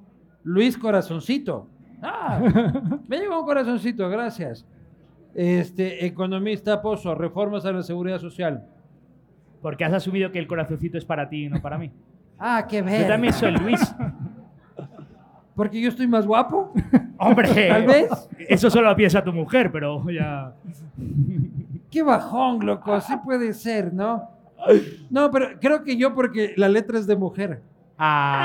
[0.45, 1.69] Luis Corazoncito.
[2.03, 2.41] Ah,
[3.09, 4.67] me llegó un corazoncito, gracias.
[5.35, 8.67] Este, economista Pozo, reformas a la seguridad social.
[9.63, 11.91] Porque has asumido que el corazoncito es para ti y no para mí.
[12.39, 13.09] Ah, qué Yo ver.
[13.09, 13.95] también soy Luis.
[15.59, 16.73] Porque yo estoy más guapo.
[17.19, 18.09] Hombre, Tal vez.
[18.49, 20.55] eso solo lo piensa tu mujer, pero ya.
[21.91, 22.95] Qué bajón, loco.
[22.95, 24.31] Así puede ser, ¿no?
[25.11, 27.61] No, pero creo que yo porque la letra es de mujer.
[27.99, 28.45] Ah.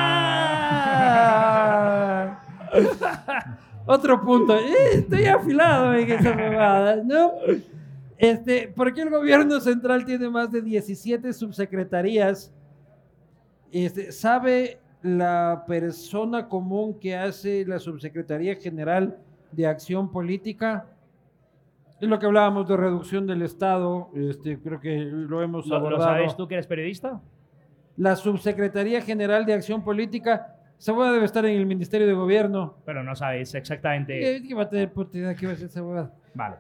[2.72, 3.58] Ah.
[3.86, 4.58] Otro punto.
[4.58, 7.34] Eh, estoy afilado en esas huevadas, ¿no?
[8.18, 12.52] Este, ¿Por qué el gobierno central tiene más de 17 subsecretarías?
[13.72, 19.18] Este, ¿Sabe la persona común que hace la Subsecretaría General
[19.52, 20.88] de Acción Política?
[22.02, 25.88] Es lo que hablábamos de reducción del Estado, este, creo que lo hemos ¿Lo, lo
[25.88, 26.04] abordado.
[26.04, 27.22] sabes tú que eres periodista?
[27.98, 30.56] La Subsecretaría General de Acción Política,
[30.88, 32.76] hueá debe estar en el Ministerio de Gobierno.
[32.86, 34.20] Pero no sabéis exactamente.
[34.20, 36.12] ¿Qué, qué va a tener idea qué va a ser hueá?
[36.34, 36.56] Vale.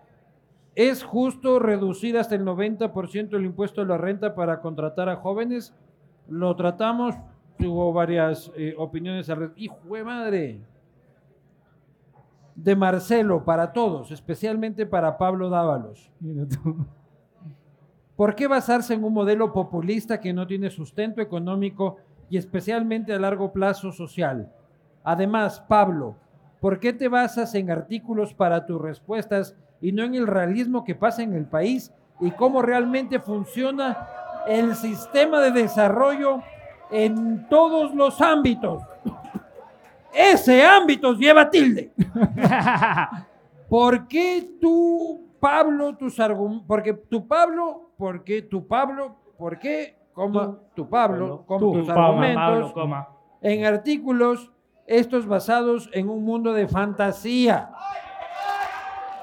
[0.76, 5.74] ¿Es justo reducir hasta el 90% el impuesto a la renta para contratar a jóvenes?
[6.28, 7.16] Lo tratamos,
[7.60, 9.54] hubo varias eh, opiniones al.
[9.56, 10.62] ¡Hijo de madre!
[12.56, 16.12] De Marcelo, para todos, especialmente para Pablo Dávalos.
[18.16, 21.98] ¿Por qué basarse en un modelo populista que no tiene sustento económico
[22.30, 24.52] y especialmente a largo plazo social?
[25.04, 26.16] Además, Pablo,
[26.62, 30.94] ¿por qué te basas en artículos para tus respuestas y no en el realismo que
[30.94, 34.08] pasa en el país y cómo realmente funciona
[34.48, 36.42] el sistema de desarrollo
[36.94, 38.84] en todos los ámbitos?
[40.14, 41.92] Ese ámbito lleva tilde.
[43.68, 46.66] ¿Por qué tú, Pablo, tus argumentos?
[46.68, 49.16] Porque tu Pablo, ¿por qué tu Pablo?
[49.38, 53.08] ¿Por qué, coma, tu Pablo, tus argumentos Pablo, coma.
[53.42, 54.52] en artículos,
[54.86, 57.72] estos basados en un mundo de fantasía?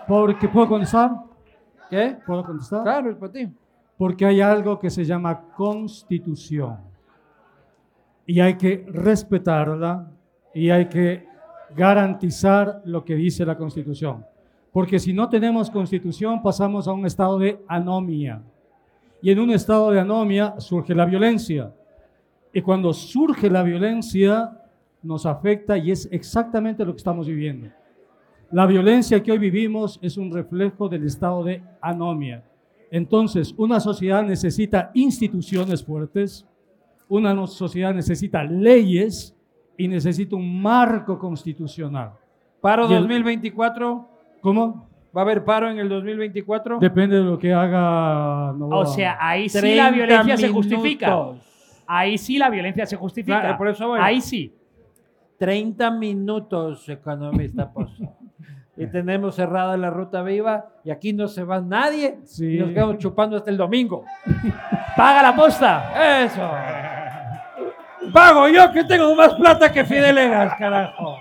[0.09, 1.13] Porque puedo contestar,
[1.89, 2.19] ¿Qué?
[2.27, 2.83] puedo contestar.
[2.83, 3.49] Claro, es para ti.
[3.97, 6.90] Porque hay algo que se llama constitución.
[8.31, 10.09] Y hay que respetarla
[10.55, 11.27] y hay que
[11.74, 14.24] garantizar lo que dice la constitución.
[14.70, 18.40] Porque si no tenemos constitución pasamos a un estado de anomia.
[19.20, 21.74] Y en un estado de anomia surge la violencia.
[22.52, 24.57] Y cuando surge la violencia
[25.02, 27.66] nos afecta y es exactamente lo que estamos viviendo.
[28.52, 32.44] La violencia que hoy vivimos es un reflejo del estado de anomia.
[32.93, 36.47] Entonces, una sociedad necesita instituciones fuertes,
[37.11, 39.37] una sociedad necesita leyes
[39.77, 42.12] y necesita un marco constitucional.
[42.61, 44.09] Paro Y el- 2024.
[44.41, 44.89] ¿Cómo?
[45.15, 46.78] ¿Va a haber paro en el 2024?
[46.78, 48.78] Depende de lo que haga Novoa.
[48.78, 51.07] O sea, ahí sí 30 la violencia se justifica.
[51.09, 51.82] minutos.
[51.87, 53.41] Ahí sí la violencia se justifica.
[53.41, 53.99] Claro, por eso voy.
[54.01, 54.55] Ahí sí.
[55.39, 58.15] 30 minutos, economista Pozo.
[58.77, 62.19] Y tenemos cerrada la ruta viva y aquí no se va nadie.
[62.24, 62.55] Sí.
[62.55, 64.05] Y nos quedamos chupando hasta el domingo.
[64.97, 66.23] ¡Paga la posta!
[66.24, 66.49] Eso.
[68.13, 71.17] Pago yo que tengo más plata que Fidel Egas, carajo.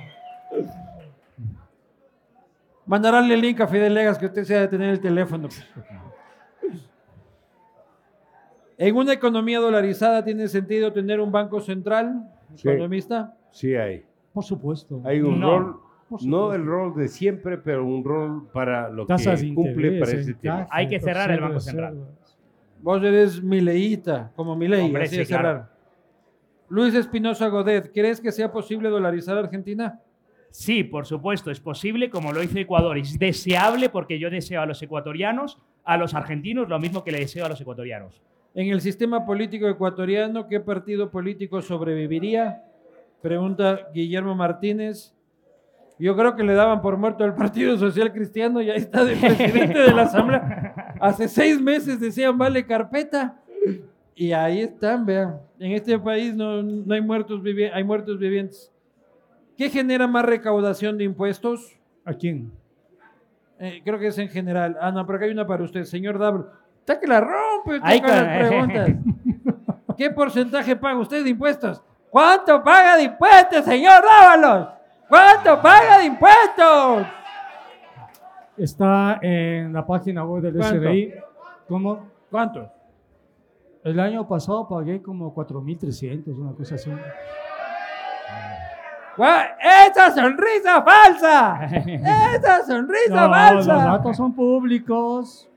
[2.85, 5.47] Mandarle el link a Fidel Egas que usted se ha de tener el teléfono.
[8.77, 12.23] En una economía dolarizada tiene sentido tener un banco central,
[12.55, 12.69] Sí.
[12.69, 13.35] economista.
[13.51, 14.05] Sí hay.
[14.33, 15.01] Por supuesto.
[15.03, 15.59] Hay un No.
[15.59, 15.75] rol,
[16.21, 20.21] no el rol de siempre, pero un rol para lo Tasas que cumple interés, para
[20.21, 20.55] ese tema.
[20.61, 21.59] encaje, Hay que cerrar el Banco.
[21.59, 21.97] Central.
[22.81, 25.67] Vos eres mileíta, como Milei, Hombre, así claro.
[26.69, 29.99] Luis Espinosa Godet, ¿crees que sea posible dolarizar Argentina?
[30.51, 32.97] Sí, por supuesto, es posible, como lo hizo Ecuador.
[32.97, 37.19] Es deseable porque yo deseo a los ecuatorianos, a los argentinos, lo mismo que le
[37.19, 38.21] deseo a los ecuatorianos.
[38.55, 42.63] En el sistema político ecuatoriano, ¿qué partido político sobreviviría?
[43.21, 45.13] Pregunta Guillermo Martínez.
[45.99, 49.15] Yo creo que le daban por muerto al Partido Social Cristiano y ahí está de
[49.15, 50.95] presidente de la Asamblea.
[51.01, 53.39] Hace seis meses decían vale carpeta.
[54.21, 55.39] Y ahí están, vean.
[55.59, 58.69] En este país no, no hay, muertos vivi- hay muertos vivientes.
[59.57, 61.77] ¿Qué genera más recaudación de impuestos?
[62.03, 62.51] ¿A quién?
[63.59, 64.77] Eh, creo que es en general.
[64.81, 66.51] Ah, no, pero acá hay una para usted, señor Dablo.
[66.79, 68.89] Está que la rompe Ay, con las preguntas.
[69.97, 71.81] ¿Qué porcentaje paga usted de impuestos?
[72.09, 74.67] ¿Cuánto paga de impuestos, señor Dávalos?
[75.07, 77.07] ¿Cuánto paga de impuestos?
[78.57, 80.75] Está en la página web del ¿Cuánto?
[80.81, 81.13] SRI.
[81.69, 82.07] ¿Cómo?
[82.29, 82.69] ¿Cuánto?
[83.83, 86.91] El año pasado pagué como 4.300, una cosa así.
[89.17, 91.65] ¡Esa sonrisa falsa!
[92.35, 93.73] ¡Esa sonrisa No, los falsa!
[93.75, 95.49] datos son públicos.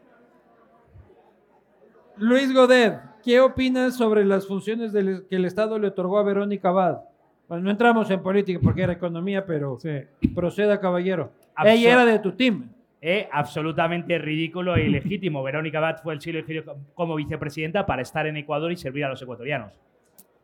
[2.16, 6.68] Luis Godet, ¿qué opinas sobre las funciones del- que el Estado le otorgó a Verónica
[6.70, 7.00] Abad?
[7.48, 9.90] Bueno, no entramos en política porque era economía, pero Sí.
[10.34, 11.30] proceda, caballero.
[11.54, 12.68] Absor- Ella era de tu team.
[13.04, 15.42] Eh, absolutamente ridículo e ilegítimo.
[15.42, 19.08] Verónica Bat fue el Chile elegido como vicepresidenta para estar en Ecuador y servir a
[19.08, 19.72] los ecuatorianos.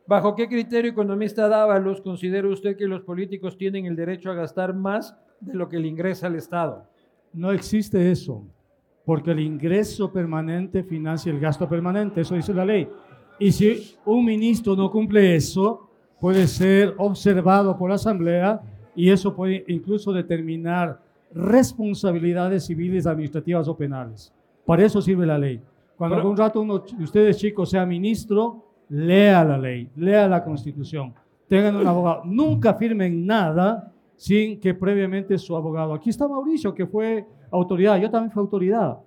[0.05, 4.73] ¿Bajo qué criterio economista Dávalos considera usted que los políticos tienen el derecho a gastar
[4.73, 6.85] más de lo que le ingresa al Estado?
[7.31, 8.43] No existe eso,
[9.05, 12.89] porque el ingreso permanente financia el gasto permanente, eso dice la ley.
[13.37, 18.59] Y si un ministro no cumple eso, puede ser observado por la Asamblea
[18.95, 20.99] y eso puede incluso determinar
[21.33, 24.33] responsabilidades civiles, administrativas o penales.
[24.65, 25.61] Para eso sirve la ley.
[25.97, 30.43] Cuando Pero- algún rato uno de ustedes chicos sea ministro, lea la ley, lea la
[30.43, 31.13] constitución,
[31.47, 32.21] tengan un abogado.
[32.25, 35.93] Nunca firmen nada sin que previamente su abogado.
[35.93, 38.99] Aquí está Mauricio, que fue autoridad, yo también fui autoridad.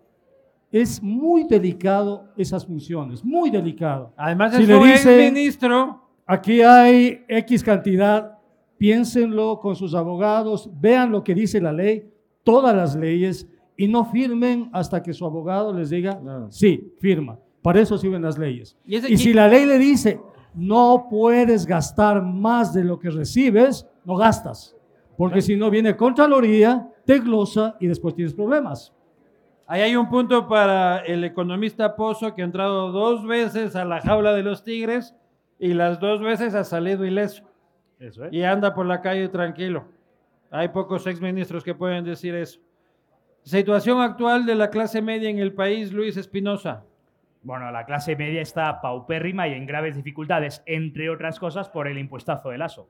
[0.70, 4.12] Es muy delicado esas funciones, muy delicado.
[4.16, 6.00] Además, Si le dice- ministro.
[6.26, 8.38] Aquí hay X cantidad,
[8.78, 12.08] piénsenlo con sus abogados, vean lo que dice la ley,
[12.44, 16.50] todas las leyes, y no firmen hasta que su abogado les diga, No.
[16.50, 17.38] sí, firma.
[17.62, 18.76] Para eso sirven las leyes.
[18.84, 20.20] Y si la ley le dice,
[20.54, 24.76] no puedes gastar más de lo que recibes, no gastas.
[25.16, 28.92] Porque si no viene Contraloría, te glosa y después tienes problemas.
[29.66, 34.00] Ahí hay un punto para el economista Pozo que ha entrado dos veces a la
[34.00, 35.14] jaula de los tigres
[35.58, 37.44] y las dos veces ha salido ileso
[38.00, 38.32] Eso es.
[38.32, 39.84] y anda por la calle tranquilo.
[40.52, 42.60] Hay pocos exministros que pueden decir eso.
[43.42, 46.84] Situación actual de la clase media en el país, Luis Espinosa.
[47.42, 51.98] Bueno, la clase media está paupérrima y en graves dificultades, entre otras cosas por el
[51.98, 52.88] impuestazo del ASO.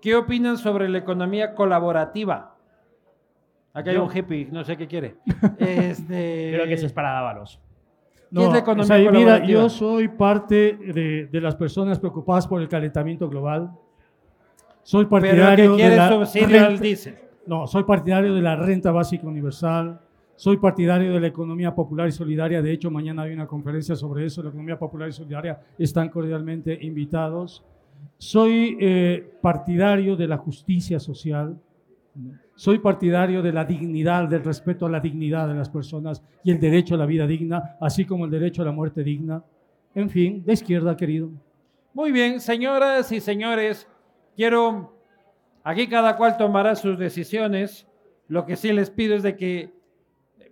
[0.00, 2.54] ¿Qué opinan sobre la economía colaborativa?
[3.72, 5.16] Aquí hay Yo- un hippie, no sé qué quiere.
[5.58, 7.60] Este, Creo que eso es para Dávalos.
[8.32, 12.46] ¿Qué es la economía o sea, mira, yo soy parte de, de las personas preocupadas
[12.46, 13.72] por el calentamiento global.
[14.90, 17.14] Soy Pero partidario que de la subsidio al renta- diésel.
[17.46, 20.00] No, soy partidario de la renta básica universal.
[20.34, 22.60] Soy partidario de la economía popular y solidaria.
[22.60, 24.42] De hecho, mañana hay una conferencia sobre eso.
[24.42, 27.64] La economía popular y solidaria están cordialmente invitados.
[28.18, 31.56] Soy eh, partidario de la justicia social.
[32.56, 36.58] Soy partidario de la dignidad, del respeto a la dignidad de las personas y el
[36.58, 39.44] derecho a la vida digna, así como el derecho a la muerte digna.
[39.94, 41.30] En fin, de izquierda, querido.
[41.94, 43.86] Muy bien, señoras y señores,
[44.40, 44.94] quiero,
[45.62, 47.86] aquí cada cual tomará sus decisiones.
[48.26, 49.74] Lo que sí les pido es de que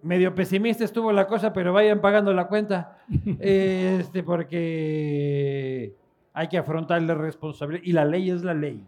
[0.03, 2.99] medio pesimista estuvo la cosa, pero vayan pagando la cuenta,
[3.41, 5.95] este, porque
[6.35, 8.87] hay que afrontar la responsabilidad y la ley es la ley.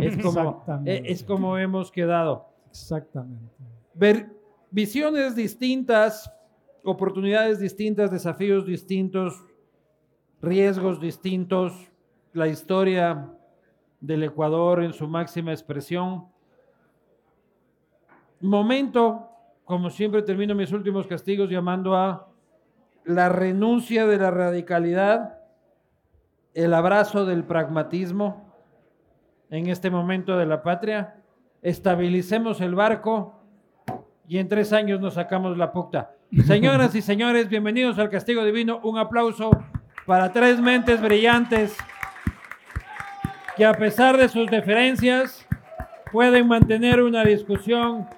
[0.00, 2.48] Es como, es como hemos quedado.
[2.68, 3.54] Exactamente.
[3.94, 4.26] Ver
[4.72, 6.32] visiones distintas,
[6.82, 9.40] oportunidades distintas, desafíos distintos,
[10.40, 11.92] riesgos distintos,
[12.32, 13.36] la historia
[14.02, 16.26] del Ecuador en su máxima expresión.
[18.40, 19.28] Momento,
[19.64, 22.28] como siempre termino mis últimos castigos llamando a
[23.04, 25.38] la renuncia de la radicalidad,
[26.52, 28.52] el abrazo del pragmatismo
[29.50, 31.14] en este momento de la patria,
[31.62, 33.40] estabilicemos el barco
[34.26, 36.16] y en tres años nos sacamos la puta.
[36.46, 38.80] Señoras y señores, bienvenidos al Castigo Divino.
[38.82, 39.50] Un aplauso
[40.06, 41.76] para tres mentes brillantes
[43.62, 45.46] que a pesar de sus diferencias
[46.10, 48.08] pueden mantener una discusión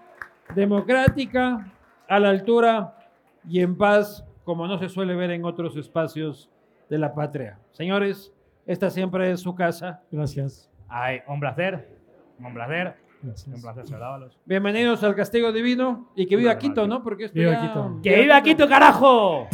[0.55, 1.71] democrática
[2.09, 2.97] a la altura
[3.47, 6.49] y en paz como no se suele ver en otros espacios
[6.89, 7.59] de la patria.
[7.73, 8.33] Señores,
[8.65, 10.01] esta siempre es su casa.
[10.11, 10.71] Gracias.
[10.89, 11.91] Ay, un placer.
[12.39, 12.95] Un placer.
[13.21, 13.55] Gracias.
[13.55, 14.31] Un placer.
[14.47, 16.87] Bienvenidos al Castigo Divino y que viva Quito.
[16.87, 17.03] ¿no?
[17.03, 18.01] Porque esto Viva ya- Quito.
[18.03, 19.47] ¡Que viva Quito, carajo!